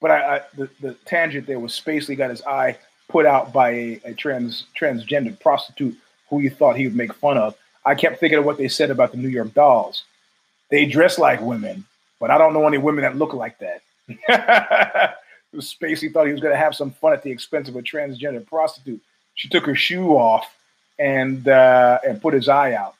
But 0.00 0.10
I, 0.10 0.36
I 0.36 0.40
the, 0.56 0.70
the 0.80 0.94
tangent 1.06 1.46
there 1.46 1.58
was 1.58 1.72
Spacely 1.72 2.16
got 2.16 2.30
his 2.30 2.42
eye 2.42 2.78
put 3.08 3.26
out 3.26 3.52
by 3.52 3.70
a, 3.70 4.00
a 4.04 4.14
trans 4.14 4.66
transgender 4.78 5.38
prostitute 5.40 5.96
who 6.28 6.38
he 6.38 6.48
thought 6.48 6.76
he 6.76 6.86
would 6.86 6.96
make 6.96 7.12
fun 7.14 7.38
of. 7.38 7.56
I 7.84 7.94
kept 7.94 8.20
thinking 8.20 8.38
of 8.38 8.44
what 8.44 8.58
they 8.58 8.68
said 8.68 8.90
about 8.90 9.12
the 9.12 9.18
New 9.18 9.28
York 9.28 9.54
Dolls. 9.54 10.04
They 10.70 10.86
dress 10.86 11.18
like 11.18 11.40
women, 11.40 11.84
but 12.20 12.30
I 12.30 12.38
don't 12.38 12.52
know 12.52 12.66
any 12.66 12.78
women 12.78 13.02
that 13.02 13.16
look 13.16 13.34
like 13.34 13.58
that. 13.58 15.16
Spacely 15.56 16.12
thought 16.12 16.26
he 16.26 16.32
was 16.32 16.40
going 16.40 16.54
to 16.54 16.58
have 16.58 16.74
some 16.74 16.92
fun 16.92 17.12
at 17.12 17.22
the 17.22 17.30
expense 17.30 17.68
of 17.68 17.76
a 17.76 17.82
transgender 17.82 18.46
prostitute. 18.46 19.00
She 19.34 19.48
took 19.48 19.66
her 19.66 19.74
shoe 19.74 20.10
off 20.10 20.46
and 20.98 21.48
uh, 21.48 21.98
and 22.06 22.20
put 22.22 22.34
his 22.34 22.48
eye 22.48 22.74
out. 22.74 22.94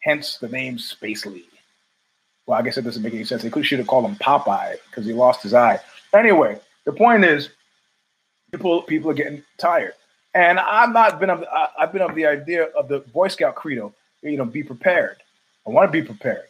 Hence 0.00 0.38
the 0.38 0.48
name 0.48 0.76
Spacely. 0.76 1.44
Well, 2.46 2.58
I 2.58 2.62
guess 2.62 2.78
it 2.78 2.82
doesn't 2.82 3.02
make 3.02 3.12
any 3.12 3.24
sense. 3.24 3.42
They 3.42 3.50
could 3.50 3.66
should 3.66 3.80
have 3.80 3.88
called 3.88 4.04
him 4.04 4.16
Popeye 4.16 4.76
because 4.88 5.04
he 5.04 5.12
lost 5.12 5.42
his 5.42 5.52
eye. 5.52 5.80
Anyway, 6.14 6.60
the 6.84 6.92
point 6.92 7.24
is, 7.24 7.50
people 8.52 8.82
people 8.82 9.10
are 9.10 9.14
getting 9.14 9.42
tired, 9.58 9.94
and 10.32 10.58
I've 10.60 10.92
not 10.92 11.18
been 11.18 11.30
of 11.30 11.44
I've 11.78 11.92
been 11.92 12.02
of 12.02 12.14
the 12.14 12.26
idea 12.26 12.64
of 12.66 12.88
the 12.88 13.00
Boy 13.00 13.28
Scout 13.28 13.56
credo. 13.56 13.92
You 14.22 14.36
know, 14.36 14.44
be 14.44 14.62
prepared. 14.62 15.16
I 15.66 15.70
want 15.70 15.88
to 15.88 15.92
be 15.92 16.06
prepared. 16.06 16.46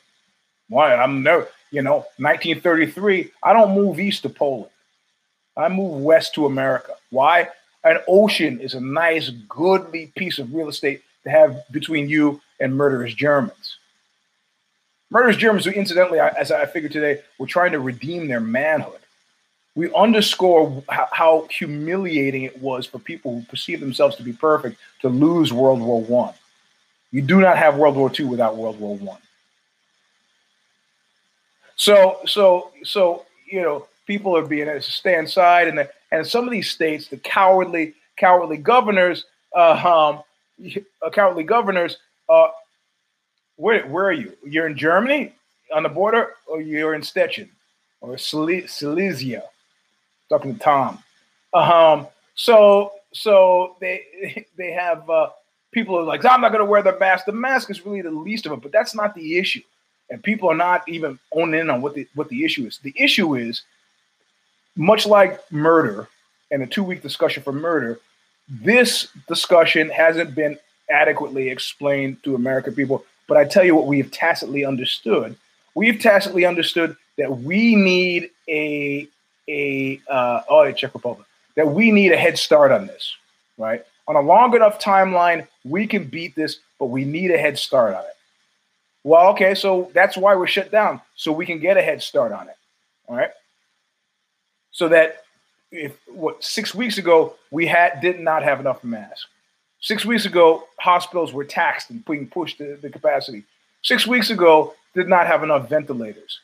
Why? 0.68 0.94
I'm 0.94 1.22
never. 1.22 1.48
You 1.72 1.82
know, 1.82 2.06
1933. 2.18 3.32
I 3.42 3.52
don't 3.52 3.74
move 3.74 3.98
east 3.98 4.22
to 4.22 4.28
Poland. 4.28 4.70
I 5.56 5.68
moved 5.68 6.04
west 6.04 6.34
to 6.34 6.46
America. 6.46 6.92
Why? 7.10 7.48
An 7.84 7.98
ocean 8.08 8.60
is 8.60 8.74
a 8.74 8.80
nice, 8.80 9.30
goodly 9.48 10.12
piece 10.16 10.38
of 10.38 10.52
real 10.52 10.68
estate 10.68 11.02
to 11.24 11.30
have 11.30 11.62
between 11.70 12.08
you 12.08 12.40
and 12.60 12.76
murderous 12.76 13.14
Germans. 13.14 13.78
Murderous 15.10 15.36
Germans 15.36 15.64
who, 15.64 15.70
incidentally, 15.70 16.18
as 16.18 16.50
I 16.50 16.66
figured 16.66 16.92
today, 16.92 17.22
were 17.38 17.46
trying 17.46 17.72
to 17.72 17.80
redeem 17.80 18.26
their 18.26 18.40
manhood. 18.40 19.00
We 19.76 19.92
underscore 19.94 20.82
how, 20.88 21.46
humiliating 21.50 22.44
it 22.44 22.60
was 22.60 22.86
for 22.86 22.98
people 22.98 23.34
who 23.34 23.42
perceive 23.42 23.78
themselves 23.78 24.16
to 24.16 24.22
be 24.22 24.32
perfect 24.32 24.78
to 25.02 25.08
lose 25.08 25.52
World 25.52 25.80
War 25.80 26.00
One. 26.02 26.34
You 27.12 27.22
do 27.22 27.40
not 27.40 27.56
have 27.56 27.76
World 27.76 27.94
War 27.94 28.10
II 28.18 28.26
without 28.26 28.56
World 28.56 28.80
War 28.80 28.96
One. 28.96 29.20
So, 31.76 32.18
so, 32.26 32.72
so, 32.84 33.26
you 33.46 33.60
know, 33.60 33.86
people 34.06 34.36
are 34.36 34.46
being 34.46 34.66
to 34.66 34.80
stay 34.80 35.18
inside, 35.18 35.68
and 35.68 35.78
the, 35.78 35.90
and 36.10 36.26
some 36.26 36.44
of 36.44 36.50
these 36.50 36.70
states, 36.70 37.08
the 37.08 37.16
cowardly 37.18 37.94
cowardly 38.16 38.56
governors, 38.56 39.24
uh, 39.54 39.72
um, 39.72 40.22
uh, 41.02 41.10
cowardly 41.10 41.44
governors, 41.44 41.98
uh, 42.28 42.48
where 43.56 43.86
where 43.86 44.06
are 44.06 44.12
you? 44.12 44.36
You're 44.44 44.66
in 44.66 44.76
Germany 44.76 45.32
on 45.74 45.82
the 45.82 45.88
border, 45.88 46.34
or 46.46 46.60
you're 46.60 46.94
in 46.94 47.02
Stettin 47.02 47.50
or 48.00 48.16
Silesia. 48.18 49.44
Talking 50.28 50.54
to 50.54 50.60
Tom. 50.60 51.02
Um, 51.52 52.06
so 52.34 52.92
so 53.12 53.76
they 53.80 54.46
they 54.56 54.72
have 54.72 55.08
uh, 55.08 55.30
people 55.72 55.98
are 55.98 56.04
like, 56.04 56.24
I'm 56.24 56.40
not 56.40 56.52
going 56.52 56.64
to 56.64 56.70
wear 56.70 56.82
the 56.82 56.98
mask. 56.98 57.26
The 57.26 57.32
mask 57.32 57.70
is 57.70 57.84
really 57.84 58.02
the 58.02 58.10
least 58.10 58.46
of 58.46 58.52
it, 58.52 58.62
but 58.62 58.72
that's 58.72 58.94
not 58.94 59.14
the 59.14 59.38
issue. 59.38 59.62
And 60.08 60.22
people 60.22 60.48
are 60.48 60.56
not 60.56 60.88
even 60.88 61.18
owning 61.32 61.60
in 61.60 61.70
on 61.70 61.82
what 61.82 61.94
the 61.94 62.06
what 62.14 62.28
the 62.28 62.44
issue 62.44 62.66
is. 62.66 62.78
The 62.78 62.94
issue 62.96 63.34
is 63.34 63.62
much 64.76 65.06
like 65.06 65.40
murder 65.50 66.08
and 66.50 66.62
a 66.62 66.66
two 66.66 66.84
week 66.84 67.02
discussion 67.02 67.42
for 67.42 67.52
murder, 67.52 67.98
this 68.48 69.08
discussion 69.26 69.88
hasn't 69.90 70.34
been 70.34 70.58
adequately 70.88 71.48
explained 71.48 72.22
to 72.22 72.34
American 72.34 72.74
people. 72.74 73.04
But 73.26 73.38
I 73.38 73.44
tell 73.44 73.64
you 73.64 73.74
what, 73.74 73.86
we 73.86 73.98
have 73.98 74.10
tacitly 74.12 74.64
understood. 74.64 75.36
We've 75.74 76.00
tacitly 76.00 76.44
understood 76.44 76.96
that 77.18 77.38
we 77.38 77.74
need 77.74 78.30
a 78.48 79.08
a 79.48 80.00
uh, 80.08 80.42
oh, 80.48 80.70
Czech 80.72 80.94
Republic 80.94 81.26
that 81.54 81.68
we 81.68 81.90
need 81.90 82.12
a 82.12 82.16
head 82.16 82.38
start 82.38 82.70
on 82.70 82.86
this, 82.86 83.16
right? 83.56 83.82
On 84.08 84.14
a 84.14 84.20
long 84.20 84.54
enough 84.54 84.80
timeline, 84.80 85.46
we 85.64 85.86
can 85.86 86.04
beat 86.04 86.34
this, 86.34 86.58
but 86.78 86.86
we 86.86 87.04
need 87.04 87.30
a 87.30 87.38
head 87.38 87.58
start 87.58 87.94
on 87.94 88.00
it. 88.00 88.16
Well, 89.04 89.28
okay, 89.30 89.54
so 89.54 89.90
that's 89.94 90.16
why 90.16 90.34
we're 90.34 90.48
shut 90.48 90.70
down, 90.70 91.00
so 91.14 91.32
we 91.32 91.46
can 91.46 91.60
get 91.60 91.76
a 91.76 91.82
head 91.82 92.02
start 92.02 92.32
on 92.32 92.48
it. 92.48 92.56
All 93.08 93.16
right 93.16 93.30
so 94.76 94.90
that 94.90 95.24
if 95.72 95.96
what 96.06 96.44
six 96.44 96.74
weeks 96.74 96.98
ago 96.98 97.34
we 97.50 97.66
had 97.66 98.02
did 98.02 98.20
not 98.20 98.42
have 98.42 98.60
enough 98.60 98.84
masks. 98.84 99.26
Six 99.80 100.04
weeks 100.04 100.26
ago, 100.26 100.64
hospitals 100.78 101.32
were 101.32 101.44
taxed 101.44 101.88
and 101.88 102.04
being 102.04 102.28
pushed 102.28 102.58
to 102.58 102.76
the 102.76 102.90
capacity. 102.90 103.44
Six 103.82 104.06
weeks 104.06 104.28
ago, 104.28 104.74
did 104.94 105.08
not 105.08 105.26
have 105.26 105.42
enough 105.42 105.68
ventilators. 105.68 106.40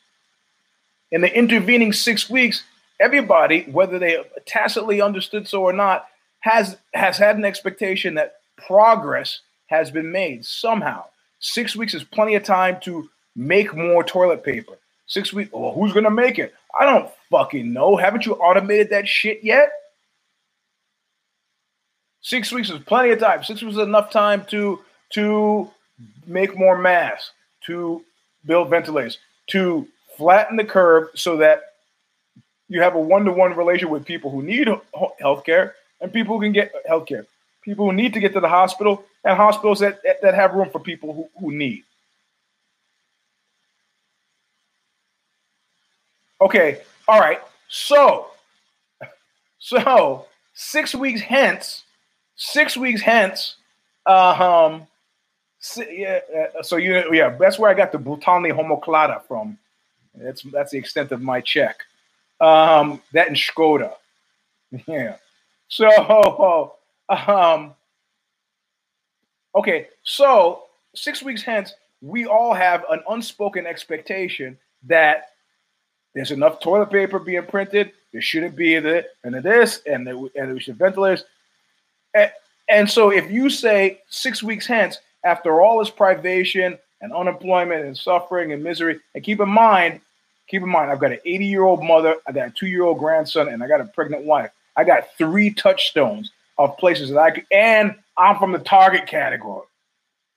In 1.11 1.21
the 1.21 1.37
intervening 1.37 1.93
six 1.93 2.27
weeks, 2.27 2.63
everybody, 2.99 3.63
whether 3.63 3.99
they 3.99 4.23
tacitly 4.47 4.99
understood 4.99 5.47
so 5.47 5.61
or 5.61 5.73
not, 5.73 6.07
has 6.39 6.77
has 6.95 7.19
had 7.19 7.37
an 7.37 7.45
expectation 7.45 8.15
that 8.15 8.37
progress 8.57 9.41
has 9.67 9.91
been 9.91 10.11
made 10.11 10.43
somehow. 10.43 11.05
Six 11.39 11.75
weeks 11.75 11.93
is 11.93 12.03
plenty 12.03 12.33
of 12.33 12.43
time 12.43 12.79
to 12.81 13.09
make 13.35 13.75
more 13.75 14.03
toilet 14.03 14.43
paper. 14.43 14.73
Six 15.05 15.31
weeks. 15.33 15.51
Well, 15.51 15.73
who's 15.73 15.93
going 15.93 16.05
to 16.05 16.11
make 16.11 16.39
it? 16.39 16.53
I 16.79 16.85
don't 16.85 17.09
fucking 17.29 17.71
know. 17.71 17.95
Haven't 17.95 18.25
you 18.25 18.33
automated 18.33 18.89
that 18.89 19.07
shit 19.07 19.43
yet? 19.43 19.71
Six 22.21 22.51
weeks 22.51 22.69
is 22.69 22.79
plenty 22.79 23.11
of 23.11 23.19
time. 23.19 23.43
Six 23.43 23.61
weeks 23.61 23.75
is 23.75 23.81
enough 23.81 24.09
time 24.09 24.45
to 24.45 24.79
to 25.11 25.69
make 26.25 26.57
more 26.57 26.77
masks, 26.77 27.31
to 27.65 28.03
build 28.45 28.69
ventilators, 28.69 29.19
to 29.47 29.87
flatten 30.17 30.57
the 30.57 30.63
curve 30.63 31.09
so 31.15 31.37
that 31.37 31.61
you 32.69 32.81
have 32.81 32.95
a 32.95 32.99
one-to-one 32.99 33.55
relation 33.55 33.89
with 33.89 34.05
people 34.05 34.31
who 34.31 34.41
need 34.41 34.67
health 35.19 35.43
care 35.45 35.75
and 36.01 36.11
people 36.11 36.35
who 36.35 36.41
can 36.41 36.51
get 36.51 36.73
health 36.87 37.05
care. 37.05 37.25
People 37.61 37.85
who 37.85 37.93
need 37.93 38.13
to 38.13 38.19
get 38.19 38.33
to 38.33 38.39
the 38.39 38.49
hospital 38.49 39.03
and 39.23 39.37
hospitals 39.37 39.79
that, 39.79 40.01
that 40.21 40.33
have 40.33 40.53
room 40.53 40.69
for 40.71 40.79
people 40.79 41.13
who, 41.13 41.29
who 41.39 41.51
need. 41.51 41.83
Okay, 46.43 46.81
all 47.07 47.21
right. 47.21 47.39
So, 47.69 48.27
so 49.59 50.25
six 50.53 50.93
weeks 50.93 51.21
hence, 51.21 51.85
six 52.35 52.75
weeks 52.75 53.01
hence, 53.01 53.55
uh, 54.05 54.67
um, 54.73 54.87
yeah, 55.89 56.19
uh, 56.37 56.61
so 56.61 56.75
you 56.75 57.01
yeah, 57.13 57.29
that's 57.29 57.57
where 57.57 57.71
I 57.71 57.73
got 57.73 57.93
the 57.93 57.97
Brutalny 57.97 58.51
Homoclada 58.51 59.23
from. 59.25 59.57
That's 60.15 60.41
that's 60.41 60.71
the 60.71 60.77
extent 60.77 61.13
of 61.13 61.21
my 61.21 61.39
check. 61.39 61.77
Um, 62.41 63.01
that 63.13 63.29
in 63.29 63.35
Skoda. 63.35 63.93
Yeah. 64.87 65.17
So, 65.67 66.75
um, 67.09 67.75
okay. 69.55 69.87
So 70.01 70.63
six 70.95 71.21
weeks 71.23 71.43
hence, 71.43 71.75
we 72.01 72.25
all 72.25 72.53
have 72.53 72.83
an 72.89 73.01
unspoken 73.07 73.67
expectation 73.67 74.57
that 74.87 75.32
there's 76.13 76.31
enough 76.31 76.59
toilet 76.59 76.91
paper 76.91 77.19
being 77.19 77.45
printed. 77.45 77.91
There 78.11 78.21
shouldn't 78.21 78.55
be 78.55 78.79
the 78.79 79.05
and 79.23 79.33
this 79.35 79.81
and 79.85 80.05
the, 80.05 80.29
and 80.35 80.53
we 80.53 80.59
should 80.59 80.77
ventilators. 80.77 81.25
And, 82.13 82.31
and 82.69 82.89
so 82.89 83.11
if 83.11 83.29
you 83.31 83.49
say 83.49 84.01
six 84.09 84.43
weeks 84.43 84.67
hence, 84.67 84.99
after 85.23 85.61
all 85.61 85.79
this 85.79 85.89
privation 85.89 86.77
and 87.01 87.13
unemployment 87.13 87.85
and 87.85 87.97
suffering 87.97 88.51
and 88.51 88.63
misery, 88.63 88.99
and 89.15 89.23
keep 89.23 89.39
in 89.39 89.49
mind, 89.49 90.01
keep 90.47 90.61
in 90.61 90.69
mind, 90.69 90.91
I've 90.91 90.99
got 90.99 91.11
an 91.11 91.19
80 91.25 91.45
year 91.45 91.63
old 91.63 91.83
mother, 91.83 92.17
I 92.27 92.31
got 92.31 92.47
a 92.47 92.51
two 92.51 92.67
year 92.67 92.83
old 92.83 92.99
grandson, 92.99 93.49
and 93.49 93.63
I 93.63 93.67
got 93.67 93.81
a 93.81 93.85
pregnant 93.85 94.23
wife. 94.25 94.51
I 94.75 94.83
got 94.83 95.15
three 95.17 95.51
touchstones 95.51 96.31
of 96.57 96.77
places 96.77 97.09
that 97.09 97.17
I 97.17 97.31
could, 97.31 97.45
and 97.51 97.95
I'm 98.17 98.37
from 98.37 98.51
the 98.51 98.59
target 98.59 99.07
category. 99.07 99.65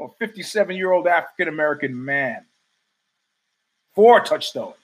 A 0.01 0.09
57 0.19 0.77
year 0.77 0.93
old 0.93 1.07
African 1.07 1.49
American 1.49 2.05
man. 2.05 2.45
Four 3.95 4.21
touchstones. 4.21 4.77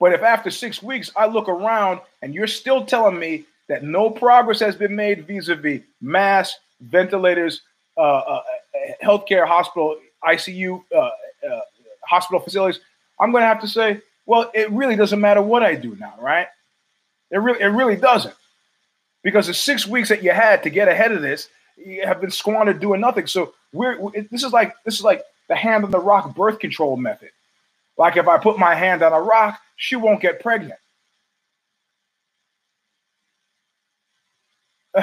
But 0.00 0.12
if 0.12 0.22
after 0.22 0.50
six 0.50 0.82
weeks 0.82 1.10
I 1.16 1.26
look 1.26 1.48
around 1.48 2.00
and 2.22 2.34
you're 2.34 2.46
still 2.46 2.84
telling 2.84 3.18
me 3.18 3.44
that 3.68 3.82
no 3.82 4.10
progress 4.10 4.60
has 4.60 4.76
been 4.76 4.94
made 4.94 5.26
vis 5.26 5.48
a 5.48 5.54
vis 5.54 5.82
masks, 6.00 6.58
ventilators, 6.80 7.62
uh, 7.96 8.00
uh, 8.00 8.42
healthcare, 9.02 9.46
hospital, 9.46 9.96
ICU, 10.24 10.82
uh, 10.94 10.98
uh, 10.98 11.10
hospital 12.04 12.40
facilities, 12.40 12.80
I'm 13.20 13.32
going 13.32 13.42
to 13.42 13.46
have 13.46 13.60
to 13.60 13.68
say, 13.68 14.00
well, 14.26 14.50
it 14.54 14.70
really 14.70 14.96
doesn't 14.96 15.20
matter 15.20 15.42
what 15.42 15.62
I 15.62 15.74
do 15.74 15.96
now, 15.96 16.14
right? 16.20 16.46
It 17.30 17.38
really, 17.38 17.60
it 17.60 17.66
really 17.66 17.96
doesn't, 17.96 18.34
because 19.22 19.48
the 19.48 19.54
six 19.54 19.86
weeks 19.86 20.08
that 20.08 20.22
you 20.22 20.30
had 20.30 20.62
to 20.62 20.70
get 20.70 20.88
ahead 20.88 21.12
of 21.12 21.20
this 21.20 21.48
have 22.04 22.20
been 22.20 22.30
squandered 22.30 22.80
doing 22.80 23.00
nothing. 23.00 23.26
So 23.26 23.54
we're 23.72 23.98
this 24.30 24.44
is 24.44 24.52
like 24.52 24.74
this 24.84 24.94
is 24.94 25.02
like 25.02 25.22
the 25.48 25.56
hand 25.56 25.84
on 25.84 25.90
the 25.90 25.98
rock 25.98 26.34
birth 26.34 26.58
control 26.58 26.96
method. 26.96 27.30
Like 27.98 28.16
if 28.16 28.28
I 28.28 28.38
put 28.38 28.58
my 28.58 28.74
hand 28.74 29.02
on 29.02 29.12
a 29.12 29.20
rock, 29.20 29.60
she 29.76 29.96
won't 29.96 30.22
get 30.22 30.40
pregnant. 30.40 30.78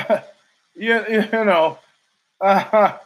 you, 0.76 1.06
you 1.10 1.28
know, 1.32 1.78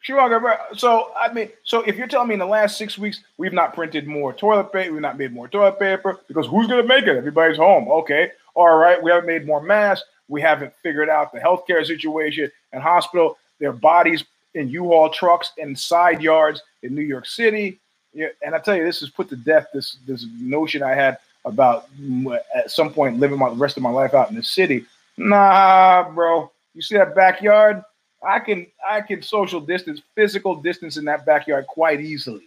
she 0.00 0.12
won't 0.12 0.30
get 0.30 0.40
pregnant. 0.40 0.78
So 0.78 1.10
I 1.16 1.32
mean, 1.32 1.48
so 1.64 1.80
if 1.82 1.96
you're 1.96 2.06
telling 2.06 2.28
me 2.28 2.34
in 2.34 2.40
the 2.40 2.46
last 2.46 2.76
six 2.76 2.98
weeks 2.98 3.20
we've 3.38 3.52
not 3.52 3.74
printed 3.74 4.06
more 4.06 4.32
toilet 4.34 4.72
paper, 4.72 4.92
we've 4.92 5.00
not 5.00 5.18
made 5.18 5.32
more 5.32 5.48
toilet 5.48 5.78
paper 5.78 6.20
because 6.28 6.46
who's 6.46 6.66
going 6.68 6.82
to 6.82 6.88
make 6.88 7.04
it? 7.04 7.16
Everybody's 7.16 7.56
home. 7.56 7.88
Okay, 7.90 8.30
all 8.54 8.76
right. 8.76 9.02
We 9.02 9.10
haven't 9.10 9.26
made 9.26 9.46
more 9.46 9.62
masks. 9.62 10.06
We 10.28 10.40
haven't 10.40 10.72
figured 10.82 11.08
out 11.08 11.32
the 11.32 11.40
healthcare 11.40 11.84
situation 11.84 12.50
and 12.72 12.82
hospital. 12.82 13.38
Their 13.58 13.72
bodies 13.72 14.24
in 14.54 14.68
U-Haul 14.68 15.10
trucks 15.10 15.52
and 15.58 15.78
side 15.78 16.22
yards 16.22 16.62
in 16.82 16.94
New 16.94 17.02
York 17.02 17.26
City. 17.26 17.80
Yeah, 18.14 18.28
and 18.44 18.54
I 18.54 18.58
tell 18.58 18.76
you, 18.76 18.84
this 18.84 19.00
has 19.00 19.10
put 19.10 19.28
to 19.30 19.36
death 19.36 19.68
this 19.72 19.96
this 20.06 20.26
notion 20.38 20.82
I 20.82 20.94
had 20.94 21.18
about 21.44 21.88
at 22.54 22.70
some 22.70 22.92
point 22.92 23.18
living 23.18 23.38
my 23.38 23.48
the 23.48 23.56
rest 23.56 23.76
of 23.76 23.82
my 23.82 23.90
life 23.90 24.14
out 24.14 24.30
in 24.30 24.36
the 24.36 24.42
city. 24.42 24.84
Nah, 25.16 26.10
bro. 26.10 26.50
You 26.74 26.82
see 26.82 26.96
that 26.96 27.14
backyard? 27.14 27.82
I 28.22 28.38
can 28.38 28.66
I 28.88 29.00
can 29.00 29.22
social 29.22 29.60
distance, 29.60 30.00
physical 30.14 30.54
distance 30.54 30.96
in 30.96 31.04
that 31.06 31.26
backyard 31.26 31.66
quite 31.66 32.00
easily. 32.00 32.44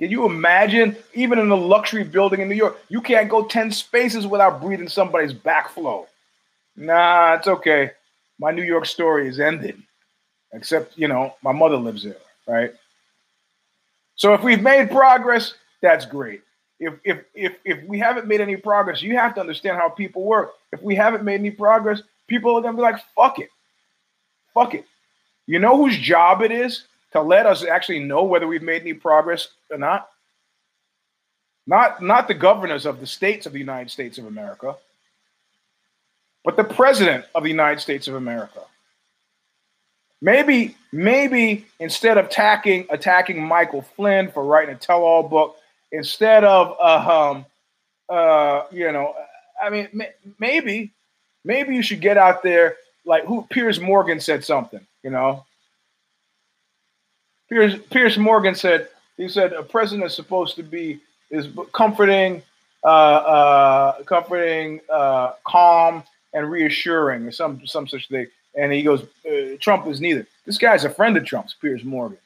Can 0.00 0.10
you 0.10 0.24
imagine, 0.24 0.96
even 1.12 1.38
in 1.38 1.50
a 1.50 1.54
luxury 1.54 2.04
building 2.04 2.40
in 2.40 2.48
New 2.48 2.54
York, 2.54 2.78
you 2.88 3.02
can't 3.02 3.28
go 3.28 3.44
10 3.44 3.70
spaces 3.70 4.26
without 4.26 4.62
breathing 4.62 4.88
somebody's 4.88 5.34
backflow? 5.34 6.06
Nah, 6.74 7.34
it's 7.34 7.46
okay. 7.46 7.90
My 8.38 8.50
New 8.50 8.62
York 8.62 8.86
story 8.86 9.28
is 9.28 9.38
ended. 9.38 9.82
Except, 10.52 10.96
you 10.98 11.08
know, 11.08 11.34
my 11.42 11.52
mother 11.52 11.76
lives 11.76 12.02
there, 12.02 12.16
right? 12.46 12.72
So 14.16 14.34
if 14.34 14.42
we've 14.42 14.62
made 14.62 14.90
progress, 14.90 15.54
that's 15.80 16.04
great. 16.04 16.42
If 16.78 16.94
if 17.04 17.24
if 17.34 17.54
if 17.64 17.84
we 17.84 17.98
haven't 17.98 18.26
made 18.26 18.40
any 18.40 18.56
progress, 18.56 19.02
you 19.02 19.16
have 19.16 19.34
to 19.34 19.40
understand 19.40 19.76
how 19.76 19.88
people 19.88 20.24
work. 20.24 20.54
If 20.72 20.82
we 20.82 20.94
haven't 20.94 21.24
made 21.24 21.40
any 21.40 21.50
progress, 21.50 22.02
people 22.26 22.56
are 22.56 22.62
gonna 22.62 22.76
be 22.76 22.82
like, 22.82 23.00
fuck 23.14 23.38
it. 23.38 23.50
Fuck 24.54 24.74
it. 24.74 24.86
You 25.46 25.58
know 25.58 25.76
whose 25.76 25.98
job 25.98 26.42
it 26.42 26.52
is 26.52 26.84
to 27.12 27.20
let 27.20 27.46
us 27.46 27.64
actually 27.64 28.00
know 28.00 28.24
whether 28.24 28.46
we've 28.46 28.62
made 28.62 28.82
any 28.82 28.94
progress 28.94 29.48
or 29.70 29.78
not? 29.78 30.08
Not 31.66 32.02
not 32.02 32.28
the 32.28 32.34
governors 32.34 32.86
of 32.86 33.00
the 33.00 33.06
states 33.06 33.46
of 33.46 33.52
the 33.52 33.58
United 33.58 33.90
States 33.90 34.18
of 34.18 34.26
America 34.26 34.76
but 36.44 36.56
the 36.56 36.64
president 36.64 37.24
of 37.34 37.42
the 37.42 37.48
United 37.48 37.80
States 37.80 38.08
of 38.08 38.14
America. 38.14 38.60
Maybe, 40.22 40.76
maybe 40.92 41.66
instead 41.78 42.18
of 42.18 42.26
attacking 42.26 42.86
attacking 42.90 43.42
Michael 43.42 43.82
Flynn 43.82 44.30
for 44.30 44.44
writing 44.44 44.74
a 44.74 44.78
tell-all 44.78 45.22
book, 45.22 45.56
instead 45.92 46.44
of 46.44 46.76
uh, 46.78 47.30
um, 47.30 47.46
uh, 48.08 48.64
you 48.70 48.90
know, 48.92 49.14
I 49.62 49.70
mean, 49.70 49.88
maybe, 50.38 50.92
maybe 51.44 51.74
you 51.74 51.82
should 51.82 52.00
get 52.00 52.18
out 52.18 52.42
there 52.42 52.76
like 53.06 53.24
who 53.24 53.46
Piers 53.50 53.80
Morgan 53.80 54.20
said 54.20 54.44
something, 54.44 54.86
you 55.02 55.10
know. 55.10 55.44
Piers 57.48 57.78
Piers 57.90 58.18
Morgan 58.18 58.54
said 58.54 58.88
he 59.16 59.28
said 59.28 59.52
a 59.52 59.62
president 59.62 60.06
is 60.06 60.14
supposed 60.14 60.56
to 60.56 60.62
be 60.62 61.00
is 61.30 61.48
comforting, 61.72 62.42
uh, 62.84 62.86
uh, 62.86 64.02
comforting, 64.04 64.80
uh, 64.92 65.32
calm, 65.46 66.02
and 66.32 66.50
reassuring 66.50 67.26
or 67.26 67.32
some 67.32 67.66
some 67.66 67.88
such 67.88 68.08
thing. 68.08 68.26
And 68.54 68.72
he 68.72 68.82
goes, 68.82 69.02
uh, 69.24 69.56
Trump 69.60 69.86
is 69.86 70.00
neither. 70.00 70.26
This 70.44 70.58
guy's 70.58 70.84
a 70.84 70.90
friend 70.90 71.16
of 71.16 71.24
Trump's, 71.24 71.54
Piers 71.54 71.84
Morgan. 71.84 72.18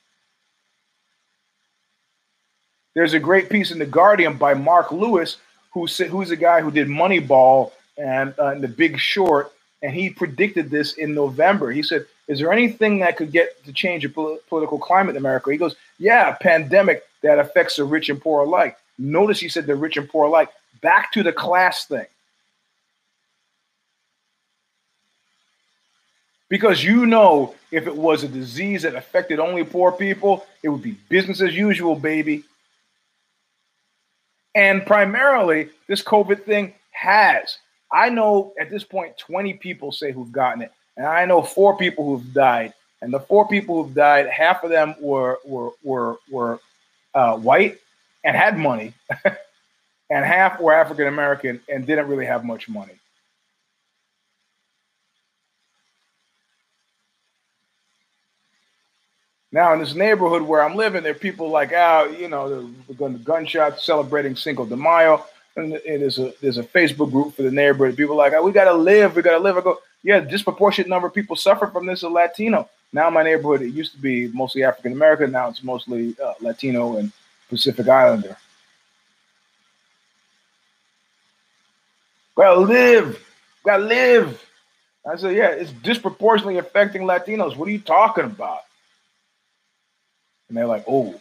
There's 2.95 3.13
a 3.13 3.19
great 3.19 3.51
piece 3.51 3.73
in 3.73 3.79
the 3.79 3.87
Guardian 3.87 4.37
by 4.37 4.55
Mark 4.55 4.93
Lewis, 4.93 5.39
who's 5.73 5.99
who's 5.99 6.31
a 6.31 6.37
guy 6.37 6.61
who 6.61 6.71
did 6.71 6.87
Moneyball 6.87 7.73
and, 7.99 8.33
uh, 8.39 8.47
and 8.47 8.63
The 8.63 8.69
Big 8.69 8.99
Short, 8.99 9.53
and 9.83 9.93
he 9.93 10.11
predicted 10.11 10.71
this 10.71 10.95
in 10.95 11.13
November. 11.13 11.73
He 11.73 11.83
said, 11.83 12.07
"Is 12.29 12.39
there 12.39 12.53
anything 12.53 13.01
that 13.01 13.17
could 13.17 13.33
get 13.33 13.63
to 13.65 13.73
change 13.73 14.05
the 14.05 14.11
pol- 14.11 14.39
political 14.49 14.79
climate 14.79 15.17
in 15.17 15.23
America?" 15.23 15.51
He 15.51 15.57
goes, 15.59 15.75
"Yeah, 15.99 16.37
pandemic 16.41 17.03
that 17.23 17.41
affects 17.41 17.77
the 17.77 17.85
rich 17.85 18.09
and 18.09 18.21
poor 18.21 18.45
alike." 18.45 18.79
Notice 18.97 19.41
he 19.41 19.49
said 19.49 19.67
the 19.67 19.75
rich 19.75 19.97
and 19.97 20.09
poor 20.09 20.27
alike. 20.27 20.51
Back 20.81 21.11
to 21.13 21.25
the 21.25 21.33
class 21.33 21.87
thing. 21.87 22.07
Because 26.55 26.85
you 26.85 27.05
know, 27.05 27.53
if 27.73 27.89
it 27.89 27.97
was 27.97 28.23
a 28.23 28.29
disease 28.29 28.83
that 28.83 28.95
affected 28.95 29.41
only 29.41 29.65
poor 29.65 29.91
people, 29.91 30.47
it 30.63 30.69
would 30.69 30.83
be 30.83 30.97
business 31.09 31.41
as 31.41 31.53
usual, 31.53 31.97
baby. 31.97 32.45
And 34.55 34.87
primarily, 34.87 35.71
this 35.89 36.01
COVID 36.01 36.45
thing 36.45 36.73
has. 36.93 37.59
I 37.91 38.09
know 38.09 38.55
at 38.61 38.71
this 38.71 38.85
point 38.85 39.19
20 39.19 39.55
people 39.55 39.91
say 39.91 40.13
who've 40.13 40.31
gotten 40.31 40.63
it, 40.63 40.71
and 40.97 41.05
I 41.05 41.25
know 41.25 41.43
four 41.43 41.77
people 41.77 42.05
who've 42.05 42.33
died. 42.33 42.73
And 43.03 43.13
the 43.13 43.19
four 43.19 43.49
people 43.49 43.83
who've 43.83 43.93
died, 43.93 44.29
half 44.29 44.63
of 44.63 44.71
them 44.71 44.95
were 45.01 45.41
were 45.45 45.71
were 45.83 46.19
were 46.31 46.61
uh, 47.15 47.37
white 47.37 47.79
and 48.23 48.37
had 48.37 48.57
money, 48.57 48.95
and 50.09 50.25
half 50.25 50.61
were 50.61 50.73
African 50.73 51.09
American 51.09 51.61
and 51.69 51.85
didn't 51.85 52.07
really 52.07 52.27
have 52.27 52.45
much 52.45 52.69
money. 52.69 52.95
Now 59.55 59.73
in 59.73 59.79
this 59.79 59.95
neighborhood 59.95 60.43
where 60.43 60.65
I'm 60.65 60.75
living, 60.75 61.05
there 61.05 61.13
are 61.13 61.15
people 61.15 61.49
like 61.49 61.73
oh, 61.73 62.13
you 62.19 62.27
know, 62.27 62.69
the 62.89 63.09
gunshots 63.23 63.87
celebrating 63.87 64.35
Cinco 64.35 64.67
de 64.67 64.77
Mayo. 64.77 65.25
And 65.55 65.81
there's 65.85 66.19
a 66.19 66.35
there's 66.43 66.59
a 66.59 66.65
Facebook 66.65 67.13
group 67.13 67.37
for 67.37 67.43
the 67.43 67.53
neighborhood. 67.53 67.97
People 67.97 68.17
like, 68.17 68.33
oh, 68.33 68.43
we 68.43 68.51
gotta 68.51 68.73
live, 68.73 69.15
we 69.15 69.23
gotta 69.23 69.39
live. 69.39 69.57
I 69.57 69.61
go, 69.61 69.79
yeah, 70.03 70.19
disproportionate 70.19 70.89
number 70.89 71.07
of 71.07 71.15
people 71.15 71.37
suffer 71.37 71.69
from 71.69 71.87
this 71.87 72.03
are 72.03 72.11
Latino. 72.11 72.69
Now 72.93 73.09
my 73.11 73.23
neighborhood, 73.23 73.63
it 73.63 73.69
used 73.69 73.93
to 73.93 73.99
be 73.99 74.27
mostly 74.33 74.65
African 74.65 74.91
American. 74.91 75.31
Now 75.31 75.51
it's 75.51 75.63
mostly 75.63 76.17
uh, 76.21 76.35
Latino 76.41 76.97
and 76.97 77.13
Pacific 77.49 77.87
Islander. 77.87 78.37
Gotta 82.35 82.59
live, 82.59 83.25
gotta 83.65 83.85
live. 83.85 84.45
I 85.09 85.15
said, 85.15 85.37
yeah, 85.37 85.51
it's 85.51 85.71
disproportionately 85.71 86.59
affecting 86.59 87.03
Latinos. 87.03 87.57
What 87.57 87.69
are 87.69 87.73
you 87.73 87.79
talking 87.79 88.25
about? 88.25 88.63
And 90.49 90.57
they're 90.57 90.67
like, 90.67 90.85
"Oh, 90.87 91.21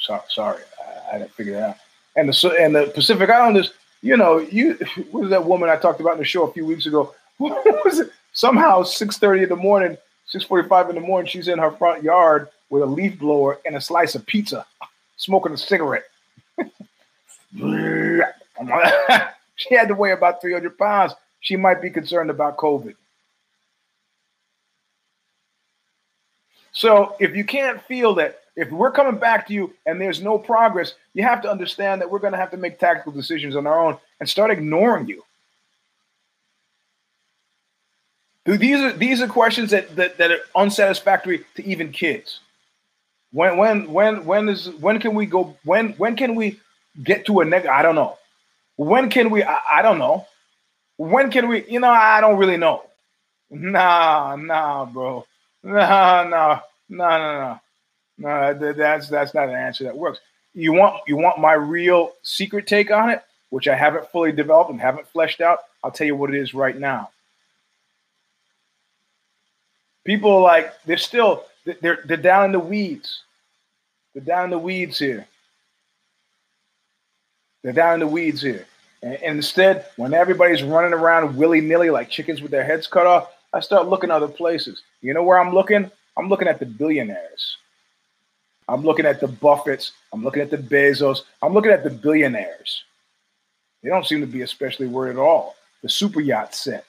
sorry, 0.00 0.22
sorry 0.28 0.62
I, 0.80 1.16
I, 1.16 1.18
didn't 1.18 1.32
figure 1.32 1.54
that 1.54 1.70
out." 1.70 1.76
And 2.16 2.28
the 2.28 2.56
and 2.60 2.74
the 2.74 2.92
Pacific 2.94 3.30
Islanders, 3.30 3.72
you 4.02 4.16
know, 4.16 4.38
you 4.38 4.74
what 5.10 5.22
was 5.22 5.30
that 5.30 5.44
woman 5.44 5.68
I 5.68 5.76
talked 5.76 6.00
about 6.00 6.14
in 6.14 6.18
the 6.18 6.24
show 6.24 6.44
a 6.44 6.52
few 6.52 6.66
weeks 6.66 6.86
ago? 6.86 7.14
Was 7.38 8.00
it? 8.00 8.10
Somehow, 8.32 8.82
six 8.82 9.16
thirty 9.16 9.44
in 9.44 9.48
the 9.48 9.56
morning, 9.56 9.96
six 10.26 10.44
forty-five 10.44 10.88
in 10.88 10.96
the 10.96 11.00
morning, 11.00 11.28
she's 11.30 11.46
in 11.46 11.58
her 11.58 11.70
front 11.70 12.02
yard 12.02 12.48
with 12.70 12.82
a 12.82 12.86
leaf 12.86 13.18
blower 13.18 13.58
and 13.64 13.76
a 13.76 13.80
slice 13.80 14.14
of 14.14 14.26
pizza, 14.26 14.66
smoking 15.16 15.52
a 15.52 15.56
cigarette. 15.56 16.04
she 19.56 19.74
had 19.74 19.88
to 19.88 19.94
weigh 19.94 20.12
about 20.12 20.40
300 20.40 20.76
pounds. 20.76 21.14
She 21.40 21.56
might 21.56 21.80
be 21.80 21.90
concerned 21.90 22.30
about 22.30 22.56
COVID. 22.56 22.94
So 26.78 27.16
if 27.18 27.34
you 27.34 27.42
can't 27.42 27.82
feel 27.82 28.14
that, 28.14 28.38
if 28.54 28.70
we're 28.70 28.92
coming 28.92 29.18
back 29.18 29.48
to 29.48 29.52
you 29.52 29.74
and 29.84 30.00
there's 30.00 30.22
no 30.22 30.38
progress, 30.38 30.94
you 31.12 31.24
have 31.24 31.42
to 31.42 31.50
understand 31.50 32.00
that 32.00 32.08
we're 32.08 32.20
going 32.20 32.34
to 32.34 32.38
have 32.38 32.52
to 32.52 32.56
make 32.56 32.78
tactical 32.78 33.10
decisions 33.10 33.56
on 33.56 33.66
our 33.66 33.84
own 33.84 33.98
and 34.20 34.28
start 34.28 34.52
ignoring 34.52 35.08
you. 35.08 35.24
These 38.44 38.80
are 38.80 38.92
these 38.92 39.20
are 39.20 39.26
questions 39.26 39.72
that, 39.72 39.96
that, 39.96 40.18
that 40.18 40.30
are 40.30 40.38
unsatisfactory 40.54 41.44
to 41.56 41.66
even 41.66 41.90
kids. 41.90 42.38
When 43.32 43.56
when 43.56 43.92
when 43.92 44.24
when 44.24 44.48
is 44.48 44.70
when 44.70 45.00
can 45.00 45.16
we 45.16 45.26
go 45.26 45.56
when 45.64 45.94
when 45.94 46.14
can 46.14 46.36
we 46.36 46.60
get 47.02 47.26
to 47.26 47.40
a 47.40 47.44
negative? 47.44 47.72
I 47.72 47.82
don't 47.82 47.96
know. 47.96 48.18
When 48.76 49.10
can 49.10 49.30
we? 49.30 49.42
I, 49.42 49.58
I 49.68 49.82
don't 49.82 49.98
know. 49.98 50.28
When 50.96 51.32
can 51.32 51.48
we? 51.48 51.68
You 51.68 51.80
know, 51.80 51.90
I 51.90 52.20
don't 52.20 52.38
really 52.38 52.56
know. 52.56 52.84
Nah, 53.50 54.36
nah, 54.36 54.84
bro. 54.84 55.26
Nah, 55.62 56.22
nah, 56.22 56.60
nah, 56.88 57.18
no, 57.18 57.60
no, 58.18 58.52
nah 58.52 58.72
that's 58.72 59.08
that's 59.08 59.34
not 59.34 59.48
an 59.48 59.54
answer 59.54 59.84
that 59.84 59.96
works. 59.96 60.20
You 60.54 60.72
want 60.72 61.02
you 61.06 61.16
want 61.16 61.38
my 61.38 61.52
real 61.52 62.12
secret 62.22 62.66
take 62.66 62.90
on 62.90 63.10
it, 63.10 63.22
which 63.50 63.68
I 63.68 63.76
haven't 63.76 64.10
fully 64.10 64.32
developed 64.32 64.70
and 64.70 64.80
haven't 64.80 65.08
fleshed 65.08 65.40
out. 65.40 65.60
I'll 65.84 65.90
tell 65.90 66.06
you 66.06 66.16
what 66.16 66.34
it 66.34 66.40
is 66.40 66.54
right 66.54 66.76
now. 66.76 67.10
People 70.04 70.32
are 70.32 70.40
like 70.40 70.72
they're 70.84 70.96
still 70.96 71.44
they're 71.80 72.00
they're 72.04 72.16
down 72.16 72.46
in 72.46 72.52
the 72.52 72.58
weeds. 72.58 73.22
They're 74.14 74.24
down 74.24 74.44
in 74.44 74.50
the 74.50 74.58
weeds 74.58 74.98
here. 74.98 75.26
They're 77.62 77.72
down 77.72 77.94
in 77.94 78.00
the 78.00 78.06
weeds 78.06 78.40
here. 78.40 78.66
And, 79.02 79.14
and 79.14 79.36
instead, 79.36 79.86
when 79.96 80.14
everybody's 80.14 80.62
running 80.62 80.92
around 80.92 81.36
willy 81.36 81.60
nilly 81.60 81.90
like 81.90 82.08
chickens 82.08 82.40
with 82.40 82.50
their 82.50 82.64
heads 82.64 82.86
cut 82.86 83.06
off, 83.06 83.30
I 83.52 83.60
start 83.60 83.88
looking 83.88 84.10
other 84.10 84.28
places. 84.28 84.82
You 85.02 85.14
know 85.14 85.22
where 85.22 85.38
I'm 85.38 85.54
looking? 85.54 85.90
I'm 86.18 86.28
looking 86.28 86.48
at 86.48 86.58
the 86.58 86.66
billionaires. 86.66 87.56
I'm 88.68 88.82
looking 88.82 89.06
at 89.06 89.20
the 89.20 89.28
Buffetts. 89.28 89.92
I'm 90.12 90.22
looking 90.22 90.42
at 90.42 90.50
the 90.50 90.58
Bezos. 90.58 91.22
I'm 91.42 91.54
looking 91.54 91.70
at 91.70 91.84
the 91.84 91.90
billionaires. 91.90 92.84
They 93.82 93.88
don't 93.88 94.04
seem 94.04 94.20
to 94.20 94.26
be 94.26 94.42
especially 94.42 94.88
worried 94.88 95.12
at 95.12 95.18
all. 95.18 95.54
The 95.82 95.88
super 95.88 96.20
yacht 96.20 96.54
set. 96.54 96.84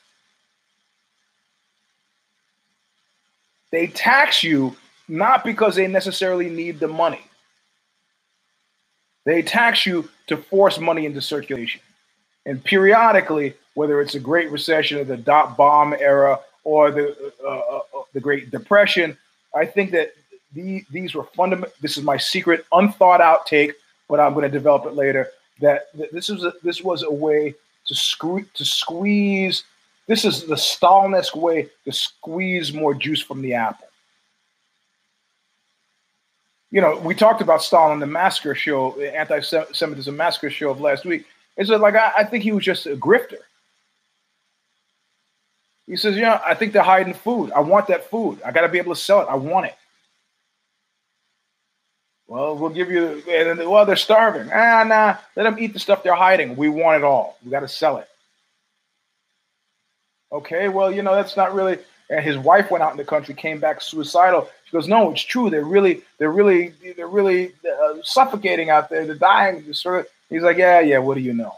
They 3.72 3.88
tax 3.88 4.44
you 4.44 4.76
not 5.08 5.44
because 5.44 5.76
they 5.76 5.88
necessarily 5.88 6.50
need 6.50 6.80
the 6.80 6.88
money. 6.88 7.22
They 9.26 9.44
tax 9.44 9.86
you 9.86 10.10
to 10.28 10.38
force 10.38 10.80
money 10.80 11.06
into 11.06 11.22
circulation. 11.22 11.82
And 12.46 12.64
periodically, 12.64 13.54
whether 13.76 14.02
it's 14.02 14.16
a 14.16 14.20
Great 14.20 14.50
Recession 14.50 14.98
or 14.98 15.04
the 15.04 15.18
dot 15.18 15.56
bomb 15.56 15.94
era 15.94 16.40
or 16.64 16.90
the 16.90 17.34
uh, 17.46 17.48
uh, 17.50 17.99
the 18.14 18.20
Great 18.20 18.52
Depression, 18.52 19.18
I 19.56 19.66
think 19.66 19.92
that 19.92 20.14
the, 20.54 20.84
these 20.92 21.14
were 21.14 21.26
fundamental. 21.36 21.74
This 21.82 21.98
is 21.98 22.04
my 22.04 22.18
secret, 22.18 22.66
unthought 22.72 23.22
out 23.22 23.46
take, 23.46 23.74
but 24.08 24.20
I'm 24.20 24.34
going 24.34 24.44
to 24.44 24.50
develop 24.50 24.86
it 24.86 24.94
later. 24.94 25.28
That, 25.62 25.88
this 26.12 26.30
was 26.30 26.44
a, 26.44 26.54
this 26.64 26.82
was 26.82 27.04
a 27.04 27.12
way 27.12 27.54
to 27.86 27.96
screw 27.96 28.46
to 28.54 28.66
squeeze 28.66 29.64
this 30.10 30.26
is 30.26 30.46
the 30.46 30.56
Stalinesque 30.56 31.36
way 31.36 31.70
to 31.86 31.92
squeeze 31.92 32.74
more 32.74 32.96
juice 32.96 33.22
from 33.22 33.44
the 33.44 33.54
apple. 33.54 33.88
You 36.72 36.82
know, 36.82 36.98
we 36.98 37.14
talked 37.14 37.42
about 37.42 37.62
Stalin, 37.62 38.00
the 38.00 38.08
massacre 38.08 38.56
show, 38.56 39.00
anti-Semitism 39.00 40.18
massacre 40.18 40.50
show 40.50 40.72
of 40.72 40.82
last 40.82 41.06
week. 41.06 41.28
Is 41.58 41.70
it 41.70 41.80
like 41.80 41.94
I, 41.94 42.12
I 42.18 42.24
think 42.24 42.44
he 42.44 42.52
was 42.52 42.66
just 42.66 42.88
a 42.88 42.96
grifter? 42.96 43.38
He 45.90 45.96
says, 45.96 46.16
"Yeah, 46.16 46.40
I 46.46 46.54
think 46.54 46.72
they're 46.72 46.84
hiding 46.84 47.16
food. 47.16 47.52
I 47.52 47.62
want 47.62 47.88
that 47.88 48.10
food. 48.12 48.40
I 48.46 48.52
got 48.52 48.62
to 48.62 48.70
be 48.70 48.78
able 48.78 48.94
to 48.94 49.02
sell 49.02 49.22
it. 49.22 49.28
I 49.28 49.36
want 49.36 49.66
it." 49.66 49.76
Well, 52.28 52.56
we'll 52.56 52.70
give 52.70 52.92
you. 52.92 53.24
Well, 53.28 53.88
they're 53.88 53.96
starving. 53.96 54.52
Ah, 54.54 54.84
nah. 54.84 55.18
Let 55.36 55.44
them 55.44 55.58
eat 55.58 55.74
the 55.74 55.80
stuff 55.80 56.04
they're 56.04 56.14
hiding. 56.14 56.56
We 56.56 56.70
want 56.70 56.98
it 56.98 57.04
all. 57.04 57.38
We 57.44 57.50
got 57.50 57.62
to 57.62 57.68
sell 57.68 57.98
it. 57.98 58.08
Okay, 60.32 60.70
well, 60.70 60.92
you 60.92 61.02
know, 61.02 61.16
that's 61.16 61.36
not 61.36 61.56
really. 61.56 61.80
And 62.12 62.24
his 62.24 62.38
wife 62.38 62.70
went 62.70 62.84
out 62.84 62.92
in 62.92 62.98
the 62.98 63.04
country, 63.04 63.34
came 63.34 63.60
back 63.60 63.82
suicidal. 63.82 64.48
She 64.66 64.72
goes, 64.72 64.88
"No, 64.88 65.10
it's 65.10 65.24
true. 65.24 65.50
They're 65.50 65.66
really, 65.66 66.04
they're 66.20 66.32
really, 66.32 66.76
they're 66.96 67.08
really 67.08 67.54
uh, 67.66 67.96
suffocating 68.04 68.70
out 68.70 68.92
there. 68.92 69.08
They're 69.08 69.16
dying." 69.16 69.74
Sort 69.74 70.02
of. 70.02 70.08
He's 70.30 70.44
like, 70.44 70.58
"Yeah, 70.58 70.82
yeah. 70.82 71.00
What 71.00 71.16
do 71.16 71.22
you 71.22 71.34
know?" 71.34 71.56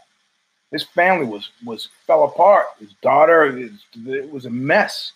His 0.71 0.83
family 0.83 1.25
was 1.25 1.49
was 1.65 1.89
fell 2.07 2.23
apart. 2.23 2.67
His 2.79 2.93
daughter, 3.01 3.51
his, 3.51 3.71
it 4.07 4.31
was 4.31 4.45
a 4.45 4.49
mess. 4.49 5.11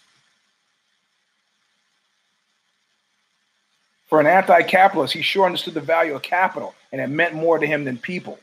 For 4.08 4.20
an 4.20 4.28
anti-capitalist, 4.28 5.14
he 5.14 5.24
sure 5.24 5.46
understood 5.46 5.74
the 5.74 5.82
value 5.82 6.14
of 6.14 6.22
capital, 6.22 6.76
and 6.92 7.02
it 7.02 7.08
meant 7.08 7.34
more 7.34 7.58
to 7.58 7.66
him 7.66 7.84
than 7.86 7.98
people. 7.98 8.40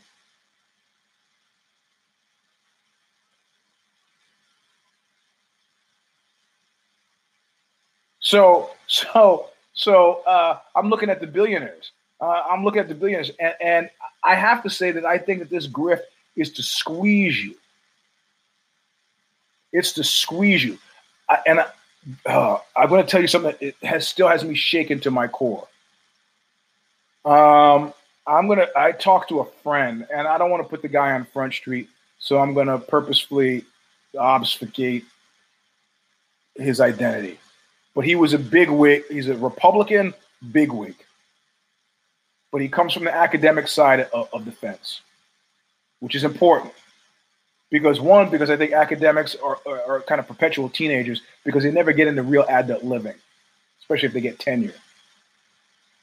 So, 8.18 8.70
so, 8.86 9.50
so 9.74 10.22
uh, 10.26 10.58
I'm 10.74 10.88
looking 10.88 11.10
at 11.10 11.20
the 11.20 11.26
billionaires. 11.26 11.92
Uh, 12.20 12.42
I'm 12.50 12.64
looking 12.64 12.80
at 12.80 12.88
the 12.88 12.94
billionaires, 12.94 13.30
and, 13.38 13.54
and 13.60 13.90
I 14.24 14.34
have 14.34 14.62
to 14.62 14.70
say 14.70 14.90
that 14.92 15.04
I 15.04 15.18
think 15.18 15.40
that 15.40 15.50
this 15.50 15.66
grift 15.66 16.00
is 16.36 16.52
to 16.52 16.62
squeeze 16.62 17.42
you. 17.42 17.54
It's 19.72 19.92
to 19.94 20.04
squeeze 20.04 20.62
you, 20.62 20.78
I, 21.28 21.38
and 21.46 21.60
I, 21.60 21.66
uh, 22.26 22.58
I'm 22.76 22.88
going 22.88 23.02
to 23.02 23.10
tell 23.10 23.20
you 23.20 23.26
something 23.26 23.52
that 23.52 23.62
it 23.62 23.76
has 23.82 24.06
still 24.06 24.28
has 24.28 24.44
me 24.44 24.54
shaken 24.54 25.00
to 25.00 25.10
my 25.10 25.28
core. 25.28 25.66
Um, 27.24 27.94
I'm 28.26 28.48
gonna. 28.48 28.66
I 28.76 28.92
talked 28.92 29.30
to 29.30 29.40
a 29.40 29.44
friend, 29.62 30.06
and 30.14 30.28
I 30.28 30.36
don't 30.36 30.50
want 30.50 30.62
to 30.62 30.68
put 30.68 30.82
the 30.82 30.88
guy 30.88 31.12
on 31.12 31.24
Front 31.24 31.54
Street, 31.54 31.88
so 32.18 32.38
I'm 32.38 32.52
going 32.52 32.66
to 32.66 32.78
purposefully 32.78 33.64
obfuscate 34.18 35.04
his 36.56 36.80
identity 36.80 37.38
but 37.94 38.04
he 38.04 38.14
was 38.14 38.32
a 38.32 38.38
big 38.38 38.70
wig. 38.70 39.04
He's 39.10 39.28
a 39.28 39.36
Republican 39.36 40.14
bigwig, 40.50 40.96
but 42.50 42.60
he 42.60 42.68
comes 42.68 42.94
from 42.94 43.04
the 43.04 43.14
academic 43.14 43.68
side 43.68 44.00
of, 44.12 44.28
of 44.32 44.44
the 44.44 44.52
fence, 44.52 45.02
which 46.02 46.16
is 46.16 46.24
important 46.24 46.72
because 47.70 48.00
one, 48.00 48.28
because 48.28 48.50
I 48.50 48.56
think 48.56 48.72
academics 48.72 49.36
are, 49.36 49.56
are, 49.64 49.82
are, 49.88 50.00
kind 50.00 50.20
of 50.20 50.26
perpetual 50.26 50.68
teenagers 50.68 51.22
because 51.44 51.62
they 51.62 51.70
never 51.70 51.92
get 51.92 52.08
into 52.08 52.24
real 52.24 52.44
adult 52.48 52.82
living, 52.82 53.14
especially 53.80 54.08
if 54.08 54.12
they 54.12 54.20
get 54.20 54.40
tenure. 54.40 54.74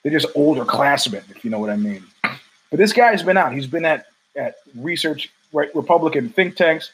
They're 0.02 0.14
just 0.14 0.28
older 0.36 0.64
classmen, 0.64 1.24
if 1.30 1.43
you 1.43 1.52
know 1.52 1.60
what 1.60 1.70
I 1.70 1.76
mean. 1.76 2.06
But 2.24 2.78
this 2.78 2.93
guy's 2.93 3.24
been 3.24 3.36
out. 3.36 3.54
He's 3.54 3.68
been 3.68 3.84
at 3.84 4.06
at 4.38 4.56
research 4.74 5.30
right, 5.52 5.70
Republican 5.76 6.30
think 6.30 6.56
tanks, 6.56 6.91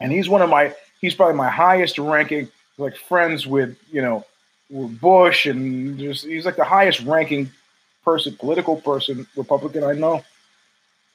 and 0.00 0.10
he's 0.10 0.28
one 0.28 0.42
of 0.42 0.50
my. 0.50 0.74
He's 1.00 1.14
probably 1.14 1.36
my 1.36 1.48
highest 1.48 1.96
ranking 1.96 2.48
like 2.76 2.96
friends 2.96 3.46
with 3.46 3.76
you 3.92 4.02
know 4.02 4.26
with 4.68 5.00
Bush 5.00 5.46
and 5.46 5.96
just 5.96 6.26
he's 6.26 6.44
like 6.44 6.56
the 6.56 6.64
highest 6.64 7.02
ranking 7.02 7.52
person, 8.04 8.34
political 8.34 8.80
person, 8.80 9.28
Republican 9.36 9.84
I 9.84 9.92
know. 9.92 10.24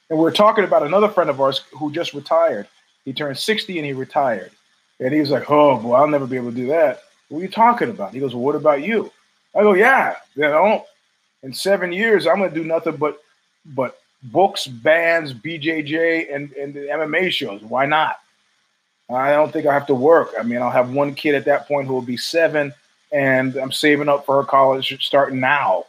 And 0.09 0.19
we're 0.19 0.31
talking 0.31 0.63
about 0.63 0.83
another 0.83 1.09
friend 1.09 1.29
of 1.29 1.41
ours 1.41 1.61
who 1.71 1.91
just 1.91 2.13
retired. 2.13 2.67
He 3.05 3.13
turned 3.13 3.37
60 3.37 3.77
and 3.77 3.85
he 3.85 3.93
retired. 3.93 4.51
And 4.99 5.13
he 5.13 5.19
was 5.19 5.31
like, 5.31 5.49
Oh 5.49 5.77
boy, 5.77 5.95
I'll 5.95 6.07
never 6.07 6.27
be 6.27 6.37
able 6.37 6.51
to 6.51 6.55
do 6.55 6.67
that. 6.67 7.01
What 7.29 7.39
are 7.39 7.41
you 7.41 7.49
talking 7.49 7.89
about? 7.89 8.13
He 8.13 8.19
goes, 8.19 8.33
Well, 8.33 8.43
what 8.43 8.55
about 8.55 8.83
you? 8.83 9.11
I 9.55 9.61
go, 9.61 9.73
Yeah, 9.73 10.15
you 10.35 10.43
know, 10.43 10.85
in 11.43 11.53
seven 11.53 11.91
years 11.91 12.27
I'm 12.27 12.39
gonna 12.39 12.53
do 12.53 12.63
nothing 12.63 12.95
but 12.97 13.21
but 13.65 13.99
books, 14.23 14.67
bands, 14.67 15.33
BJJ, 15.33 16.33
and, 16.33 16.51
and 16.53 16.73
the 16.73 16.81
MMA 16.81 17.31
shows. 17.31 17.61
Why 17.61 17.85
not? 17.85 18.19
I 19.09 19.31
don't 19.31 19.51
think 19.51 19.67
I 19.67 19.73
have 19.73 19.87
to 19.87 19.95
work. 19.95 20.33
I 20.39 20.43
mean, 20.43 20.61
I'll 20.61 20.71
have 20.71 20.91
one 20.91 21.13
kid 21.13 21.35
at 21.35 21.45
that 21.45 21.67
point 21.67 21.87
who 21.87 21.93
will 21.93 22.01
be 22.01 22.17
seven, 22.17 22.73
and 23.11 23.55
I'm 23.55 23.71
saving 23.71 24.09
up 24.09 24.25
for 24.25 24.41
her 24.41 24.47
college 24.47 25.05
starting 25.05 25.39
now. 25.39 25.85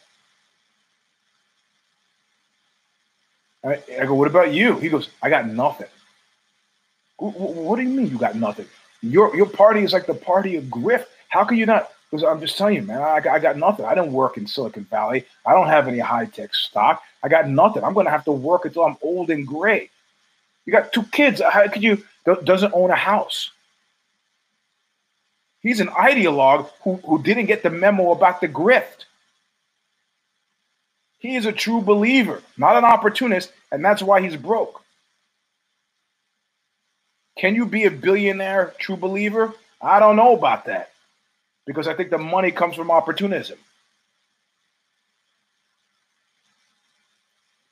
I, 3.66 3.82
I 4.00 4.06
go, 4.06 4.14
what 4.14 4.28
about 4.28 4.52
you? 4.52 4.78
He 4.78 4.88
goes, 4.88 5.08
I 5.22 5.28
got 5.28 5.48
nothing. 5.48 5.88
What 7.18 7.76
do 7.76 7.82
you 7.82 7.88
mean 7.88 8.08
you 8.08 8.18
got 8.18 8.36
nothing? 8.36 8.66
Your 9.02 9.34
your 9.34 9.46
party 9.46 9.82
is 9.82 9.92
like 9.92 10.06
the 10.06 10.14
party 10.14 10.56
of 10.56 10.64
grift. 10.64 11.06
How 11.28 11.44
can 11.44 11.56
you 11.56 11.66
not? 11.66 11.90
Because 12.10 12.24
I'm 12.24 12.40
just 12.40 12.56
telling 12.56 12.74
you, 12.74 12.82
man, 12.82 13.00
I, 13.00 13.16
I 13.16 13.38
got 13.38 13.56
nothing. 13.56 13.84
I 13.84 13.94
didn't 13.94 14.12
work 14.12 14.36
in 14.36 14.46
Silicon 14.46 14.84
Valley. 14.84 15.24
I 15.44 15.52
don't 15.54 15.66
have 15.66 15.88
any 15.88 15.98
high 15.98 16.26
tech 16.26 16.54
stock. 16.54 17.02
I 17.22 17.28
got 17.28 17.48
nothing. 17.48 17.82
I'm 17.82 17.94
going 17.94 18.06
to 18.06 18.12
have 18.12 18.24
to 18.26 18.32
work 18.32 18.64
until 18.64 18.84
I'm 18.84 18.96
old 19.02 19.30
and 19.30 19.46
gray. 19.46 19.90
You 20.66 20.72
got 20.72 20.92
two 20.92 21.02
kids. 21.04 21.40
How 21.40 21.66
could 21.68 21.82
you? 21.82 22.04
doesn't 22.44 22.74
own 22.74 22.90
a 22.90 22.96
house. 22.96 23.50
He's 25.60 25.80
an 25.80 25.88
ideologue 25.88 26.70
who, 26.82 26.96
who 26.96 27.22
didn't 27.22 27.46
get 27.46 27.62
the 27.62 27.70
memo 27.70 28.12
about 28.12 28.40
the 28.40 28.48
grift. 28.48 29.06
He 31.18 31.36
is 31.36 31.46
a 31.46 31.52
true 31.52 31.80
believer, 31.80 32.42
not 32.56 32.76
an 32.76 32.84
opportunist, 32.84 33.52
and 33.72 33.84
that's 33.84 34.02
why 34.02 34.20
he's 34.20 34.36
broke. 34.36 34.82
Can 37.36 37.54
you 37.54 37.66
be 37.66 37.84
a 37.84 37.90
billionaire 37.90 38.74
true 38.78 38.96
believer? 38.96 39.52
I 39.80 39.98
don't 39.98 40.16
know 40.16 40.34
about 40.34 40.66
that 40.66 40.90
because 41.66 41.86
I 41.86 41.94
think 41.94 42.10
the 42.10 42.18
money 42.18 42.50
comes 42.50 42.76
from 42.76 42.90
opportunism. 42.90 43.58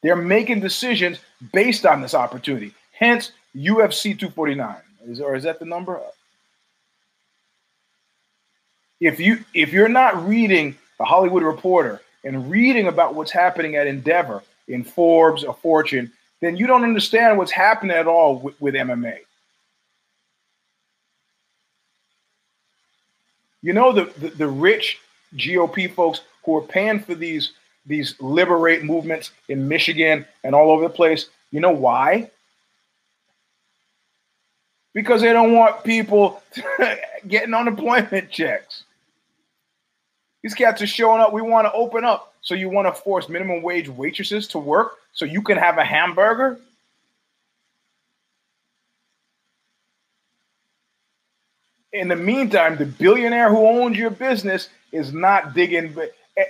They're 0.02 0.16
making 0.16 0.60
decisions 0.60 1.18
based 1.52 1.86
on 1.86 2.02
this 2.02 2.14
opportunity. 2.14 2.74
Hence, 2.92 3.32
UFC 3.56 4.18
249. 4.18 4.76
Is, 5.06 5.20
or 5.20 5.34
is 5.34 5.44
that 5.44 5.58
the 5.58 5.64
number? 5.64 5.98
If 9.00 9.18
you 9.18 9.44
if 9.54 9.72
you're 9.72 9.88
not 9.88 10.26
reading 10.26 10.76
the 10.98 11.04
Hollywood 11.04 11.42
Reporter 11.42 12.00
and 12.24 12.50
reading 12.50 12.88
about 12.88 13.14
what's 13.14 13.30
happening 13.30 13.76
at 13.76 13.86
Endeavor 13.86 14.42
in 14.68 14.82
Forbes 14.82 15.44
or 15.44 15.54
Fortune, 15.54 16.10
then 16.40 16.56
you 16.56 16.66
don't 16.66 16.84
understand 16.84 17.38
what's 17.38 17.52
happening 17.52 17.96
at 17.96 18.06
all 18.06 18.38
with, 18.38 18.60
with 18.60 18.74
MMA. 18.74 19.18
You 23.62 23.72
know 23.72 23.92
the, 23.92 24.04
the, 24.18 24.28
the 24.28 24.48
rich 24.48 24.98
GOP 25.36 25.92
folks 25.92 26.20
who 26.44 26.56
are 26.56 26.62
paying 26.62 27.00
for 27.00 27.14
these 27.14 27.52
these 27.86 28.14
liberate 28.20 28.82
movements 28.82 29.30
in 29.48 29.68
Michigan 29.68 30.24
and 30.42 30.54
all 30.54 30.70
over 30.70 30.84
the 30.84 30.90
place. 30.90 31.28
You 31.50 31.60
know 31.60 31.70
why? 31.70 32.30
Because 34.94 35.20
they 35.20 35.32
don't 35.32 35.52
want 35.52 35.84
people 35.84 36.42
getting 37.28 37.52
unemployment 37.52 38.30
checks. 38.30 38.83
These 40.44 40.54
cats 40.54 40.80
are 40.82 40.86
showing 40.86 41.20
up. 41.20 41.32
We 41.32 41.42
want 41.42 41.66
to 41.66 41.72
open 41.72 42.04
up. 42.04 42.34
So 42.42 42.54
you 42.54 42.68
want 42.68 42.86
to 42.86 42.92
force 42.92 43.28
minimum 43.28 43.62
wage 43.62 43.88
waitresses 43.88 44.46
to 44.48 44.60
work 44.60 44.92
so 45.12 45.24
you 45.24 45.42
can 45.42 45.58
have 45.58 45.78
a 45.78 45.84
hamburger? 45.84 46.60
in 51.94 52.08
the 52.08 52.16
meantime, 52.16 52.76
the 52.76 52.84
billionaire 52.84 53.48
who 53.48 53.66
owns 53.66 53.96
your 53.96 54.10
business 54.10 54.68
is 54.90 55.12
not 55.12 55.54
digging. 55.54 55.96
Eh, 56.36 56.44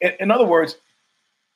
eh, 0.00 0.10
in 0.18 0.30
other 0.30 0.46
words, 0.46 0.76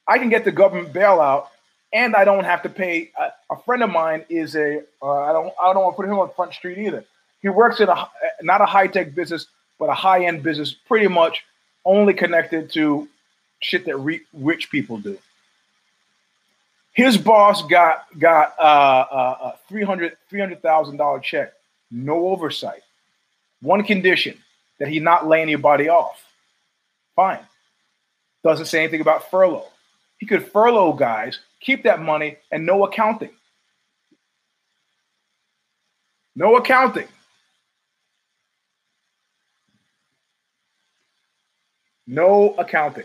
I 0.07 0.19
can 0.19 0.29
get 0.29 0.45
the 0.45 0.53
government 0.53 0.93
bailout, 0.93 1.47
and 1.93 2.15
I 2.15 2.25
don't 2.25 2.45
have 2.45 2.63
to 2.63 2.69
pay. 2.69 3.11
Uh, 3.19 3.31
a, 3.51 3.57
friend 3.63 3.83
of 3.83 3.91
mine 3.91 4.27
is 4.29 4.55
a. 4.55 4.83
Uh, 5.03 5.11
I 5.11 5.33
don't. 5.33 5.53
I 5.61 5.73
don't 5.73 5.83
want 5.83 5.95
to 5.95 6.03
put 6.03 6.07
him 6.07 6.19
on 6.19 6.31
Front 6.37 6.53
Street 6.53 6.79
either. 6.79 7.05
He 7.41 7.49
works 7.49 7.81
in 7.81 7.89
a 7.89 7.93
eh, 7.93 8.29
not 8.43 8.61
a 8.61 8.67
high 8.67 8.87
tech 8.87 9.15
business, 9.15 9.47
but 9.79 9.89
a 9.89 9.95
high 9.95 10.27
end 10.27 10.43
business, 10.43 10.73
pretty 10.73 11.09
much 11.09 11.43
only 11.85 12.15
connected 12.15 12.71
to 12.73 13.09
shit 13.61 13.85
that 13.87 13.97
re- 13.97 14.23
rich 14.33 14.71
people 14.71 14.99
do. 14.99 15.19
His 16.93 17.17
boss 17.17 17.63
got 17.67 18.07
got 18.19 18.55
uh, 18.59 18.63
uh, 18.63 19.37
a 19.43 19.55
three 19.69 19.85
hundred 19.85 20.17
thousand 20.63 20.97
dollar 20.97 21.21
check, 21.21 21.53
no 21.91 22.29
oversight. 22.29 22.83
One 23.63 23.85
condition 23.85 24.39
that 24.79 24.89
he 24.89 24.99
not 24.99 25.29
lay 25.29 25.43
anybody 25.43 25.89
off. 25.89 26.23
Fine. 27.15 27.41
Doesn't 28.43 28.67
say 28.67 28.83
anything 28.83 29.03
about 29.03 29.31
furlough. 29.31 29.69
He 30.19 30.27
could 30.27 30.51
furlough 30.51 30.95
guys, 30.95 31.39
keep 31.61 31.83
that 31.85 32.01
money, 32.01 32.37
and 32.51 32.65
no 32.67 32.85
accounting. 32.85 33.31
No 36.35 36.57
accounting. 36.57 37.09
No 42.11 42.55
accounting. 42.59 43.05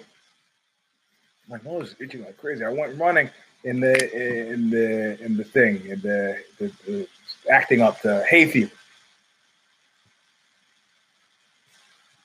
My 1.48 1.60
nose 1.64 1.90
is 1.90 1.96
itching 2.00 2.26
like 2.26 2.38
crazy. 2.38 2.66
I 2.66 2.70
went 2.70 3.00
running 3.00 3.30
in 3.64 3.80
the 3.80 4.52
in 4.52 4.72
the 4.72 5.24
in 5.24 5.38
the 5.38 5.44
thing 5.44 5.86
in 5.86 6.02
the, 6.02 6.42
the, 6.58 6.72
the 6.88 7.08
acting 7.52 7.82
up 7.82 8.02
the 8.02 8.26
hay 8.26 8.48
fever. 8.48 8.72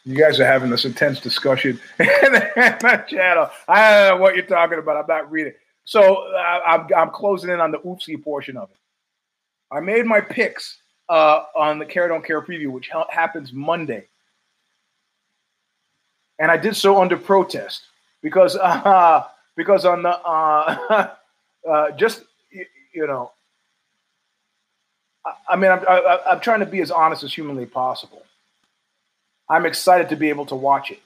You 0.07 0.16
guys 0.16 0.41
are 0.41 0.47
having 0.47 0.70
this 0.70 0.87
intense 0.87 1.20
discussion 1.20 1.78
in 1.99 2.33
the 2.33 3.05
channel. 3.07 3.51
I 3.68 3.91
don't 3.91 4.16
know 4.16 4.22
what 4.22 4.35
you're 4.35 4.47
talking 4.47 4.78
about. 4.78 4.97
I'm 4.97 5.05
not 5.07 5.31
reading. 5.31 5.53
So 5.85 6.33
uh, 6.35 6.61
I'm, 6.66 6.87
I'm 6.97 7.11
closing 7.11 7.51
in 7.51 7.61
on 7.61 7.72
the 7.72 7.78
oopsie 7.81 8.22
portion 8.24 8.57
of 8.57 8.70
it. 8.70 8.78
I 9.70 9.81
made 9.81 10.07
my 10.07 10.22
picks 10.22 10.78
uh, 11.11 11.43
on 11.55 11.78
the 11.78 11.85
Care 11.85 12.09
Don't 12.09 12.24
Care 12.24 12.41
preview, 12.41 12.68
which 12.68 12.89
ha- 12.89 13.07
happens 13.11 13.53
Monday. 13.53 14.07
And 16.41 16.51
I 16.51 16.57
did 16.57 16.74
so 16.74 17.01
under 17.01 17.16
protest 17.16 17.82
because 18.22 18.57
uh, 18.61 19.24
because 19.57 19.84
on 19.84 20.03
the 20.03 20.11
uh, 20.11 21.11
uh, 21.68 21.91
just 21.93 22.24
you, 22.51 22.64
you 22.93 23.07
know, 23.07 23.30
I, 25.24 25.34
I 25.51 25.57
mean, 25.57 25.70
I'm, 25.70 25.84
I, 25.86 26.18
I'm 26.30 26.41
trying 26.41 26.61
to 26.61 26.66
be 26.66 26.80
as 26.80 26.91
honest 26.91 27.22
as 27.22 27.32
humanly 27.32 27.66
possible. 27.66 28.24
I'm 29.49 29.66
excited 29.66 30.09
to 30.09 30.16
be 30.16 30.30
able 30.30 30.47
to 30.47 30.55
watch 30.55 30.91
it. 30.91 31.01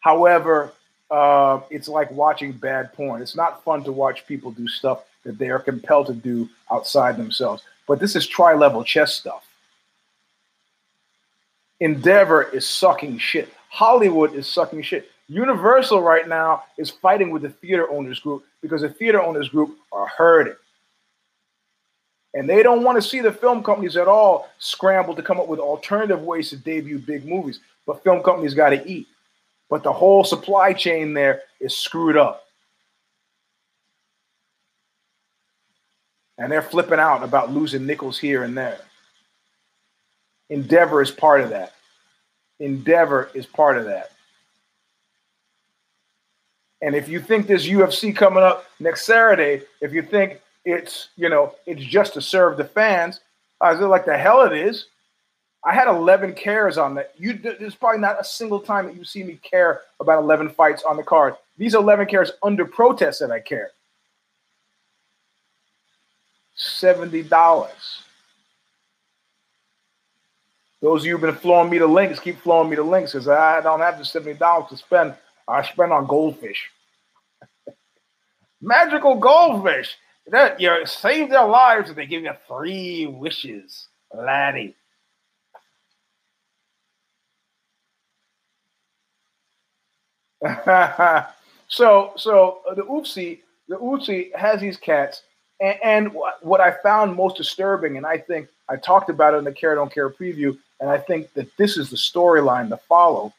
However, 0.00 0.72
uh, 1.10 1.60
it's 1.70 1.88
like 1.88 2.10
watching 2.10 2.52
bad 2.52 2.92
porn. 2.92 3.22
It's 3.22 3.36
not 3.36 3.64
fun 3.64 3.84
to 3.84 3.92
watch 3.92 4.26
people 4.26 4.50
do 4.50 4.68
stuff 4.68 5.04
that 5.22 5.38
they 5.38 5.48
are 5.48 5.60
compelled 5.60 6.08
to 6.08 6.14
do 6.14 6.50
outside 6.70 7.16
themselves. 7.16 7.62
But 7.86 8.00
this 8.00 8.16
is 8.16 8.26
tri 8.26 8.54
level 8.54 8.84
chess 8.84 9.14
stuff. 9.14 9.46
Endeavor 11.80 12.42
is 12.42 12.68
sucking 12.68 13.18
shit. 13.18 13.53
Hollywood 13.74 14.36
is 14.36 14.46
sucking 14.46 14.82
shit. 14.82 15.10
Universal 15.26 16.00
right 16.00 16.28
now 16.28 16.62
is 16.78 16.90
fighting 16.90 17.32
with 17.32 17.42
the 17.42 17.50
theater 17.50 17.90
owners 17.90 18.20
group 18.20 18.44
because 18.62 18.82
the 18.82 18.88
theater 18.88 19.20
owners 19.20 19.48
group 19.48 19.76
are 19.90 20.06
hurting. 20.06 20.54
And 22.34 22.48
they 22.48 22.62
don't 22.62 22.84
want 22.84 23.02
to 23.02 23.08
see 23.08 23.18
the 23.18 23.32
film 23.32 23.64
companies 23.64 23.96
at 23.96 24.06
all 24.06 24.48
scramble 24.60 25.16
to 25.16 25.22
come 25.22 25.40
up 25.40 25.48
with 25.48 25.58
alternative 25.58 26.22
ways 26.22 26.50
to 26.50 26.56
debut 26.56 27.00
big 27.00 27.26
movies. 27.26 27.58
But 27.84 28.04
film 28.04 28.22
companies 28.22 28.54
got 28.54 28.70
to 28.70 28.88
eat. 28.88 29.08
But 29.68 29.82
the 29.82 29.92
whole 29.92 30.22
supply 30.22 30.72
chain 30.72 31.12
there 31.12 31.42
is 31.60 31.76
screwed 31.76 32.16
up. 32.16 32.44
And 36.38 36.52
they're 36.52 36.62
flipping 36.62 37.00
out 37.00 37.24
about 37.24 37.50
losing 37.50 37.86
nickels 37.86 38.20
here 38.20 38.44
and 38.44 38.56
there. 38.56 38.78
Endeavor 40.48 41.02
is 41.02 41.10
part 41.10 41.40
of 41.40 41.50
that. 41.50 41.72
Endeavor 42.60 43.30
is 43.34 43.46
part 43.46 43.76
of 43.76 43.86
that. 43.86 44.12
And 46.82 46.94
if 46.94 47.08
you 47.08 47.20
think 47.20 47.46
this 47.46 47.66
UFC 47.66 48.14
coming 48.14 48.42
up 48.42 48.66
next 48.78 49.06
Saturday, 49.06 49.62
if 49.80 49.92
you 49.92 50.02
think 50.02 50.40
it's 50.64 51.08
you 51.16 51.28
know 51.28 51.54
it's 51.66 51.82
just 51.82 52.14
to 52.14 52.22
serve 52.22 52.56
the 52.56 52.64
fans. 52.64 53.20
Uh, 53.60 53.64
I 53.66 53.72
was 53.72 53.80
like 53.80 54.06
the 54.06 54.16
hell 54.16 54.42
it 54.42 54.52
is. 54.52 54.86
I 55.66 55.72
had 55.72 55.88
11 55.88 56.34
cares 56.34 56.76
on 56.76 56.94
that. 56.96 57.14
You 57.16 57.34
there's 57.34 57.74
probably 57.74 58.00
not 58.00 58.20
a 58.20 58.24
single 58.24 58.60
time 58.60 58.86
that 58.86 58.96
you 58.96 59.04
see 59.04 59.22
me 59.22 59.38
care 59.42 59.82
about 60.00 60.22
11 60.22 60.50
fights 60.50 60.82
on 60.82 60.96
the 60.96 61.02
card. 61.02 61.36
These 61.56 61.74
11 61.74 62.06
cares 62.06 62.32
under 62.42 62.66
protest 62.66 63.20
that 63.20 63.30
I 63.30 63.40
care. 63.40 63.70
Seventy 66.56 67.22
dollars. 67.22 68.03
Those 70.84 71.00
of 71.00 71.06
you 71.06 71.12
who've 71.12 71.22
been 71.22 71.34
flowing 71.34 71.70
me 71.70 71.78
the 71.78 71.86
links, 71.86 72.20
keep 72.20 72.38
flowing 72.42 72.68
me 72.68 72.76
the 72.76 72.82
links 72.82 73.12
because 73.12 73.26
I 73.26 73.62
don't 73.62 73.80
have 73.80 73.96
the 73.96 74.04
seventy 74.04 74.38
dollars 74.38 74.68
to 74.68 74.76
spend. 74.76 75.14
I 75.48 75.62
spend 75.62 75.94
on 75.94 76.06
goldfish. 76.06 76.70
Magical 78.60 79.14
goldfish. 79.14 79.96
That 80.26 80.60
you 80.60 80.68
know, 80.68 80.84
save 80.84 81.30
their 81.30 81.46
lives 81.46 81.88
and 81.88 81.96
they 81.96 82.04
give 82.04 82.22
you 82.22 82.32
three 82.46 83.06
wishes, 83.06 83.88
laddie. 84.14 84.76
so 91.68 92.12
so 92.16 92.60
the 92.76 92.82
oopsie 92.82 93.40
the 93.68 93.76
oopsie 93.76 94.34
has 94.36 94.60
these 94.60 94.76
cats 94.76 95.22
and, 95.60 95.78
and 95.82 96.12
what 96.40 96.60
I 96.60 96.72
found 96.82 97.16
most 97.16 97.36
disturbing, 97.36 97.96
and 97.96 98.06
I 98.06 98.18
think 98.18 98.48
I 98.68 98.76
talked 98.76 99.10
about 99.10 99.34
it 99.34 99.38
in 99.38 99.44
the 99.44 99.52
Care 99.52 99.74
Don't 99.74 99.92
Care 99.92 100.10
preview, 100.10 100.56
and 100.84 100.92
I 100.92 100.98
think 100.98 101.32
that 101.32 101.48
this 101.56 101.78
is 101.78 101.88
the 101.88 101.96
storyline 101.96 102.68
to 102.68 102.76
follow. 102.76 103.32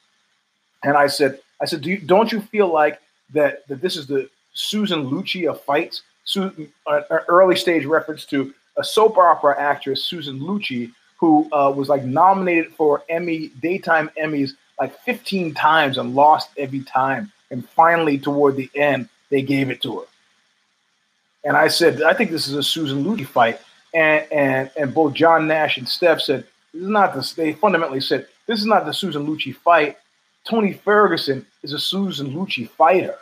And 0.84 0.98
I 0.98 1.06
said, 1.06 1.40
I 1.62 1.66
said, 1.66 1.82
Do 1.82 1.92
you, 1.92 2.00
don't 2.00 2.32
you 2.32 2.42
feel 2.42 2.74
like 2.74 3.00
that 3.36 3.68
that 3.68 3.82
this 3.82 3.96
is 3.96 4.08
the 4.08 4.28
Susan 4.56 5.12
Lucci 5.12 5.48
of 5.48 5.62
fights? 5.62 6.02
an 6.36 7.20
early 7.28 7.56
stage 7.56 7.86
reference 7.86 8.26
to 8.26 8.52
a 8.78 8.84
soap 8.84 9.20
opera 9.20 9.56
actress, 9.62 10.04
Susan 10.04 10.40
Lucci, 10.40 10.92
who 11.18 11.48
uh, 11.54 11.70
was 11.70 11.88
like 11.88 12.04
nominated 12.04 12.74
for 12.74 13.04
Emmy, 13.10 13.50
daytime 13.62 14.10
Emmys 14.20 14.54
like 14.80 15.00
15 15.02 15.54
times 15.54 16.00
and 16.00 16.16
lost 16.16 16.50
every 16.58 16.82
time. 16.82 17.32
And 17.52 17.64
finally, 17.70 18.18
toward 18.18 18.56
the 18.56 18.72
end, 18.74 19.08
they 19.30 19.44
gave 19.44 19.70
it 19.70 19.84
to 19.84 20.00
her. 20.00 20.06
And 21.44 21.56
I 21.56 21.68
said, 21.68 22.02
I 22.02 22.16
think 22.16 22.32
this 22.32 22.48
is 22.48 22.56
a 22.56 22.64
Susan 22.64 23.06
Lucci 23.06 23.28
fight. 23.28 23.62
And, 23.94 24.26
and, 24.32 24.72
and 24.76 24.96
both 24.96 25.14
John 25.14 25.46
Nash 25.46 25.78
and 25.78 25.88
Steph 25.88 26.22
said, 26.22 26.44
this 26.76 26.84
is 26.84 26.90
not 26.90 27.14
the 27.16 27.34
They 27.38 27.54
fundamentally 27.54 28.02
said, 28.02 28.28
this 28.48 28.60
is 28.60 28.66
not 28.66 28.86
the 28.86 28.94
Susan 28.94 29.26
Lucci 29.26 29.56
fight. 29.56 29.98
Tony 30.44 30.74
Ferguson 30.74 31.46
is 31.64 31.74
a 31.74 31.80
Susan 31.80 32.36
Lucci 32.36 32.70
fighter. 32.70 33.18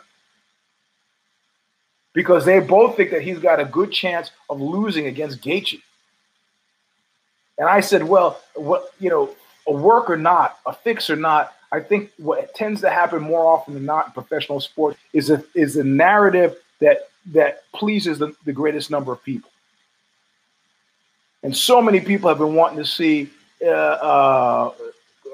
because 2.14 2.44
they 2.44 2.60
both 2.60 2.96
think 2.96 3.10
that 3.10 3.22
he's 3.22 3.38
got 3.38 3.60
a 3.60 3.64
good 3.64 3.92
chance 3.92 4.30
of 4.48 4.60
losing 4.60 5.06
against 5.06 5.42
Gaethje. 5.42 5.82
And 7.58 7.68
I 7.68 7.80
said, 7.80 8.04
well, 8.04 8.40
what 8.54 8.90
you 8.98 9.10
know, 9.10 9.30
a 9.66 9.72
work 9.72 10.08
or 10.08 10.16
not, 10.16 10.58
a 10.66 10.72
fix 10.72 11.10
or 11.10 11.16
not, 11.16 11.52
I 11.72 11.80
think 11.80 12.10
what 12.18 12.54
tends 12.54 12.80
to 12.82 12.90
happen 12.90 13.22
more 13.22 13.46
often 13.46 13.74
than 13.74 13.84
not 13.84 14.06
in 14.06 14.12
professional 14.12 14.60
sports 14.60 14.98
is 15.12 15.30
a 15.30 15.44
is 15.54 15.76
a 15.76 15.84
narrative 15.84 16.56
that 16.80 17.08
that 17.32 17.62
pleases 17.72 18.18
the, 18.18 18.34
the 18.44 18.52
greatest 18.52 18.90
number 18.90 19.12
of 19.12 19.22
people. 19.24 19.50
And 21.42 21.56
so 21.56 21.82
many 21.82 22.00
people 22.00 22.28
have 22.28 22.38
been 22.38 22.54
wanting 22.54 22.78
to 22.78 22.86
see. 22.86 23.30
Uh, 23.62 23.68
uh, 23.68 24.74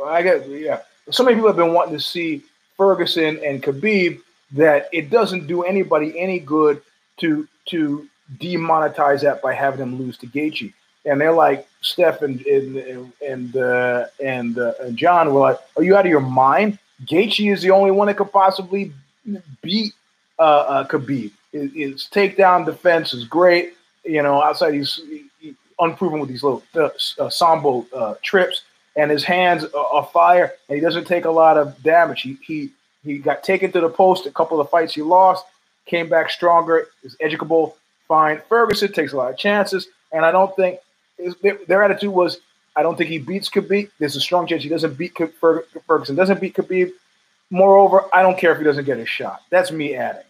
I 0.06 0.22
guess, 0.22 0.46
yeah. 0.46 0.80
So 1.10 1.24
many 1.24 1.36
people 1.36 1.48
have 1.48 1.56
been 1.56 1.74
wanting 1.74 1.94
to 1.94 2.00
see 2.00 2.42
Ferguson 2.76 3.40
and 3.44 3.62
Khabib 3.62 4.20
that 4.52 4.88
it 4.92 5.10
doesn't 5.10 5.46
do 5.46 5.62
anybody 5.62 6.18
any 6.18 6.38
good 6.38 6.82
to 7.18 7.46
to 7.66 8.08
demonetize 8.38 9.22
that 9.22 9.42
by 9.42 9.54
having 9.54 9.80
them 9.80 9.98
lose 9.98 10.16
to 10.18 10.26
Gaethje. 10.26 10.72
And 11.04 11.20
they're 11.20 11.32
like 11.32 11.66
Steph 11.80 12.22
and 12.22 12.40
and 12.46 13.12
and 13.26 13.56
uh, 13.56 14.06
and, 14.22 14.58
uh, 14.58 14.72
and 14.80 14.96
John 14.96 15.32
were 15.32 15.40
like, 15.40 15.58
"Are 15.76 15.82
you 15.82 15.96
out 15.96 16.04
of 16.06 16.10
your 16.10 16.20
mind? 16.20 16.78
Gaethje 17.04 17.52
is 17.52 17.62
the 17.62 17.70
only 17.70 17.90
one 17.90 18.08
that 18.08 18.16
could 18.16 18.32
possibly 18.32 18.92
beat 19.62 19.94
uh, 20.38 20.42
uh, 20.42 20.86
Khabib. 20.86 21.30
His, 21.52 21.72
his 21.72 22.08
takedown 22.12 22.64
defense 22.64 23.12
is 23.12 23.24
great. 23.24 23.74
You 24.04 24.22
know, 24.22 24.42
outside 24.42 24.74
he's 24.74 24.96
he, 25.08 25.24
unproven 25.80 26.20
with 26.20 26.28
these 26.28 26.42
little 26.42 26.62
uh, 26.76 26.90
uh, 27.18 27.30
sambo 27.30 27.86
uh, 27.94 28.14
trips, 28.22 28.62
and 28.96 29.10
his 29.10 29.24
hands 29.24 29.64
are, 29.64 30.08
fire, 30.12 30.52
and 30.68 30.76
he 30.76 30.80
doesn't 30.80 31.06
take 31.06 31.24
a 31.24 31.30
lot 31.30 31.56
of 31.56 31.82
damage. 31.82 32.22
He 32.22 32.38
he 32.42 32.70
he 33.04 33.18
got 33.18 33.42
taken 33.42 33.72
to 33.72 33.80
the 33.80 33.88
post 33.88 34.26
a 34.26 34.30
couple 34.30 34.60
of 34.60 34.68
fights 34.70 34.94
he 34.94 35.02
lost, 35.02 35.44
came 35.86 36.08
back 36.08 36.30
stronger, 36.30 36.88
is 37.02 37.16
educable, 37.20 37.76
fine. 38.06 38.40
Ferguson 38.48 38.92
takes 38.92 39.12
a 39.12 39.16
lot 39.16 39.30
of 39.30 39.38
chances, 39.38 39.88
and 40.12 40.24
I 40.24 40.30
don't 40.32 40.54
think 40.56 40.78
their 41.42 41.82
attitude 41.82 42.10
was, 42.10 42.40
I 42.76 42.82
don't 42.82 42.96
think 42.96 43.10
he 43.10 43.18
beats 43.18 43.48
Khabib. 43.50 43.90
There's 43.98 44.16
a 44.16 44.20
strong 44.20 44.46
chance 44.46 44.62
he 44.62 44.68
doesn't 44.68 44.96
beat 44.96 45.16
Ferguson, 45.40 46.16
doesn't 46.16 46.40
beat 46.40 46.54
Khabib. 46.54 46.92
Moreover, 47.50 48.04
I 48.12 48.22
don't 48.22 48.38
care 48.38 48.52
if 48.52 48.58
he 48.58 48.64
doesn't 48.64 48.84
get 48.84 48.98
a 48.98 49.06
shot. 49.06 49.42
That's 49.50 49.72
me 49.72 49.94
adding. 49.94 50.22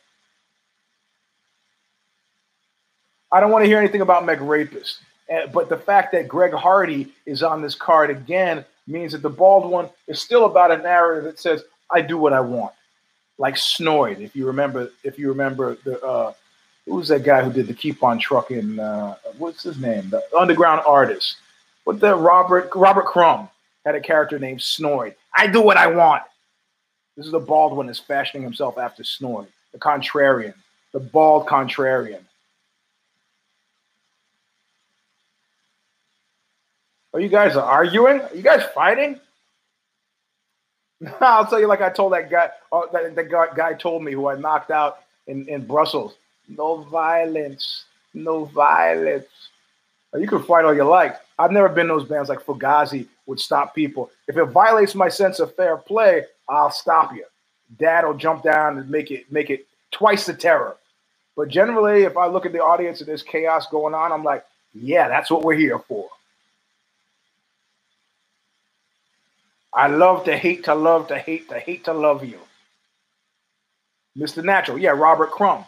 I 3.30 3.40
don't 3.40 3.50
want 3.50 3.62
to 3.64 3.68
hear 3.68 3.78
anything 3.78 4.00
about 4.00 4.24
Meg 4.24 4.40
Rapist. 4.40 4.98
But 5.52 5.68
the 5.68 5.76
fact 5.76 6.12
that 6.12 6.28
Greg 6.28 6.52
Hardy 6.52 7.12
is 7.24 7.42
on 7.42 7.62
this 7.62 7.74
card 7.74 8.10
again 8.10 8.64
means 8.86 9.12
that 9.12 9.22
the 9.22 9.30
bald 9.30 9.70
one 9.70 9.88
is 10.08 10.20
still 10.20 10.44
about 10.44 10.72
a 10.72 10.78
narrative 10.78 11.24
that 11.24 11.38
says, 11.38 11.62
I 11.90 12.00
do 12.00 12.18
what 12.18 12.32
I 12.32 12.40
want. 12.40 12.72
Like 13.38 13.54
Snoid, 13.54 14.20
if 14.20 14.34
you 14.36 14.46
remember, 14.46 14.90
if 15.04 15.18
you 15.18 15.28
remember 15.28 15.76
the 15.84 16.00
uh, 16.04 16.32
who's 16.84 17.08
that 17.08 17.22
guy 17.22 17.42
who 17.42 17.52
did 17.52 17.68
the 17.68 17.74
Keep 17.74 18.02
on 18.02 18.18
Trucking? 18.18 18.78
Uh, 18.78 19.16
what's 19.38 19.62
his 19.62 19.78
name? 19.78 20.10
The 20.10 20.22
underground 20.36 20.82
artist. 20.86 21.36
What 21.84 22.00
the 22.00 22.14
Robert 22.14 22.70
Robert 22.74 23.06
Crumb 23.06 23.48
had 23.86 23.94
a 23.94 24.00
character 24.00 24.38
named 24.38 24.60
Snoid. 24.60 25.14
I 25.34 25.46
do 25.46 25.62
what 25.62 25.78
I 25.78 25.86
want. 25.86 26.22
This 27.16 27.26
is 27.26 27.32
the 27.32 27.40
bald 27.40 27.76
one 27.76 27.86
that's 27.86 27.98
fashioning 27.98 28.42
himself 28.42 28.76
after 28.78 29.02
Snoid, 29.02 29.46
the 29.72 29.78
contrarian, 29.78 30.54
the 30.92 31.00
bald 31.00 31.46
contrarian. 31.46 32.20
Are 37.12 37.20
you 37.20 37.28
guys 37.28 37.56
arguing? 37.56 38.20
Are 38.20 38.34
you 38.34 38.42
guys 38.42 38.62
fighting? 38.74 39.20
I'll 41.20 41.46
tell 41.46 41.60
you, 41.60 41.66
like 41.66 41.80
I 41.80 41.90
told 41.90 42.12
that 42.12 42.30
guy, 42.30 42.50
uh, 42.70 42.82
that, 42.92 43.52
guy 43.56 43.74
told 43.74 44.02
me 44.02 44.12
who 44.12 44.28
I 44.28 44.36
knocked 44.36 44.70
out 44.70 44.98
in, 45.26 45.48
in 45.48 45.66
Brussels. 45.66 46.14
No 46.48 46.78
violence, 46.84 47.84
no 48.14 48.44
violence. 48.44 49.26
You 50.18 50.26
can 50.26 50.42
fight 50.42 50.64
all 50.64 50.74
you 50.74 50.84
like. 50.84 51.16
I've 51.38 51.52
never 51.52 51.68
been 51.68 51.86
those 51.88 52.04
bands 52.04 52.28
like 52.28 52.44
Fugazi 52.44 53.06
would 53.26 53.40
stop 53.40 53.74
people. 53.74 54.10
If 54.26 54.36
it 54.36 54.44
violates 54.46 54.94
my 54.94 55.08
sense 55.08 55.38
of 55.38 55.54
fair 55.54 55.76
play, 55.76 56.24
I'll 56.48 56.70
stop 56.70 57.14
you. 57.14 57.24
Dad 57.78 58.04
will 58.04 58.14
jump 58.14 58.42
down 58.42 58.78
and 58.78 58.90
make 58.90 59.12
it 59.12 59.30
make 59.30 59.50
it 59.50 59.66
twice 59.92 60.26
the 60.26 60.34
terror. 60.34 60.76
But 61.36 61.48
generally, 61.48 62.02
if 62.02 62.16
I 62.16 62.26
look 62.26 62.44
at 62.44 62.52
the 62.52 62.62
audience 62.62 63.00
and 63.00 63.08
there's 63.08 63.22
chaos 63.22 63.68
going 63.68 63.94
on, 63.94 64.10
I'm 64.10 64.24
like, 64.24 64.44
yeah, 64.74 65.08
that's 65.08 65.30
what 65.30 65.44
we're 65.44 65.54
here 65.54 65.78
for. 65.78 66.08
I 69.72 69.86
love 69.86 70.24
to 70.24 70.36
hate 70.36 70.64
to 70.64 70.74
love 70.74 71.08
to 71.08 71.18
hate 71.18 71.48
to 71.48 71.58
hate 71.58 71.84
to 71.84 71.92
love 71.92 72.24
you. 72.24 72.38
Mr. 74.18 74.44
Natural, 74.44 74.78
yeah, 74.78 74.90
Robert 74.90 75.30
Crumb 75.30 75.64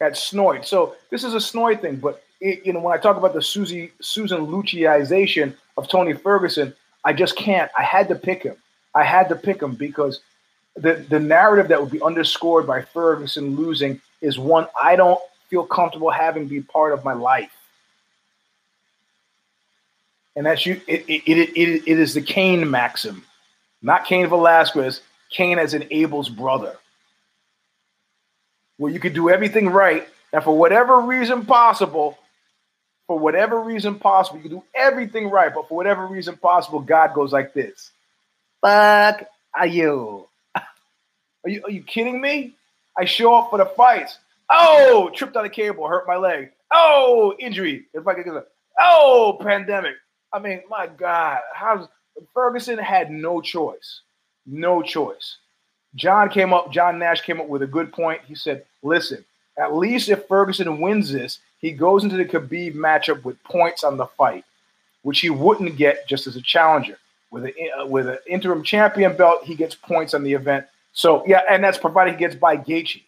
at 0.00 0.12
Snoid. 0.12 0.66
So 0.66 0.94
this 1.10 1.24
is 1.24 1.34
a 1.34 1.38
Snoid 1.38 1.80
thing, 1.80 1.96
but 1.96 2.22
it, 2.40 2.64
you 2.66 2.72
know 2.72 2.80
when 2.80 2.96
I 2.96 3.00
talk 3.00 3.16
about 3.16 3.32
the 3.32 3.40
Susie 3.40 3.92
Susan 4.00 4.46
Lucciization 4.46 5.54
of 5.78 5.88
Tony 5.88 6.12
Ferguson, 6.12 6.74
I 7.04 7.12
just 7.14 7.36
can't. 7.36 7.70
I 7.78 7.82
had 7.82 8.08
to 8.08 8.14
pick 8.14 8.42
him. 8.42 8.56
I 8.94 9.04
had 9.04 9.28
to 9.30 9.36
pick 9.36 9.62
him 9.62 9.74
because 9.74 10.20
the 10.76 10.94
the 11.08 11.18
narrative 11.18 11.68
that 11.68 11.80
would 11.80 11.90
be 11.90 12.02
underscored 12.02 12.66
by 12.66 12.82
Ferguson 12.82 13.56
losing 13.56 14.00
is 14.20 14.38
one 14.38 14.66
I 14.80 14.96
don't 14.96 15.20
feel 15.48 15.64
comfortable 15.64 16.10
having 16.10 16.46
be 16.46 16.60
part 16.60 16.92
of 16.92 17.04
my 17.04 17.14
life. 17.14 17.52
And 20.34 20.44
that's 20.44 20.66
you. 20.66 20.78
It 20.86 21.06
it, 21.08 21.22
it, 21.26 21.38
it, 21.56 21.82
it 21.86 21.98
is 21.98 22.12
the 22.12 22.20
Cain 22.20 22.70
maxim 22.70 23.24
not 23.82 24.06
Cain 24.06 24.28
Velasquez, 24.28 25.00
Cain 25.30 25.58
as 25.58 25.74
an 25.74 25.84
Abel's 25.90 26.28
brother. 26.28 26.76
Where 28.78 28.92
you 28.92 29.00
could 29.00 29.14
do 29.14 29.30
everything 29.30 29.68
right, 29.68 30.06
and 30.32 30.44
for 30.44 30.56
whatever 30.56 31.00
reason 31.00 31.46
possible, 31.46 32.18
for 33.06 33.18
whatever 33.18 33.60
reason 33.60 33.98
possible, 33.98 34.38
you 34.38 34.42
can 34.42 34.58
do 34.58 34.64
everything 34.74 35.30
right, 35.30 35.54
but 35.54 35.68
for 35.68 35.76
whatever 35.76 36.06
reason 36.06 36.36
possible, 36.36 36.80
God 36.80 37.14
goes 37.14 37.32
like 37.32 37.54
this. 37.54 37.90
Fuck 38.60 39.24
are 39.54 39.66
you? 39.66 40.26
Are 40.56 41.50
you 41.50 41.62
are 41.64 41.70
you 41.70 41.82
kidding 41.82 42.20
me? 42.20 42.56
I 42.98 43.04
show 43.04 43.34
up 43.34 43.50
for 43.50 43.58
the 43.58 43.66
fights. 43.66 44.18
Oh, 44.50 45.10
tripped 45.14 45.36
on 45.36 45.44
a 45.44 45.48
cable, 45.48 45.86
hurt 45.86 46.06
my 46.06 46.16
leg. 46.16 46.50
Oh, 46.72 47.34
injury. 47.38 47.86
If 47.94 48.06
I 48.06 48.14
could 48.14 48.42
oh, 48.80 49.38
pandemic. 49.40 49.94
I 50.32 50.38
mean, 50.38 50.62
my 50.68 50.88
God, 50.88 51.38
how's 51.54 51.88
Ferguson 52.34 52.78
had 52.78 53.10
no 53.10 53.40
choice. 53.40 54.00
No 54.46 54.82
choice. 54.82 55.36
John 55.94 56.28
came 56.28 56.52
up, 56.52 56.70
John 56.70 56.98
Nash 56.98 57.22
came 57.22 57.40
up 57.40 57.48
with 57.48 57.62
a 57.62 57.66
good 57.66 57.92
point. 57.92 58.20
He 58.26 58.34
said, 58.34 58.64
listen, 58.82 59.24
at 59.58 59.74
least 59.74 60.08
if 60.08 60.28
Ferguson 60.28 60.80
wins 60.80 61.10
this, 61.12 61.38
he 61.58 61.72
goes 61.72 62.04
into 62.04 62.16
the 62.16 62.24
Khabib 62.24 62.74
matchup 62.74 63.24
with 63.24 63.42
points 63.44 63.82
on 63.82 63.96
the 63.96 64.06
fight, 64.06 64.44
which 65.02 65.20
he 65.20 65.30
wouldn't 65.30 65.76
get 65.76 66.06
just 66.06 66.26
as 66.26 66.36
a 66.36 66.42
challenger. 66.42 66.98
With 67.30 67.46
a 67.46 67.70
uh, 67.80 67.86
with 67.86 68.08
an 68.08 68.18
interim 68.28 68.62
champion 68.62 69.16
belt, 69.16 69.42
he 69.42 69.56
gets 69.56 69.74
points 69.74 70.14
on 70.14 70.22
the 70.22 70.32
event. 70.32 70.66
So 70.92 71.24
yeah, 71.26 71.42
and 71.50 71.64
that's 71.64 71.76
provided 71.76 72.12
he 72.14 72.18
gets 72.18 72.36
by 72.36 72.56
Gaethje. 72.56 73.02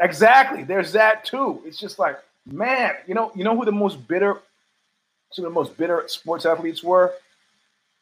Exactly. 0.00 0.62
There's 0.62 0.92
that 0.92 1.24
too. 1.24 1.62
It's 1.64 1.78
just 1.78 1.98
like, 1.98 2.18
man, 2.46 2.94
you 3.06 3.14
know, 3.14 3.32
you 3.34 3.42
know 3.42 3.56
who 3.56 3.64
the 3.64 3.72
most 3.72 4.06
bitter 4.06 4.40
some 5.34 5.44
of 5.44 5.50
the 5.50 5.54
most 5.54 5.76
bitter 5.76 6.04
sports 6.06 6.46
athletes 6.46 6.82
were? 6.82 7.12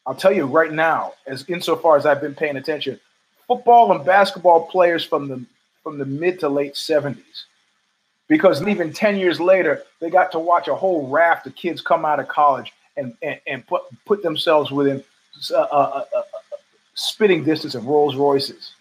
I'll 0.05 0.15
tell 0.15 0.31
you 0.31 0.45
right 0.45 0.71
now, 0.71 1.13
as 1.25 1.49
insofar 1.49 1.97
as 1.97 2.05
I've 2.05 2.21
been 2.21 2.35
paying 2.35 2.57
attention, 2.57 2.99
football 3.47 3.91
and 3.91 4.05
basketball 4.05 4.67
players 4.67 5.03
from 5.03 5.27
the 5.27 5.45
from 5.81 5.97
the 5.97 6.05
mid 6.05 6.39
to 6.39 6.49
late 6.49 6.75
70s. 6.75 7.43
Because 8.29 8.65
even 8.65 8.93
10 8.93 9.17
years 9.17 9.39
later, 9.39 9.83
they 9.99 10.09
got 10.09 10.31
to 10.31 10.39
watch 10.39 10.69
a 10.69 10.75
whole 10.75 11.09
raft 11.09 11.45
of 11.45 11.55
kids 11.55 11.81
come 11.81 12.05
out 12.05 12.21
of 12.21 12.29
college 12.29 12.71
and, 12.95 13.15
and, 13.21 13.39
and 13.45 13.67
put, 13.67 13.81
put 14.05 14.23
themselves 14.23 14.71
within 14.71 15.03
a, 15.53 15.55
a, 15.55 16.05
a, 16.15 16.23
spitting 16.95 17.43
distance 17.43 17.75
of 17.75 17.85
Rolls 17.85 18.15
Royces. 18.15 18.71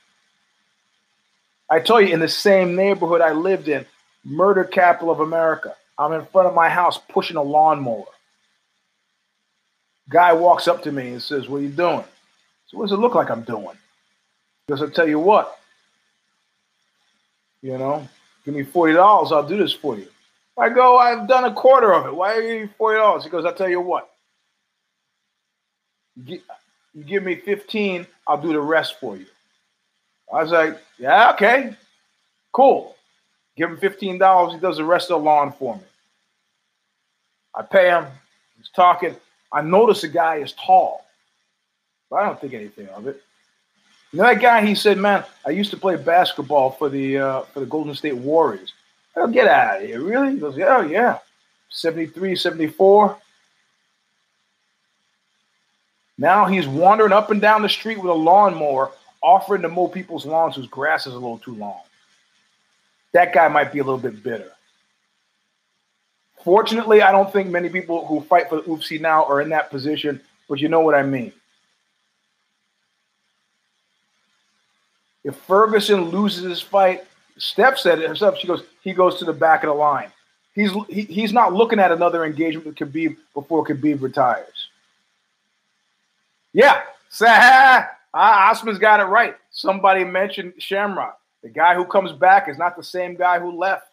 I 1.68 1.80
tell 1.80 2.00
you, 2.00 2.12
in 2.12 2.20
the 2.20 2.28
same 2.28 2.76
neighborhood 2.76 3.20
I 3.20 3.32
lived 3.32 3.68
in, 3.68 3.84
murder 4.24 4.62
capital 4.62 5.10
of 5.10 5.18
America, 5.20 5.74
I'm 5.98 6.12
in 6.12 6.24
front 6.26 6.46
of 6.46 6.54
my 6.54 6.68
house 6.68 6.98
pushing 7.08 7.36
a 7.36 7.42
lawnmower. 7.42 8.04
Guy 10.12 10.32
walks 10.32 10.68
up 10.68 10.82
to 10.82 10.92
me 10.92 11.08
and 11.08 11.22
says, 11.22 11.48
What 11.48 11.58
are 11.58 11.62
you 11.62 11.68
doing? 11.68 12.04
So 12.66 12.78
what 12.78 12.84
does 12.84 12.92
it 12.92 13.00
look 13.00 13.14
like 13.14 13.30
I'm 13.30 13.42
doing? 13.42 13.76
Because 14.66 14.82
I'll 14.82 14.90
tell 14.90 15.08
you 15.08 15.18
what, 15.18 15.58
you 17.62 17.76
know, 17.78 18.06
give 18.44 18.54
me 18.54 18.64
$40, 18.64 19.32
I'll 19.32 19.46
do 19.46 19.56
this 19.56 19.72
for 19.72 19.96
you. 19.96 20.06
I 20.58 20.68
go, 20.68 20.98
I've 20.98 21.26
done 21.26 21.44
a 21.44 21.52
quarter 21.52 21.94
of 21.94 22.06
it. 22.06 22.14
Why 22.14 22.34
are 22.34 22.42
you 22.42 22.68
$40? 22.78 23.22
He 23.22 23.30
goes, 23.30 23.44
I'll 23.44 23.54
tell 23.54 23.68
you 23.68 23.80
what. 23.80 24.10
You 26.24 26.40
give 27.06 27.22
me 27.22 27.36
15, 27.36 28.06
I'll 28.26 28.40
do 28.40 28.52
the 28.52 28.60
rest 28.60 29.00
for 29.00 29.16
you. 29.16 29.26
I 30.32 30.42
was 30.42 30.52
like, 30.52 30.78
yeah, 30.98 31.32
okay, 31.32 31.74
cool. 32.52 32.96
Give 33.56 33.70
him 33.70 33.76
$15, 33.76 34.54
he 34.54 34.60
does 34.60 34.76
the 34.76 34.84
rest 34.84 35.10
of 35.10 35.20
the 35.20 35.24
lawn 35.24 35.52
for 35.52 35.76
me. 35.76 35.82
I 37.54 37.62
pay 37.62 37.88
him, 37.88 38.06
he's 38.58 38.70
talking. 38.70 39.16
I 39.52 39.60
notice 39.60 40.00
the 40.00 40.08
guy 40.08 40.36
is 40.36 40.52
tall, 40.52 41.04
but 42.10 42.16
I 42.16 42.26
don't 42.26 42.40
think 42.40 42.54
anything 42.54 42.88
of 42.88 43.06
it. 43.06 43.22
You 44.12 44.18
know 44.18 44.24
that 44.24 44.40
guy? 44.40 44.64
He 44.64 44.74
said, 44.74 44.98
"Man, 44.98 45.24
I 45.46 45.50
used 45.50 45.70
to 45.70 45.76
play 45.76 45.96
basketball 45.96 46.70
for 46.72 46.88
the 46.88 47.18
uh, 47.18 47.40
for 47.42 47.60
the 47.60 47.66
Golden 47.66 47.94
State 47.94 48.16
Warriors." 48.16 48.72
Oh, 49.14 49.26
get 49.26 49.46
out 49.46 49.82
of 49.82 49.86
here! 49.86 50.00
Really? 50.00 50.32
He 50.32 50.38
goes, 50.38 50.56
"Yeah, 50.56 50.78
oh, 50.78 50.82
yeah." 50.82 51.18
73, 51.72 52.36
74. 52.36 53.16
Now 56.18 56.44
he's 56.44 56.68
wandering 56.68 57.12
up 57.12 57.30
and 57.30 57.40
down 57.40 57.62
the 57.62 57.68
street 57.68 57.98
with 57.98 58.10
a 58.10 58.14
lawnmower, 58.14 58.92
offering 59.22 59.62
to 59.62 59.68
mow 59.68 59.88
people's 59.88 60.26
lawns 60.26 60.56
whose 60.56 60.66
grass 60.66 61.06
is 61.06 61.14
a 61.14 61.18
little 61.18 61.38
too 61.38 61.54
long. 61.54 61.80
That 63.12 63.32
guy 63.32 63.48
might 63.48 63.72
be 63.72 63.78
a 63.78 63.84
little 63.84 63.98
bit 63.98 64.22
bitter. 64.22 64.52
Fortunately, 66.44 67.02
I 67.02 67.12
don't 67.12 67.32
think 67.32 67.48
many 67.48 67.68
people 67.68 68.06
who 68.06 68.20
fight 68.22 68.48
for 68.48 68.56
the 68.56 68.62
UFC 68.62 69.00
now 69.00 69.24
are 69.24 69.40
in 69.40 69.48
that 69.50 69.70
position, 69.70 70.20
but 70.48 70.58
you 70.60 70.68
know 70.68 70.80
what 70.80 70.94
I 70.94 71.02
mean. 71.02 71.32
If 75.24 75.36
Ferguson 75.36 76.10
loses 76.10 76.42
his 76.42 76.60
fight, 76.60 77.04
Steph 77.38 77.78
said 77.78 78.00
it 78.00 78.08
herself. 78.08 78.38
She 78.38 78.48
goes, 78.48 78.64
he 78.82 78.92
goes 78.92 79.18
to 79.18 79.24
the 79.24 79.32
back 79.32 79.62
of 79.62 79.68
the 79.68 79.74
line. 79.74 80.10
He's 80.54 80.72
he, 80.88 81.02
he's 81.02 81.32
not 81.32 81.54
looking 81.54 81.78
at 81.78 81.92
another 81.92 82.24
engagement 82.24 82.66
with 82.66 82.76
Khabib 82.76 83.16
before 83.32 83.64
Khabib 83.64 84.02
retires. 84.02 84.68
Yeah, 86.52 86.82
Sah 87.08 87.86
Osman's 88.12 88.78
got 88.78 89.00
it 89.00 89.04
right. 89.04 89.36
Somebody 89.50 90.04
mentioned 90.04 90.54
Shamrock. 90.58 91.18
The 91.42 91.48
guy 91.48 91.74
who 91.74 91.84
comes 91.84 92.12
back 92.12 92.48
is 92.48 92.58
not 92.58 92.76
the 92.76 92.84
same 92.84 93.16
guy 93.16 93.38
who 93.40 93.56
left. 93.56 93.88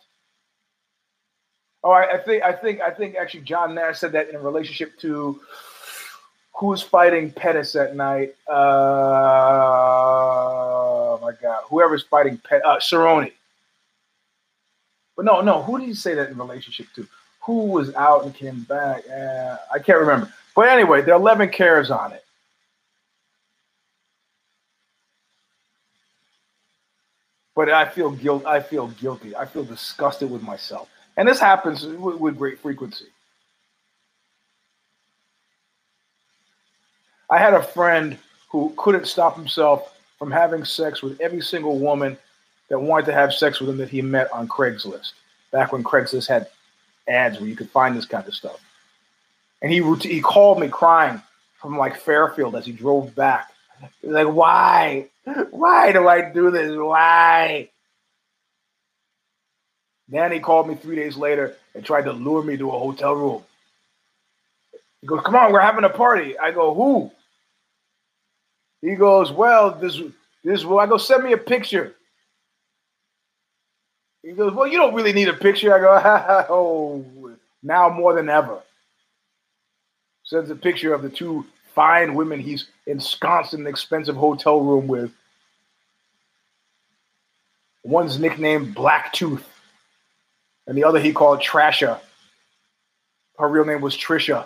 Oh, 1.83 1.91
I, 1.91 2.15
I 2.15 2.17
think 2.17 2.43
I 2.43 2.51
think 2.51 2.81
I 2.81 2.91
think 2.91 3.15
actually 3.15 3.41
John 3.41 3.73
Nash 3.73 3.99
said 3.99 4.11
that 4.11 4.29
in 4.29 4.41
relationship 4.41 4.97
to 4.99 5.39
who's 6.53 6.81
fighting 6.81 7.31
Pettis 7.31 7.75
at 7.75 7.95
night. 7.95 8.35
Uh, 8.47 8.53
oh 11.13 11.19
my 11.21 11.31
God, 11.41 11.63
whoever's 11.69 12.03
fighting 12.03 12.37
Pet, 12.37 12.61
uh, 12.65 12.77
Cerrone. 12.79 13.31
But 15.15 15.25
no, 15.25 15.41
no, 15.41 15.61
who 15.61 15.79
did 15.79 15.87
he 15.87 15.93
say 15.93 16.13
that 16.15 16.29
in 16.29 16.37
relationship 16.37 16.87
to? 16.95 17.07
Who 17.41 17.65
was 17.67 17.93
out 17.95 18.25
and 18.25 18.35
came 18.35 18.63
back? 18.63 19.03
Uh, 19.09 19.57
I 19.73 19.79
can't 19.79 19.99
remember. 19.99 20.31
But 20.55 20.69
anyway, 20.69 21.01
there 21.01 21.13
are 21.13 21.19
11 21.19 21.49
cares 21.49 21.89
on 21.89 22.11
it. 22.11 22.23
But 27.55 27.69
I 27.69 27.87
feel 27.87 28.11
guilt. 28.11 28.45
I 28.45 28.59
feel 28.59 28.87
guilty. 28.87 29.35
I 29.35 29.45
feel 29.45 29.63
disgusted 29.63 30.29
with 30.29 30.41
myself, 30.41 30.89
and 31.19 31.27
this 31.27 31.39
happens 31.39 31.85
with, 31.85 32.15
with 32.15 32.37
great 32.37 32.59
frequency. 32.59 33.07
I 37.29 37.37
had 37.37 37.53
a 37.53 37.61
friend 37.61 38.17
who 38.49 38.73
couldn't 38.77 39.05
stop 39.05 39.35
himself 39.35 39.99
from 40.17 40.31
having 40.31 40.63
sex 40.63 41.03
with 41.03 41.19
every 41.19 41.41
single 41.41 41.77
woman 41.77 42.17
that 42.69 42.79
wanted 42.79 43.07
to 43.07 43.13
have 43.13 43.33
sex 43.33 43.59
with 43.59 43.69
him 43.69 43.77
that 43.79 43.89
he 43.89 44.01
met 44.01 44.31
on 44.31 44.47
Craigslist, 44.47 45.11
back 45.51 45.73
when 45.73 45.83
Craigslist 45.83 46.29
had 46.29 46.47
ads 47.09 47.37
where 47.37 47.49
you 47.49 47.55
could 47.57 47.69
find 47.69 47.97
this 47.97 48.05
kind 48.05 48.25
of 48.25 48.33
stuff. 48.33 48.61
And 49.61 49.73
he 49.73 49.83
he 49.99 50.21
called 50.21 50.57
me 50.57 50.69
crying 50.69 51.21
from 51.59 51.77
like 51.77 51.99
Fairfield 51.99 52.55
as 52.55 52.65
he 52.65 52.71
drove 52.71 53.13
back. 53.13 53.51
He's 54.01 54.11
like, 54.11 54.27
"Why? 54.27 55.07
Why 55.51 55.91
do 55.91 56.07
I 56.07 56.31
do 56.31 56.49
this? 56.49 56.71
Why?" 56.77 57.69
He 60.11 60.39
called 60.39 60.67
me 60.67 60.75
three 60.75 60.95
days 60.95 61.17
later 61.17 61.55
and 61.75 61.85
tried 61.85 62.03
to 62.03 62.13
lure 62.13 62.43
me 62.43 62.57
to 62.57 62.69
a 62.69 62.79
hotel 62.79 63.13
room. 63.13 63.43
He 65.01 65.07
goes, 65.07 65.21
"Come 65.23 65.35
on, 65.35 65.53
we're 65.53 65.61
having 65.61 65.83
a 65.85 65.89
party." 65.89 66.37
I 66.37 66.51
go, 66.51 66.73
"Who?" 66.73 67.11
He 68.81 68.95
goes, 68.95 69.31
Well, 69.31 69.71
this 69.71 70.01
this 70.43 70.63
well, 70.63 70.79
I 70.79 70.87
go, 70.87 70.97
send 70.97 71.23
me 71.23 71.33
a 71.33 71.37
picture. 71.37 71.95
He 74.23 74.31
goes, 74.31 74.53
Well, 74.53 74.67
you 74.67 74.77
don't 74.77 74.93
really 74.93 75.13
need 75.13 75.27
a 75.27 75.33
picture. 75.33 75.73
I 75.73 75.79
go, 75.79 76.45
Oh, 76.49 77.35
now 77.61 77.89
more 77.89 78.13
than 78.13 78.29
ever. 78.29 78.59
Sends 80.23 80.49
a 80.49 80.55
picture 80.55 80.93
of 80.93 81.01
the 81.01 81.09
two 81.09 81.45
fine 81.73 82.13
women 82.13 82.39
he's 82.39 82.67
ensconced 82.87 83.53
in 83.53 83.61
an 83.61 83.67
expensive 83.67 84.15
hotel 84.15 84.61
room 84.61 84.87
with. 84.87 85.11
One's 87.83 88.19
nicknamed 88.19 88.75
Black 88.75 89.13
Tooth, 89.13 89.47
and 90.69 90.77
the 90.77 90.83
other 90.83 90.99
he 90.99 91.11
called 91.11 91.39
Trasha. 91.39 91.99
Her 93.39 93.49
real 93.49 93.65
name 93.65 93.81
was 93.81 93.97
Trisha. 93.97 94.45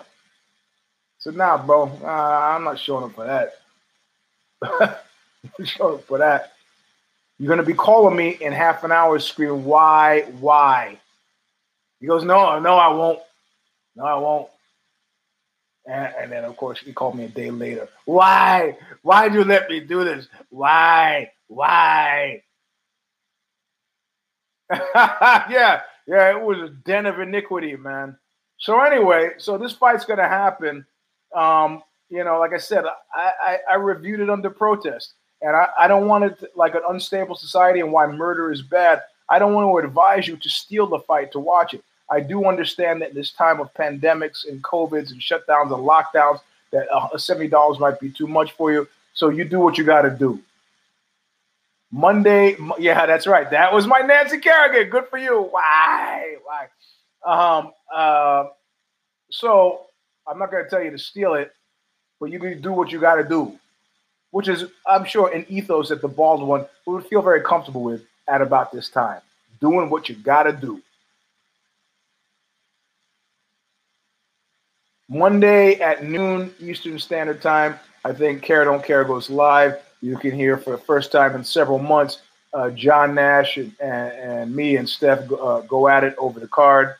So 1.18 1.30
nah, 1.30 1.64
bro, 1.64 1.84
I'm 2.02 2.64
not 2.64 2.78
showing 2.78 3.04
up 3.04 3.14
for 3.14 3.26
that. 3.26 3.52
Showing 5.64 5.96
up 5.96 6.04
for 6.04 6.18
that. 6.18 6.54
You're 7.38 7.54
to 7.56 7.62
be 7.62 7.74
calling 7.74 8.16
me 8.16 8.38
in 8.40 8.54
half 8.54 8.84
an 8.84 8.92
hour 8.92 9.18
screaming, 9.18 9.64
why, 9.64 10.22
why? 10.40 10.98
He 12.00 12.06
goes, 12.06 12.24
no, 12.24 12.58
no, 12.58 12.76
I 12.76 12.88
won't. 12.88 13.20
No, 13.94 14.04
I 14.04 14.14
won't. 14.14 14.48
And, 15.86 16.14
and 16.18 16.32
then, 16.32 16.44
of 16.44 16.56
course, 16.56 16.78
he 16.78 16.94
called 16.94 17.16
me 17.16 17.24
a 17.24 17.28
day 17.28 17.50
later. 17.50 17.88
Why? 18.06 18.78
Why'd 19.02 19.34
you 19.34 19.44
let 19.44 19.68
me 19.68 19.80
do 19.80 20.04
this? 20.04 20.26
Why? 20.48 21.32
Why? 21.48 22.42
yeah, 24.72 25.82
yeah, 26.06 26.30
it 26.30 26.40
was 26.40 26.58
a 26.58 26.68
den 26.68 27.06
of 27.06 27.20
iniquity, 27.20 27.76
man. 27.76 28.16
So 28.58 28.80
anyway, 28.80 29.30
so 29.38 29.58
this 29.58 29.72
fight's 29.72 30.04
to 30.04 30.16
happen. 30.16 30.86
Um, 31.34 31.82
you 32.10 32.24
know, 32.24 32.38
like 32.38 32.52
I 32.52 32.58
said, 32.58 32.84
I, 33.14 33.30
I, 33.42 33.58
I 33.72 33.74
reviewed 33.74 34.20
it 34.20 34.30
under 34.30 34.50
protest. 34.50 35.14
And 35.42 35.54
I, 35.54 35.68
I 35.78 35.88
don't 35.88 36.08
want 36.08 36.24
it 36.24 36.42
like 36.54 36.74
an 36.74 36.82
unstable 36.88 37.34
society 37.34 37.80
and 37.80 37.92
why 37.92 38.06
murder 38.06 38.52
is 38.52 38.62
bad. 38.62 39.02
I 39.28 39.38
don't 39.38 39.54
want 39.54 39.68
to 39.68 39.86
advise 39.86 40.26
you 40.28 40.36
to 40.36 40.48
steal 40.48 40.86
the 40.86 41.00
fight 41.00 41.32
to 41.32 41.40
watch 41.40 41.74
it. 41.74 41.82
I 42.10 42.20
do 42.20 42.46
understand 42.46 43.02
that 43.02 43.10
in 43.10 43.14
this 43.14 43.32
time 43.32 43.60
of 43.60 43.72
pandemics 43.74 44.48
and 44.48 44.62
COVIDs 44.62 45.10
and 45.10 45.20
shutdowns 45.20 45.74
and 45.74 45.86
lockdowns, 45.86 46.40
that 46.70 46.86
uh, 46.92 47.08
$70 47.10 47.80
might 47.80 47.98
be 48.00 48.10
too 48.10 48.26
much 48.26 48.52
for 48.52 48.72
you. 48.72 48.86
So 49.14 49.28
you 49.28 49.44
do 49.44 49.60
what 49.60 49.78
you 49.78 49.84
got 49.84 50.02
to 50.02 50.10
do. 50.10 50.40
Monday, 51.94 52.56
yeah, 52.78 53.06
that's 53.06 53.26
right. 53.26 53.48
That 53.50 53.72
was 53.72 53.86
my 53.86 54.00
Nancy 54.00 54.38
Kerrigan. 54.38 54.90
Good 54.90 55.04
for 55.08 55.18
you. 55.18 55.42
Why? 55.50 56.36
Why? 56.44 56.66
Um, 57.24 57.72
uh, 57.94 58.46
so 59.30 59.82
I'm 60.26 60.38
not 60.38 60.50
going 60.50 60.64
to 60.64 60.68
tell 60.68 60.82
you 60.82 60.90
to 60.90 60.98
steal 60.98 61.34
it 61.34 61.52
but 62.24 62.32
you 62.32 62.38
can 62.38 62.60
do 62.62 62.72
what 62.72 62.90
you 62.90 62.98
got 62.98 63.16
to 63.16 63.24
do, 63.24 63.58
which 64.30 64.48
is, 64.48 64.64
I'm 64.86 65.04
sure, 65.04 65.30
an 65.32 65.44
ethos 65.48 65.90
that 65.90 66.00
the 66.00 66.08
bald 66.08 66.42
one 66.42 66.66
would 66.86 67.04
feel 67.06 67.22
very 67.22 67.42
comfortable 67.42 67.82
with 67.82 68.02
at 68.28 68.40
about 68.40 68.72
this 68.72 68.88
time. 68.88 69.20
Doing 69.60 69.90
what 69.90 70.08
you 70.08 70.14
got 70.14 70.44
to 70.44 70.52
do. 70.52 70.80
Monday 75.06 75.74
at 75.80 76.02
noon 76.02 76.54
Eastern 76.58 76.98
Standard 76.98 77.42
Time, 77.42 77.78
I 78.06 78.12
think 78.14 78.42
Care 78.42 78.64
Don't 78.64 78.82
Care 78.82 79.04
goes 79.04 79.28
live. 79.28 79.78
You 80.04 80.18
can 80.18 80.32
hear 80.32 80.58
for 80.58 80.72
the 80.72 80.78
first 80.78 81.10
time 81.10 81.34
in 81.34 81.42
several 81.44 81.78
months 81.78 82.20
uh, 82.52 82.68
John 82.68 83.14
Nash 83.14 83.56
and, 83.56 83.72
and, 83.80 84.12
and, 84.12 84.54
me 84.54 84.76
and 84.76 84.86
Steph 84.86 85.26
go, 85.26 85.36
uh, 85.36 85.60
go 85.62 85.88
at 85.88 86.04
it 86.04 86.14
over 86.18 86.38
the 86.38 86.46
card. 86.46 86.96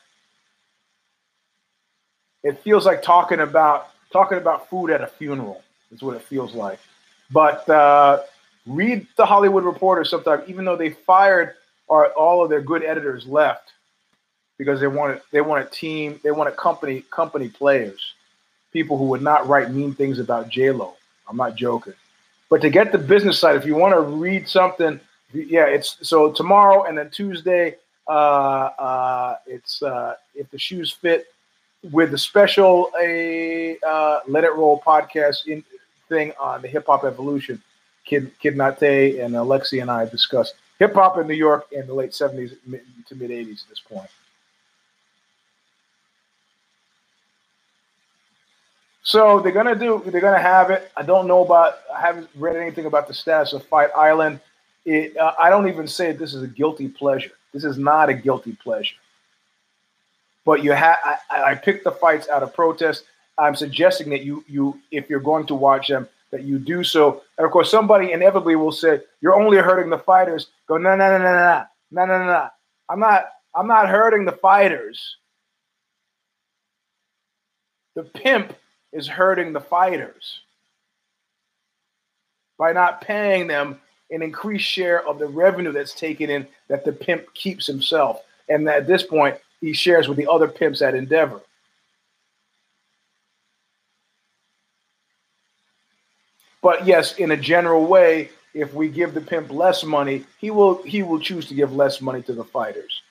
It 2.43 2.59
feels 2.63 2.83
like 2.83 3.03
talking 3.03 3.41
about 3.41 3.89
talking 4.11 4.39
about 4.39 4.71
food 4.71 4.89
at 4.89 5.01
a 5.01 5.07
funeral 5.07 5.61
is 5.91 6.01
what 6.01 6.15
it 6.15 6.23
feels 6.23 6.55
like. 6.55 6.79
But 7.29 7.69
uh, 7.69 8.23
read 8.65 9.05
the 9.17 9.25
Hollywood 9.27 9.65
Reporter 9.65 10.03
sometime, 10.03 10.41
even 10.47 10.65
though 10.65 10.75
they 10.75 10.89
fired 10.89 11.53
our, 11.89 12.07
all 12.13 12.43
of 12.43 12.49
their 12.49 12.61
good 12.61 12.83
editors 12.83 13.27
left 13.27 13.71
because 14.57 14.79
they 14.79 14.87
wanted 14.87 15.21
they 15.31 15.41
want 15.41 15.63
a 15.63 15.69
team, 15.69 16.19
they 16.23 16.31
want 16.31 16.49
a 16.49 16.53
company 16.53 17.03
company 17.11 17.49
players, 17.49 18.15
people 18.73 18.97
who 18.97 19.05
would 19.05 19.21
not 19.21 19.47
write 19.47 19.71
mean 19.71 19.93
things 19.93 20.17
about 20.17 20.49
J 20.49 20.71
Lo. 20.71 20.95
I'm 21.29 21.37
not 21.37 21.55
joking. 21.55 21.93
But 22.49 22.61
to 22.61 22.69
get 22.69 22.91
the 22.91 22.97
business 22.97 23.39
side, 23.39 23.55
if 23.55 23.65
you 23.65 23.75
want 23.75 23.93
to 23.93 24.01
read 24.01 24.47
something, 24.47 24.99
yeah, 25.33 25.65
it's 25.65 25.97
so 26.07 26.31
tomorrow 26.31 26.83
and 26.83 26.97
then 26.97 27.09
Tuesday. 27.09 27.75
Uh, 28.07 28.69
uh, 28.77 29.37
it's 29.47 29.81
uh, 29.81 30.15
if 30.35 30.49
the 30.51 30.59
shoes 30.59 30.91
fit 30.91 31.25
with 31.91 32.11
the 32.11 32.17
special 32.17 32.91
a 33.01 33.77
uh, 33.85 34.19
Let 34.27 34.43
It 34.43 34.53
Roll 34.53 34.81
podcast 34.85 35.47
in, 35.47 35.63
thing 36.07 36.31
on 36.39 36.61
the 36.61 36.67
hip 36.67 36.85
hop 36.87 37.03
evolution. 37.03 37.61
Kid 38.05 38.31
Kid 38.39 38.55
Nate 38.55 39.19
and 39.19 39.33
Alexi 39.33 39.81
and 39.81 39.89
I 39.89 40.05
discussed 40.05 40.53
hip 40.77 40.93
hop 40.93 41.17
in 41.17 41.27
New 41.27 41.33
York 41.33 41.65
in 41.71 41.87
the 41.87 41.93
late 41.93 42.13
seventies 42.13 42.53
to 43.07 43.15
mid 43.15 43.31
eighties 43.31 43.63
at 43.65 43.69
this 43.69 43.79
point. 43.79 44.09
So 49.05 49.39
they're 49.39 49.51
gonna 49.51 49.75
do. 49.75 50.01
They're 50.07 50.19
gonna 50.19 50.39
have 50.39 50.71
it. 50.71 50.91
I 50.97 51.03
don't 51.03 51.27
know 51.27 51.45
about. 51.45 51.75
I 51.95 52.01
haven't 52.01 52.27
read 52.35 52.55
anything 52.55 52.87
about 52.87 53.07
the 53.07 53.13
status 53.13 53.53
of 53.53 53.63
Fight 53.63 53.91
Island. 53.95 54.39
It, 54.83 55.15
uh, 55.15 55.33
I 55.41 55.51
don't 55.51 55.67
even 55.69 55.87
say 55.87 56.11
this 56.11 56.33
is 56.33 56.41
a 56.41 56.47
guilty 56.47 56.87
pleasure. 56.87 57.31
This 57.53 57.63
is 57.63 57.77
not 57.77 58.09
a 58.09 58.15
guilty 58.15 58.57
pleasure. 58.63 58.95
But 60.43 60.63
you 60.63 60.71
have 60.71 60.97
I, 61.05 61.43
I 61.51 61.55
picked 61.55 61.83
the 61.83 61.91
fights 61.91 62.29
out 62.29 62.41
of 62.41 62.55
protest. 62.55 63.03
I'm 63.37 63.55
suggesting 63.55 64.09
that 64.09 64.23
you 64.23 64.43
you 64.47 64.79
if 64.89 65.07
you're 65.07 65.19
going 65.19 65.45
to 65.47 65.55
watch 65.55 65.87
them, 65.87 66.09
that 66.31 66.41
you 66.41 66.57
do 66.57 66.83
so. 66.83 67.21
And 67.37 67.45
of 67.45 67.51
course, 67.51 67.69
somebody 67.69 68.11
inevitably 68.11 68.55
will 68.55 68.71
say, 68.71 69.01
"You're 69.21 69.39
only 69.39 69.57
hurting 69.57 69.91
the 69.91 69.99
fighters." 69.99 70.47
Go, 70.67 70.77
no, 70.77 70.95
no, 70.95 71.15
no, 71.15 71.19
no, 71.19 71.31
no, 71.31 71.65
no, 71.91 72.05
no, 72.05 72.25
no. 72.25 72.47
I'm 72.89 72.99
not. 72.99 73.25
I'm 73.53 73.67
not 73.67 73.87
hurting 73.87 74.25
the 74.25 74.31
fighters. 74.31 75.17
The 77.93 78.03
pimp 78.03 78.55
is 78.95 79.07
hurting 79.07 79.53
the 79.53 79.59
fighters 79.59 80.39
by 82.57 82.71
not 82.71 83.01
paying 83.01 83.45
them 83.45 83.79
an 84.09 84.21
increased 84.21 84.65
share 84.65 85.05
of 85.05 85.19
the 85.19 85.27
revenue 85.27 85.73
that's 85.73 85.93
taken 85.93 86.29
in 86.29 86.47
that 86.69 86.85
the 86.85 86.93
pimp 86.93 87.31
keeps 87.33 87.67
himself. 87.67 88.21
And 88.47 88.67
at 88.69 88.87
this 88.87 89.03
point, 89.03 89.37
he 89.59 89.73
shares 89.73 90.07
with 90.07 90.17
the 90.17 90.27
other 90.27 90.47
pimps 90.47 90.81
at 90.81 90.95
Endeavor. 90.95 91.41
But 96.61 96.87
yes, 96.87 97.17
in 97.17 97.31
a 97.31 97.37
general 97.37 97.85
way, 97.85 98.29
if 98.53 98.73
we 98.73 98.87
give 98.87 99.13
the 99.13 99.21
pimp 99.21 99.51
less 99.51 99.83
money, 99.83 100.23
he 100.39 100.49
will 100.49 100.81
he 100.83 101.03
will 101.03 101.19
choose 101.19 101.47
to 101.47 101.53
give 101.53 101.75
less 101.75 102.01
money 102.01 102.21
to 102.23 102.33
the 102.33 102.43
fighters. 102.43 103.01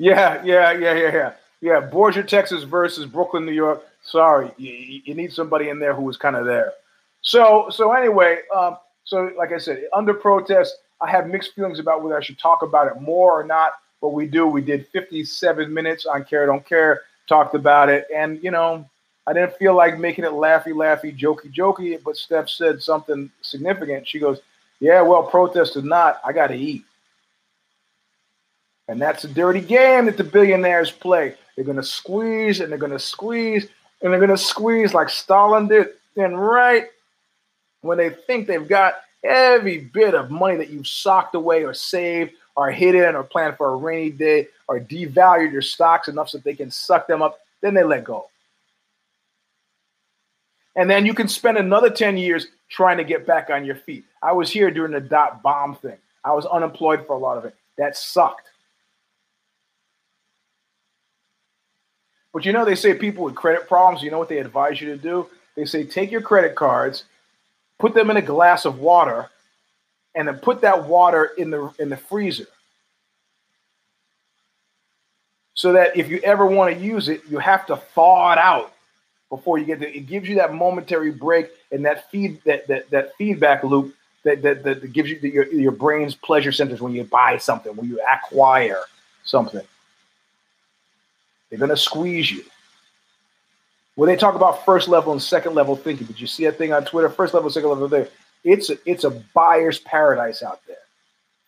Yeah, 0.00 0.42
yeah, 0.44 0.72
yeah, 0.72 0.94
yeah, 0.94 1.12
yeah. 1.12 1.32
Yeah, 1.60 1.90
Borger, 1.90 2.26
Texas 2.26 2.62
versus 2.62 3.04
Brooklyn, 3.04 3.44
New 3.44 3.52
York. 3.52 3.82
Sorry, 4.02 4.50
you, 4.56 5.02
you 5.04 5.14
need 5.14 5.30
somebody 5.30 5.68
in 5.68 5.78
there 5.78 5.94
who 5.94 6.02
was 6.02 6.16
kind 6.16 6.36
of 6.36 6.46
there. 6.46 6.72
So, 7.20 7.68
so 7.70 7.92
anyway, 7.92 8.38
um, 8.56 8.78
so 9.04 9.30
like 9.36 9.52
I 9.52 9.58
said, 9.58 9.84
under 9.94 10.14
protest, 10.14 10.74
I 11.02 11.10
have 11.10 11.26
mixed 11.28 11.54
feelings 11.54 11.78
about 11.78 12.02
whether 12.02 12.16
I 12.16 12.22
should 12.22 12.38
talk 12.38 12.62
about 12.62 12.86
it 12.86 12.98
more 13.02 13.38
or 13.38 13.44
not. 13.44 13.72
But 14.00 14.14
we 14.14 14.26
do. 14.26 14.46
We 14.46 14.62
did 14.62 14.86
57 14.88 15.72
minutes 15.72 16.06
on 16.06 16.24
Care 16.24 16.46
Don't 16.46 16.64
Care, 16.66 17.02
talked 17.28 17.54
about 17.54 17.90
it, 17.90 18.06
and 18.14 18.42
you 18.42 18.50
know, 18.50 18.88
I 19.26 19.34
didn't 19.34 19.54
feel 19.56 19.74
like 19.74 19.98
making 19.98 20.24
it 20.24 20.30
laughy, 20.30 20.68
laughy, 20.68 21.14
jokey, 21.14 21.52
jokey. 21.52 22.02
But 22.02 22.16
Steph 22.16 22.48
said 22.48 22.82
something 22.82 23.30
significant. 23.42 24.08
She 24.08 24.18
goes, 24.18 24.40
"Yeah, 24.80 25.02
well, 25.02 25.24
protest 25.24 25.76
or 25.76 25.82
not, 25.82 26.22
I 26.24 26.32
got 26.32 26.46
to 26.46 26.54
eat." 26.54 26.86
And 28.90 29.00
that's 29.00 29.22
a 29.22 29.28
dirty 29.28 29.60
game 29.60 30.06
that 30.06 30.16
the 30.16 30.24
billionaires 30.24 30.90
play. 30.90 31.36
They're 31.54 31.64
going 31.64 31.76
to 31.76 31.82
squeeze 31.82 32.58
and 32.58 32.72
they're 32.72 32.78
going 32.78 32.90
to 32.90 32.98
squeeze 32.98 33.68
and 34.02 34.12
they're 34.12 34.18
going 34.18 34.30
to 34.30 34.36
squeeze 34.36 34.92
like 34.92 35.08
Stalin 35.08 35.68
did. 35.68 35.90
Then, 36.16 36.34
right 36.34 36.86
when 37.82 37.98
they 37.98 38.10
think 38.10 38.48
they've 38.48 38.66
got 38.66 38.94
every 39.22 39.78
bit 39.78 40.16
of 40.16 40.32
money 40.32 40.56
that 40.56 40.70
you've 40.70 40.88
socked 40.88 41.36
away 41.36 41.62
or 41.62 41.72
saved 41.72 42.32
or 42.56 42.72
hidden 42.72 43.14
or 43.14 43.22
planned 43.22 43.56
for 43.56 43.68
a 43.68 43.76
rainy 43.76 44.10
day 44.10 44.48
or 44.66 44.80
devalued 44.80 45.52
your 45.52 45.62
stocks 45.62 46.08
enough 46.08 46.28
so 46.28 46.38
they 46.38 46.56
can 46.56 46.72
suck 46.72 47.06
them 47.06 47.22
up, 47.22 47.38
then 47.60 47.74
they 47.74 47.84
let 47.84 48.02
go. 48.02 48.26
And 50.74 50.90
then 50.90 51.06
you 51.06 51.14
can 51.14 51.28
spend 51.28 51.58
another 51.58 51.90
10 51.90 52.16
years 52.16 52.48
trying 52.68 52.96
to 52.96 53.04
get 53.04 53.24
back 53.24 53.50
on 53.50 53.64
your 53.64 53.76
feet. 53.76 54.04
I 54.20 54.32
was 54.32 54.50
here 54.50 54.72
during 54.72 54.90
the 54.90 55.00
dot 55.00 55.44
bomb 55.44 55.76
thing. 55.76 55.98
I 56.24 56.32
was 56.32 56.44
unemployed 56.44 57.06
for 57.06 57.12
a 57.12 57.18
lot 57.18 57.38
of 57.38 57.44
it. 57.44 57.54
That 57.78 57.96
sucked. 57.96 58.49
But 62.32 62.44
you 62.44 62.52
know, 62.52 62.64
they 62.64 62.74
say 62.74 62.94
people 62.94 63.24
with 63.24 63.34
credit 63.34 63.68
problems, 63.68 64.02
you 64.02 64.10
know 64.10 64.18
what 64.18 64.28
they 64.28 64.38
advise 64.38 64.80
you 64.80 64.88
to 64.88 64.96
do? 64.96 65.26
They 65.56 65.64
say 65.64 65.84
take 65.84 66.10
your 66.10 66.20
credit 66.20 66.54
cards, 66.54 67.04
put 67.78 67.94
them 67.94 68.10
in 68.10 68.16
a 68.16 68.22
glass 68.22 68.64
of 68.64 68.78
water, 68.78 69.28
and 70.14 70.28
then 70.28 70.38
put 70.38 70.60
that 70.60 70.86
water 70.86 71.32
in 71.36 71.50
the 71.50 71.72
in 71.78 71.88
the 71.88 71.96
freezer. 71.96 72.46
So 75.54 75.72
that 75.72 75.96
if 75.96 76.08
you 76.08 76.20
ever 76.24 76.46
want 76.46 76.74
to 76.74 76.82
use 76.82 77.08
it, 77.08 77.22
you 77.28 77.38
have 77.38 77.66
to 77.66 77.76
thaw 77.76 78.32
it 78.32 78.38
out 78.38 78.72
before 79.28 79.58
you 79.58 79.66
get 79.66 79.80
there. 79.80 79.88
It 79.88 80.06
gives 80.06 80.28
you 80.28 80.36
that 80.36 80.54
momentary 80.54 81.10
break 81.10 81.50
and 81.70 81.84
that 81.84 82.10
feed 82.10 82.42
that 82.44 82.66
that, 82.68 82.90
that 82.90 83.16
feedback 83.16 83.64
loop 83.64 83.94
that, 84.24 84.42
that, 84.42 84.62
that 84.64 84.92
gives 84.92 85.10
you 85.10 85.18
the, 85.18 85.30
your, 85.30 85.46
your 85.52 85.72
brain's 85.72 86.14
pleasure 86.14 86.52
centers 86.52 86.80
when 86.80 86.92
you 86.92 87.04
buy 87.04 87.38
something, 87.38 87.74
when 87.76 87.88
you 87.88 88.00
acquire 88.00 88.82
something. 89.24 89.62
They're 91.50 91.58
going 91.58 91.70
to 91.70 91.76
squeeze 91.76 92.30
you. 92.30 92.44
When 93.96 94.08
they 94.08 94.16
talk 94.16 94.36
about 94.36 94.64
first 94.64 94.88
level 94.88 95.12
and 95.12 95.20
second 95.20 95.54
level 95.54 95.76
thinking, 95.76 96.06
did 96.06 96.20
you 96.20 96.26
see 96.26 96.44
that 96.46 96.56
thing 96.56 96.72
on 96.72 96.84
Twitter? 96.84 97.10
First 97.10 97.34
level, 97.34 97.50
second 97.50 97.68
level 97.68 97.88
there. 97.88 98.08
It's 98.44 98.70
a, 98.70 98.78
it's 98.86 99.04
a 99.04 99.10
buyer's 99.34 99.78
paradise 99.80 100.42
out 100.42 100.60
there 100.66 100.76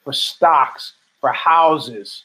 for 0.05 0.13
stocks, 0.13 0.93
for 1.21 1.31
houses, 1.31 2.25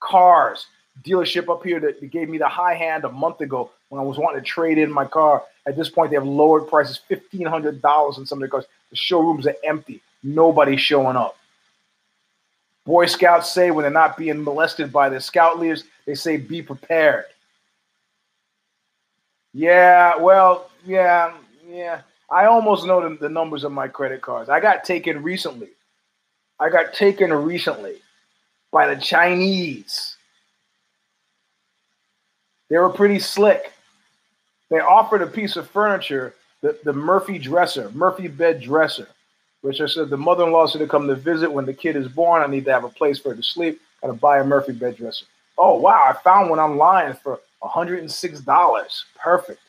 cars. 0.00 0.66
Dealership 1.04 1.52
up 1.52 1.62
here 1.62 1.78
that 1.80 2.10
gave 2.10 2.30
me 2.30 2.38
the 2.38 2.48
high 2.48 2.74
hand 2.74 3.04
a 3.04 3.10
month 3.10 3.42
ago 3.42 3.70
when 3.90 4.00
I 4.00 4.04
was 4.04 4.16
wanting 4.16 4.40
to 4.40 4.46
trade 4.46 4.78
in 4.78 4.90
my 4.90 5.04
car. 5.04 5.42
At 5.66 5.76
this 5.76 5.90
point, 5.90 6.10
they 6.10 6.16
have 6.16 6.26
lowered 6.26 6.68
prices 6.68 6.96
fifteen 6.96 7.46
hundred 7.46 7.82
dollars 7.82 8.16
in 8.16 8.24
some 8.24 8.38
of 8.38 8.40
their 8.40 8.48
cars. 8.48 8.64
The 8.90 8.96
showrooms 8.96 9.46
are 9.46 9.56
empty. 9.62 10.00
Nobody's 10.22 10.80
showing 10.80 11.16
up. 11.16 11.36
Boy 12.86 13.06
Scouts 13.06 13.52
say 13.52 13.72
when 13.72 13.82
they're 13.82 13.90
not 13.90 14.16
being 14.16 14.42
molested 14.42 14.92
by 14.92 15.08
their 15.08 15.20
scout 15.20 15.58
leaders, 15.58 15.84
they 16.06 16.14
say 16.14 16.36
be 16.36 16.62
prepared. 16.62 17.24
Yeah, 19.52 20.16
well, 20.16 20.70
yeah, 20.84 21.34
yeah. 21.68 22.02
I 22.30 22.46
almost 22.46 22.86
know 22.86 23.08
the, 23.08 23.16
the 23.16 23.28
numbers 23.28 23.64
of 23.64 23.72
my 23.72 23.88
credit 23.88 24.22
cards. 24.22 24.48
I 24.48 24.60
got 24.60 24.84
taken 24.84 25.22
recently. 25.22 25.68
I 26.60 26.68
got 26.70 26.94
taken 26.94 27.32
recently 27.32 27.96
by 28.70 28.94
the 28.94 29.00
Chinese. 29.00 30.16
They 32.68 32.78
were 32.78 32.90
pretty 32.90 33.18
slick. 33.18 33.72
They 34.70 34.78
offered 34.78 35.22
a 35.22 35.26
piece 35.26 35.56
of 35.56 35.68
furniture, 35.70 36.34
the, 36.60 36.78
the 36.84 36.92
Murphy 36.92 37.38
dresser, 37.38 37.90
Murphy 37.90 38.28
bed 38.28 38.60
dresser 38.60 39.08
which 39.66 39.80
I 39.80 39.86
said 39.86 40.10
the 40.10 40.16
mother-in-law 40.16 40.68
said 40.68 40.78
to 40.78 40.86
come 40.86 41.08
to 41.08 41.16
visit 41.16 41.50
when 41.50 41.66
the 41.66 41.74
kid 41.74 41.96
is 41.96 42.06
born. 42.06 42.40
I 42.40 42.46
need 42.46 42.64
to 42.66 42.72
have 42.72 42.84
a 42.84 42.88
place 42.88 43.18
for 43.18 43.30
her 43.30 43.34
to 43.34 43.42
sleep. 43.42 43.80
Got 44.00 44.08
to 44.08 44.12
buy 44.12 44.38
a 44.38 44.44
Murphy 44.44 44.72
bed 44.72 44.96
dresser. 44.96 45.26
Oh 45.58 45.76
wow! 45.80 46.04
I 46.06 46.12
found 46.22 46.50
one 46.50 46.60
online 46.60 47.14
for 47.14 47.40
$106. 47.62 49.02
Perfect. 49.18 49.60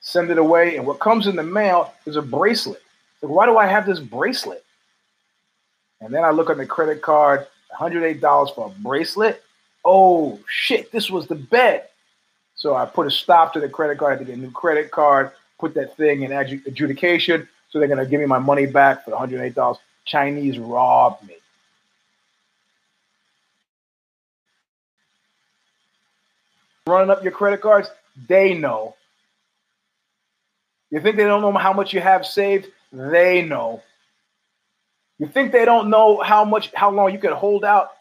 Send 0.00 0.30
it 0.32 0.38
away, 0.38 0.76
and 0.76 0.84
what 0.84 0.98
comes 0.98 1.28
in 1.28 1.36
the 1.36 1.42
mail 1.44 1.94
is 2.04 2.16
a 2.16 2.22
bracelet. 2.22 2.82
Like, 3.20 3.30
why 3.30 3.46
do 3.46 3.56
I 3.58 3.66
have 3.66 3.86
this 3.86 4.00
bracelet? 4.00 4.64
And 6.00 6.12
then 6.12 6.24
I 6.24 6.30
look 6.30 6.50
on 6.50 6.58
the 6.58 6.66
credit 6.66 7.00
card, 7.00 7.46
$108 7.78 8.54
for 8.56 8.66
a 8.66 8.82
bracelet. 8.82 9.40
Oh 9.84 10.40
shit! 10.48 10.90
This 10.90 11.10
was 11.10 11.28
the 11.28 11.36
bed. 11.36 11.86
So 12.56 12.74
I 12.74 12.86
put 12.86 13.06
a 13.06 13.10
stop 13.10 13.52
to 13.52 13.60
the 13.60 13.68
credit 13.68 13.98
card. 13.98 14.14
I 14.14 14.16
had 14.16 14.26
to 14.26 14.32
get 14.32 14.38
a 14.38 14.42
new 14.42 14.50
credit 14.50 14.90
card. 14.90 15.30
Put 15.60 15.74
that 15.74 15.96
thing 15.96 16.22
in 16.22 16.32
adjudication. 16.32 17.48
So 17.72 17.78
they're 17.78 17.88
going 17.88 18.04
to 18.04 18.06
give 18.06 18.20
me 18.20 18.26
my 18.26 18.38
money 18.38 18.66
back 18.66 19.04
for 19.04 19.12
$108. 19.12 19.78
Chinese 20.04 20.58
robbed 20.58 21.26
me. 21.26 21.34
Running 26.86 27.10
up 27.10 27.22
your 27.22 27.32
credit 27.32 27.62
cards, 27.62 27.88
they 28.28 28.52
know. 28.52 28.94
You 30.90 31.00
think 31.00 31.16
they 31.16 31.24
don't 31.24 31.40
know 31.40 31.52
how 31.52 31.72
much 31.72 31.94
you 31.94 32.00
have 32.00 32.26
saved? 32.26 32.66
They 32.92 33.40
know. 33.40 33.82
You 35.18 35.28
think 35.28 35.52
they 35.52 35.64
don't 35.64 35.88
know 35.88 36.20
how 36.20 36.44
much, 36.44 36.70
how 36.74 36.90
long 36.90 37.12
you 37.12 37.18
can 37.18 37.32
hold 37.32 37.64
out? 37.64 37.92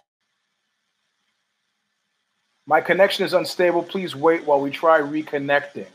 My 2.66 2.82
connection 2.82 3.24
is 3.26 3.34
unstable. 3.34 3.84
Please 3.84 4.16
wait 4.16 4.44
while 4.44 4.60
we 4.60 4.70
try 4.70 5.00
reconnecting. 5.00 5.88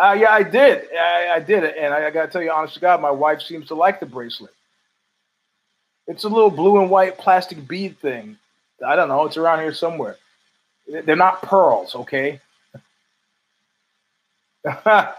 Uh, 0.00 0.16
yeah, 0.18 0.30
I 0.30 0.42
did. 0.42 0.88
I, 0.92 1.34
I 1.36 1.40
did 1.40 1.62
it, 1.62 1.76
and 1.78 1.94
I, 1.94 2.06
I 2.06 2.10
got 2.10 2.26
to 2.26 2.32
tell 2.32 2.42
you, 2.42 2.50
honest 2.50 2.74
to 2.74 2.80
God, 2.80 3.00
my 3.00 3.10
wife 3.10 3.40
seems 3.40 3.68
to 3.68 3.74
like 3.74 4.00
the 4.00 4.06
bracelet. 4.06 4.52
It's 6.06 6.24
a 6.24 6.28
little 6.28 6.50
blue 6.50 6.80
and 6.80 6.90
white 6.90 7.16
plastic 7.16 7.66
bead 7.66 7.98
thing. 8.00 8.36
I 8.84 8.96
don't 8.96 9.08
know. 9.08 9.24
It's 9.24 9.36
around 9.36 9.60
here 9.60 9.72
somewhere. 9.72 10.16
They're 10.86 11.16
not 11.16 11.42
pearls, 11.42 11.94
okay? 11.94 12.40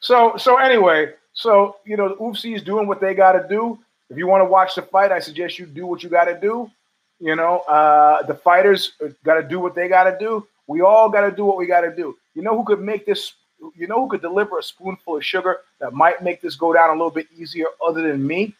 so, 0.00 0.36
so 0.36 0.56
anyway, 0.56 1.12
so 1.32 1.76
you 1.84 1.96
know, 1.96 2.08
the 2.08 2.14
UFC 2.16 2.54
is 2.54 2.62
doing 2.62 2.86
what 2.86 3.00
they 3.00 3.14
got 3.14 3.32
to 3.32 3.46
do. 3.48 3.78
If 4.08 4.16
you 4.16 4.26
want 4.26 4.40
to 4.40 4.46
watch 4.46 4.74
the 4.74 4.82
fight, 4.82 5.12
I 5.12 5.18
suggest 5.18 5.58
you 5.58 5.66
do 5.66 5.86
what 5.86 6.02
you 6.02 6.08
got 6.08 6.24
to 6.24 6.38
do. 6.40 6.70
You 7.18 7.36
know, 7.36 7.58
uh, 7.60 8.22
the 8.22 8.34
fighters 8.34 8.92
got 9.24 9.34
to 9.34 9.46
do 9.46 9.60
what 9.60 9.74
they 9.74 9.88
got 9.88 10.04
to 10.04 10.16
do. 10.18 10.46
We 10.66 10.80
all 10.80 11.10
got 11.10 11.28
to 11.28 11.30
do 11.34 11.44
what 11.44 11.58
we 11.58 11.66
got 11.66 11.82
to 11.82 11.94
do. 11.94 12.16
You 12.34 12.42
know 12.42 12.56
who 12.56 12.64
could 12.64 12.80
make 12.80 13.04
this 13.04 13.34
you 13.76 13.86
know 13.86 14.00
who 14.02 14.08
could 14.08 14.22
deliver 14.22 14.58
a 14.58 14.62
spoonful 14.62 15.16
of 15.16 15.24
sugar 15.24 15.58
that 15.80 15.92
might 15.92 16.22
make 16.22 16.40
this 16.40 16.56
go 16.56 16.72
down 16.72 16.90
a 16.90 16.92
little 16.92 17.10
bit 17.10 17.28
easier 17.36 17.66
other 17.84 18.02
than 18.02 18.26
me? 18.26 18.54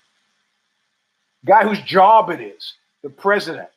Guy 1.44 1.64
whose 1.64 1.81
job 1.81 2.31
it 2.31 2.40
is, 2.40 2.74
the 3.02 3.10
president. 3.10 3.68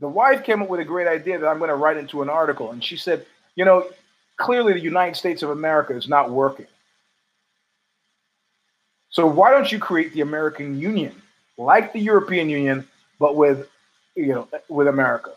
The 0.00 0.08
wife 0.08 0.44
came 0.44 0.62
up 0.62 0.68
with 0.68 0.80
a 0.80 0.84
great 0.84 1.08
idea 1.08 1.38
that 1.38 1.46
I'm 1.46 1.58
going 1.58 1.70
to 1.70 1.76
write 1.76 1.96
into 1.96 2.22
an 2.22 2.28
article. 2.28 2.70
And 2.70 2.82
she 2.82 2.96
said, 2.96 3.26
you 3.54 3.64
know, 3.64 3.88
clearly 4.36 4.72
the 4.72 4.80
United 4.80 5.16
States 5.16 5.42
of 5.42 5.50
America 5.50 5.96
is 5.96 6.08
not 6.08 6.30
working. 6.30 6.66
So 9.10 9.26
why 9.26 9.50
don't 9.50 9.70
you 9.70 9.78
create 9.78 10.12
the 10.12 10.20
American 10.20 10.78
Union, 10.78 11.14
like 11.56 11.92
the 11.92 12.00
European 12.00 12.48
Union, 12.48 12.86
but 13.18 13.36
with, 13.36 13.68
you 14.16 14.28
know, 14.28 14.48
with 14.68 14.88
America? 14.88 15.32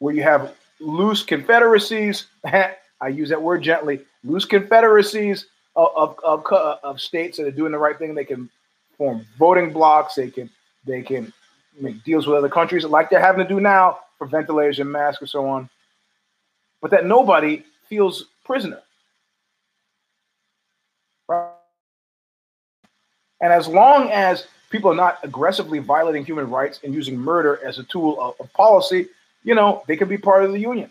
where 0.00 0.14
you 0.14 0.22
have 0.24 0.52
loose 0.80 1.22
confederacies. 1.22 2.26
I 3.00 3.08
use 3.08 3.28
that 3.30 3.40
word 3.40 3.62
gently. 3.62 4.00
Loose 4.24 4.44
confederacies 4.44 5.46
of, 5.76 6.18
of, 6.22 6.44
of, 6.44 6.78
of 6.82 7.00
states 7.00 7.38
that 7.38 7.46
are 7.46 7.52
doing 7.52 7.72
the 7.72 7.78
right 7.78 7.98
thing. 7.98 8.14
They 8.14 8.24
can 8.24 8.50
form 8.98 9.26
voting 9.38 9.72
blocks. 9.72 10.14
They 10.14 10.30
can 10.30 10.50
they 10.86 11.02
can 11.02 11.32
make 11.80 12.02
deals 12.04 12.26
with 12.26 12.36
other 12.36 12.48
countries 12.48 12.84
like 12.84 13.10
they're 13.10 13.20
having 13.20 13.46
to 13.46 13.48
do 13.48 13.60
now 13.60 13.98
for 14.18 14.26
ventilators 14.26 14.78
and 14.78 14.90
masks 14.90 15.20
and 15.20 15.30
so 15.30 15.46
on. 15.46 15.68
But 16.82 16.90
that 16.90 17.06
nobody 17.06 17.64
feels 17.88 18.26
prisoner. 18.44 18.80
Right? 21.28 21.50
And 23.40 23.52
as 23.52 23.68
long 23.68 24.10
as 24.10 24.46
people 24.70 24.90
are 24.90 24.96
not 24.96 25.18
aggressively 25.22 25.78
violating 25.78 26.24
human 26.24 26.50
rights 26.50 26.80
and 26.84 26.94
using 26.94 27.16
murder 27.18 27.60
as 27.64 27.78
a 27.78 27.84
tool 27.84 28.20
of, 28.20 28.34
of 28.40 28.52
policy, 28.52 29.08
you 29.44 29.54
know, 29.54 29.82
they 29.86 29.96
can 29.96 30.08
be 30.08 30.18
part 30.18 30.44
of 30.44 30.52
the 30.52 30.58
union. 30.58 30.90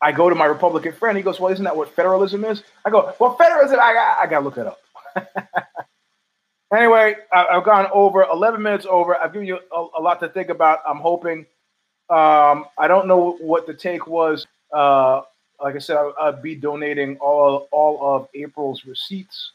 I 0.00 0.12
go 0.12 0.28
to 0.28 0.34
my 0.34 0.46
Republican 0.46 0.92
friend. 0.92 1.16
He 1.16 1.22
goes, 1.22 1.40
"Well, 1.40 1.52
isn't 1.52 1.64
that 1.64 1.76
what 1.76 1.94
federalism 1.94 2.44
is?" 2.44 2.62
I 2.84 2.90
go, 2.90 3.14
"Well, 3.18 3.36
federalism. 3.36 3.78
I 3.80 3.92
got, 3.94 4.18
I 4.20 4.26
got 4.26 4.38
to 4.40 4.44
look 4.44 4.58
it 4.58 4.66
up." 4.66 4.78
anyway, 6.76 7.14
I, 7.32 7.46
have 7.54 7.64
gone 7.64 7.86
over 7.92 8.22
11 8.24 8.62
minutes 8.62 8.86
over. 8.88 9.16
I've 9.16 9.32
given 9.32 9.48
you 9.48 9.58
a, 9.74 9.86
a 9.98 10.00
lot 10.00 10.20
to 10.20 10.28
think 10.28 10.48
about. 10.48 10.80
I'm 10.86 10.98
hoping. 10.98 11.46
Um, 12.10 12.66
I 12.76 12.86
don't 12.86 13.06
know 13.06 13.38
what 13.40 13.66
the 13.66 13.74
take 13.74 14.06
was. 14.06 14.46
Uh, 14.72 15.22
like 15.60 15.76
I 15.76 15.78
said, 15.78 15.96
I'll, 15.96 16.14
I'll, 16.20 16.32
be 16.32 16.54
donating 16.54 17.16
all 17.18 17.68
all 17.70 18.16
of 18.16 18.28
April's 18.34 18.84
receipts 18.84 19.52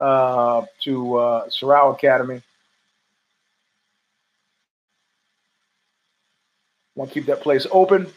uh, 0.00 0.64
to 0.82 1.16
uh, 1.16 1.48
Academy. 1.62 2.42
Want 6.94 7.10
to 7.10 7.14
keep 7.14 7.26
that 7.26 7.40
place 7.40 7.66
open 7.70 8.12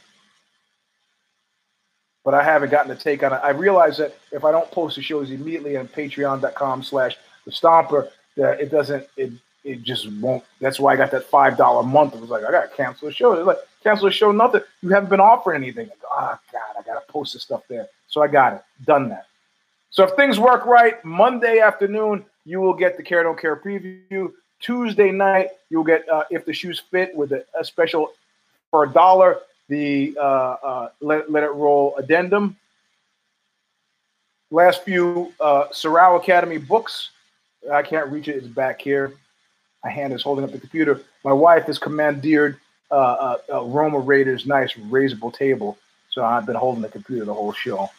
but 2.26 2.34
I 2.34 2.44
haven't 2.44 2.72
gotten 2.72 2.92
a 2.92 2.96
take 2.96 3.24
on 3.24 3.32
it. 3.32 3.40
I 3.42 3.52
realize 3.52 3.98
that 4.00 4.18
if 4.32 4.44
I 4.44 4.52
don't 4.52 4.70
post 4.72 4.98
the 4.98 5.02
shows 5.02 5.30
immediately 5.30 5.78
on 5.78 5.88
patreon.com 5.88 6.84
slash 6.84 7.16
the 7.46 7.52
stomper, 7.52 8.10
that 8.36 8.60
it 8.60 8.72
doesn't 8.72 9.08
it 9.16 9.32
it 9.64 9.82
just 9.84 10.12
won't 10.14 10.44
that's 10.60 10.80
why 10.80 10.94
I 10.94 10.96
got 10.98 11.12
that 11.12 11.24
five 11.26 11.56
dollar 11.56 11.84
month. 11.84 12.16
It 12.16 12.22
was 12.22 12.32
like 12.32 12.44
I 12.44 12.52
gotta 12.52 12.68
cancel 12.76 13.08
the 13.08 13.14
show. 13.14 13.34
It's 13.34 13.46
like 13.46 13.60
cancel 13.84 14.08
the 14.08 14.12
show, 14.12 14.32
nothing. 14.32 14.62
You 14.82 14.90
haven't 14.90 15.10
been 15.10 15.22
offering 15.22 15.64
anything. 15.64 15.90
oh 16.12 16.38
God, 16.52 16.62
I 16.78 16.82
gotta 16.82 17.06
post 17.08 17.34
the 17.34 17.40
stuff 17.40 17.62
there. 17.70 17.88
So 18.08 18.22
I 18.22 18.28
got 18.28 18.54
it. 18.54 18.62
Done 18.86 19.08
that. 19.10 19.28
So 19.92 20.04
if 20.04 20.16
things 20.16 20.40
work 20.40 20.66
right, 20.66 21.04
Monday 21.06 21.60
afternoon, 21.60 22.26
you 22.44 22.60
will 22.60 22.74
get 22.74 22.98
the 22.98 23.04
Care 23.04 23.24
Don't 23.24 23.40
Care 23.40 23.56
preview. 23.56 24.32
Tuesday 24.60 25.12
night, 25.12 25.50
you'll 25.70 25.84
get 25.84 26.08
uh, 26.10 26.24
If 26.32 26.46
the 26.46 26.54
Shoes 26.54 26.82
Fit 26.92 27.16
with 27.16 27.32
a, 27.32 27.46
a 27.60 27.64
special 27.64 28.12
for 28.72 28.86
a 28.86 28.90
dollar 28.92 29.40
the 29.68 30.16
uh, 30.20 30.24
uh, 30.24 30.90
let, 31.02 31.32
let 31.32 31.44
It 31.44 31.54
Roll 31.54 31.96
addendum. 31.98 32.56
Last 34.52 34.84
few 34.84 35.34
uh, 35.40 35.66
Sorrow 35.72 36.18
Academy 36.18 36.58
books. 36.58 37.10
I 37.72 37.82
can't 37.82 38.10
reach 38.12 38.28
it. 38.28 38.36
It's 38.36 38.48
back 38.48 38.80
here. 38.80 39.14
My 39.84 39.90
hand 39.90 40.14
is 40.14 40.22
holding 40.22 40.46
up 40.46 40.52
the 40.52 40.60
computer. 40.60 41.02
My 41.24 41.34
wife 41.34 41.66
has 41.66 41.80
commandeered 41.80 42.58
uh, 42.92 43.38
uh, 43.52 43.64
Roma 43.64 44.00
Raiders' 44.00 44.46
nice 44.46 44.74
raisable 44.74 45.34
table. 45.34 45.78
So 46.10 46.24
I've 46.24 46.46
been 46.46 46.56
holding 46.56 46.82
the 46.82 46.90
computer 46.90 47.26
the 47.26 47.34
whole 47.34 47.52
show. 47.52 47.90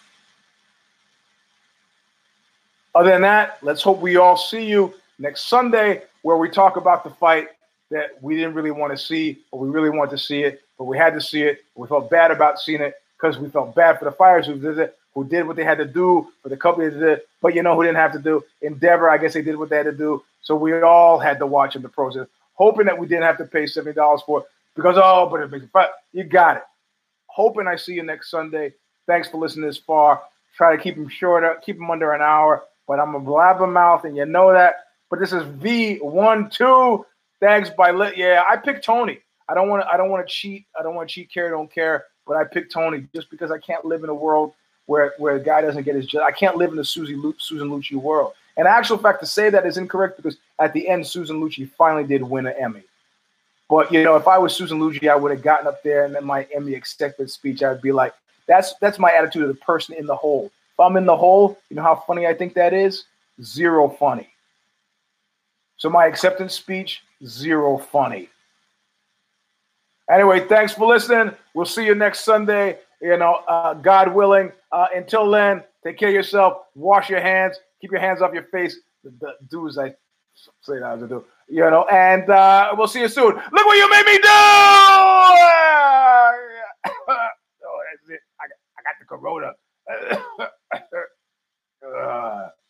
Other 2.95 3.11
than 3.11 3.23
that, 3.23 3.59
let's 3.63 3.83
hope 3.83 4.01
we 4.01 4.17
all 4.17 4.37
see 4.37 4.65
you 4.65 4.95
next 5.19 5.49
Sunday 5.49 6.03
where 6.23 6.37
we 6.37 6.49
talk 6.49 6.77
about 6.77 7.05
the 7.05 7.11
fight 7.11 7.49
that 7.91 8.21
we 8.21 8.35
didn't 8.37 8.55
really 8.55 8.71
want 8.71 8.97
to 8.97 9.03
see, 9.03 9.39
but 9.51 9.59
we 9.59 9.69
really 9.69 9.91
wanted 9.91 10.11
to 10.11 10.19
see 10.19 10.43
it, 10.43 10.63
but 10.79 10.85
we 10.85 10.99
had 10.99 11.15
to 11.15 11.21
see 11.21 11.43
it. 11.43 11.61
We 11.75 11.87
felt 11.87 12.11
bad 12.11 12.31
about 12.31 12.59
seeing 12.59 12.81
it 12.81 12.95
because 13.17 13.39
we 13.39 13.49
felt 13.49 13.75
bad 13.75 13.99
for 13.99 14.05
the 14.05 14.13
fires 14.13 14.47
who 14.47 14.59
did 14.59 14.79
it, 14.79 14.97
who 15.15 15.25
did 15.25 15.47
what 15.47 15.57
they 15.57 15.65
had 15.65 15.79
to 15.79 15.87
do, 15.87 16.29
for 16.43 16.49
the 16.49 16.57
company 16.57 16.89
that 16.89 16.99
did 16.99 17.21
But 17.41 17.55
you 17.55 17.63
know 17.63 17.75
who 17.75 17.83
didn't 17.83 17.97
have 17.97 18.13
to 18.13 18.19
do? 18.19 18.43
Endeavor, 18.63 19.09
I 19.09 19.19
guess 19.19 19.35
they 19.35 19.43
did 19.43 19.57
what 19.57 19.71
they 19.71 19.77
had 19.77 19.87
to 19.87 19.93
do. 19.93 20.23
So 20.43 20.55
we 20.55 20.81
all 20.81 21.19
had 21.19 21.39
to 21.39 21.47
watch 21.47 21.77
in 21.77 21.83
the 21.83 21.89
process, 21.89 22.27
hoping 22.55 22.87
that 22.87 22.99
we 22.99 23.07
didn't 23.07 23.25
have 23.25 23.39
to 23.39 23.45
pay 23.45 23.65
$70 23.65 24.25
for 24.25 24.41
it 24.41 24.47
because, 24.75 24.97
oh, 24.99 25.29
but 25.31 25.41
it 25.41 25.51
makes 25.51 25.65
it. 25.65 25.71
but 25.73 25.95
you 26.13 26.25
got 26.25 26.59
it. 26.59 26.63
Hoping 27.29 27.67
I 27.67 27.77
see 27.77 27.95
you 27.95 28.03
next 28.03 28.31
Sunday. 28.31 28.75
Thanks 29.07 29.29
for 29.29 29.39
listening 29.39 29.67
this 29.67 29.79
far. 29.79 30.23
Try 30.57 30.77
to 30.77 30.83
keep 30.83 30.97
them 30.97 31.09
shorter, 31.09 31.53
uh, 31.53 31.61
keep 31.61 31.77
them 31.77 31.91
under 31.91 32.13
an 32.13 32.23
hour, 32.23 32.65
but 32.87 32.99
I'm 32.99 33.15
a 33.15 33.21
blabbermouth, 33.21 34.05
and 34.05 34.17
you 34.17 34.25
know 34.25 34.53
that. 34.53 34.77
But 35.11 35.21
this 35.21 35.33
is 35.33 35.43
V12. 35.43 37.05
Thanks 37.41 37.71
by 37.71 37.91
lit. 37.91 38.17
Yeah, 38.17 38.43
I 38.49 38.57
picked 38.57 38.85
Tony. 38.85 39.21
I 39.49 39.55
don't 39.55 39.69
want 39.69 39.83
to. 39.83 39.89
I 39.89 39.97
don't 39.97 40.11
want 40.11 40.27
to 40.27 40.33
cheat. 40.33 40.67
I 40.79 40.83
don't 40.83 40.95
want 40.95 41.09
to 41.09 41.15
cheat. 41.15 41.31
Care 41.31 41.51
don't 41.51 41.73
care. 41.73 42.05
But 42.27 42.37
I 42.37 42.45
picked 42.45 42.73
Tony 42.73 43.07
just 43.15 43.31
because 43.31 43.51
I 43.51 43.59
can't 43.59 43.85
live 43.85 44.03
in 44.03 44.11
a 44.11 44.15
world 44.15 44.53
where 44.87 45.15
where 45.19 45.37
a 45.37 45.41
guy 45.41 45.61
doesn't 45.61 45.85
get 45.85 45.95
his. 45.95 46.13
I 46.15 46.33
can't 46.33 46.57
live 46.57 46.71
in 46.71 46.77
the 46.77 46.85
Susie 46.85 47.15
Lu, 47.15 47.35
Susan 47.39 47.69
Lucci 47.69 47.95
world. 47.95 48.33
And 48.57 48.67
actual 48.67 48.97
fact, 48.97 49.21
to 49.21 49.27
say 49.27 49.51
that 49.51 49.67
is 49.67 49.77
incorrect 49.77 50.17
because 50.17 50.39
at 50.59 50.73
the 50.73 50.89
end, 50.89 51.07
Susan 51.07 51.41
Lucci 51.41 51.71
finally 51.71 52.05
did 52.05 52.23
win 52.23 52.47
an 52.47 52.55
Emmy. 52.59 52.83
But 53.69 53.93
you 53.93 54.03
know, 54.03 54.17
if 54.17 54.27
I 54.27 54.39
was 54.39 54.55
Susan 54.55 54.79
Lucci, 54.79 55.09
I 55.09 55.17
would 55.17 55.31
have 55.31 55.43
gotten 55.43 55.67
up 55.67 55.83
there 55.83 56.05
and 56.05 56.15
then 56.15 56.25
my 56.25 56.47
Emmy 56.55 56.75
acceptance 56.75 57.35
speech, 57.35 57.63
I 57.63 57.73
would 57.73 57.83
be 57.83 57.93
like, 57.93 58.15
"That's 58.47 58.75
that's 58.81 58.99
my 58.99 59.13
attitude 59.13 59.43
of 59.43 59.49
the 59.49 59.55
person 59.55 59.95
in 59.95 60.07
the 60.07 60.17
hole. 60.17 60.51
If 60.73 60.81
I'm 60.81 60.97
in 60.97 61.07
the 61.07 61.17
hole, 61.17 61.59
you 61.69 61.77
know 61.77 61.83
how 61.83 61.97
funny 62.07 62.27
I 62.27 62.35
think 62.35 62.55
that 62.55 62.73
is? 62.73 63.05
Zero 63.43 63.89
funny. 63.89 64.29
So 65.77 65.91
my 65.91 66.07
acceptance 66.07 66.55
speech 66.55 67.03
zero 67.25 67.79
funny. 67.79 68.29
Anyway, 70.11 70.47
thanks 70.47 70.73
for 70.73 70.87
listening. 70.87 71.33
We'll 71.55 71.67
see 71.67 71.85
you 71.85 71.95
next 71.95 72.21
Sunday. 72.21 72.79
You 73.01 73.17
know, 73.17 73.43
uh, 73.49 73.75
God 73.75 74.15
willing. 74.15 74.53
Uh, 74.73 74.87
until 74.95 75.31
then, 75.31 75.63
take 75.85 75.99
care 75.99 76.09
of 76.09 76.15
yourself. 76.15 76.63
Wash 76.75 77.11
your 77.11 77.21
hands. 77.21 77.59
Keep 77.81 77.91
your 77.91 78.01
hands 78.01 78.23
off 78.23 78.33
your 78.33 78.45
face. 78.45 78.79
The, 79.05 79.11
the 79.21 79.35
do 79.51 79.69
as 79.69 79.79
I 79.79 79.91
say 80.63 80.79
that 80.79 81.01
to 81.01 81.09
do. 81.09 81.25
You 81.49 81.69
know, 81.71 81.87
and 81.91 82.31
uh, 82.31 82.73
we'll 82.77 82.89
see 82.89 83.01
you 83.01 83.09
soon. 83.09 83.35
Look 83.35 83.67
what 83.67 83.77
you 83.77 83.91
made 83.91 84.07
me 84.07 84.19
do! 84.19 84.29
oh, 84.29 85.37
that's 87.91 88.11
it. 88.11 88.21
I 88.41 88.47
got, 88.49 88.59
I 88.79 88.83
got 88.83 88.95
the 89.01 89.07
corona. 89.07 89.53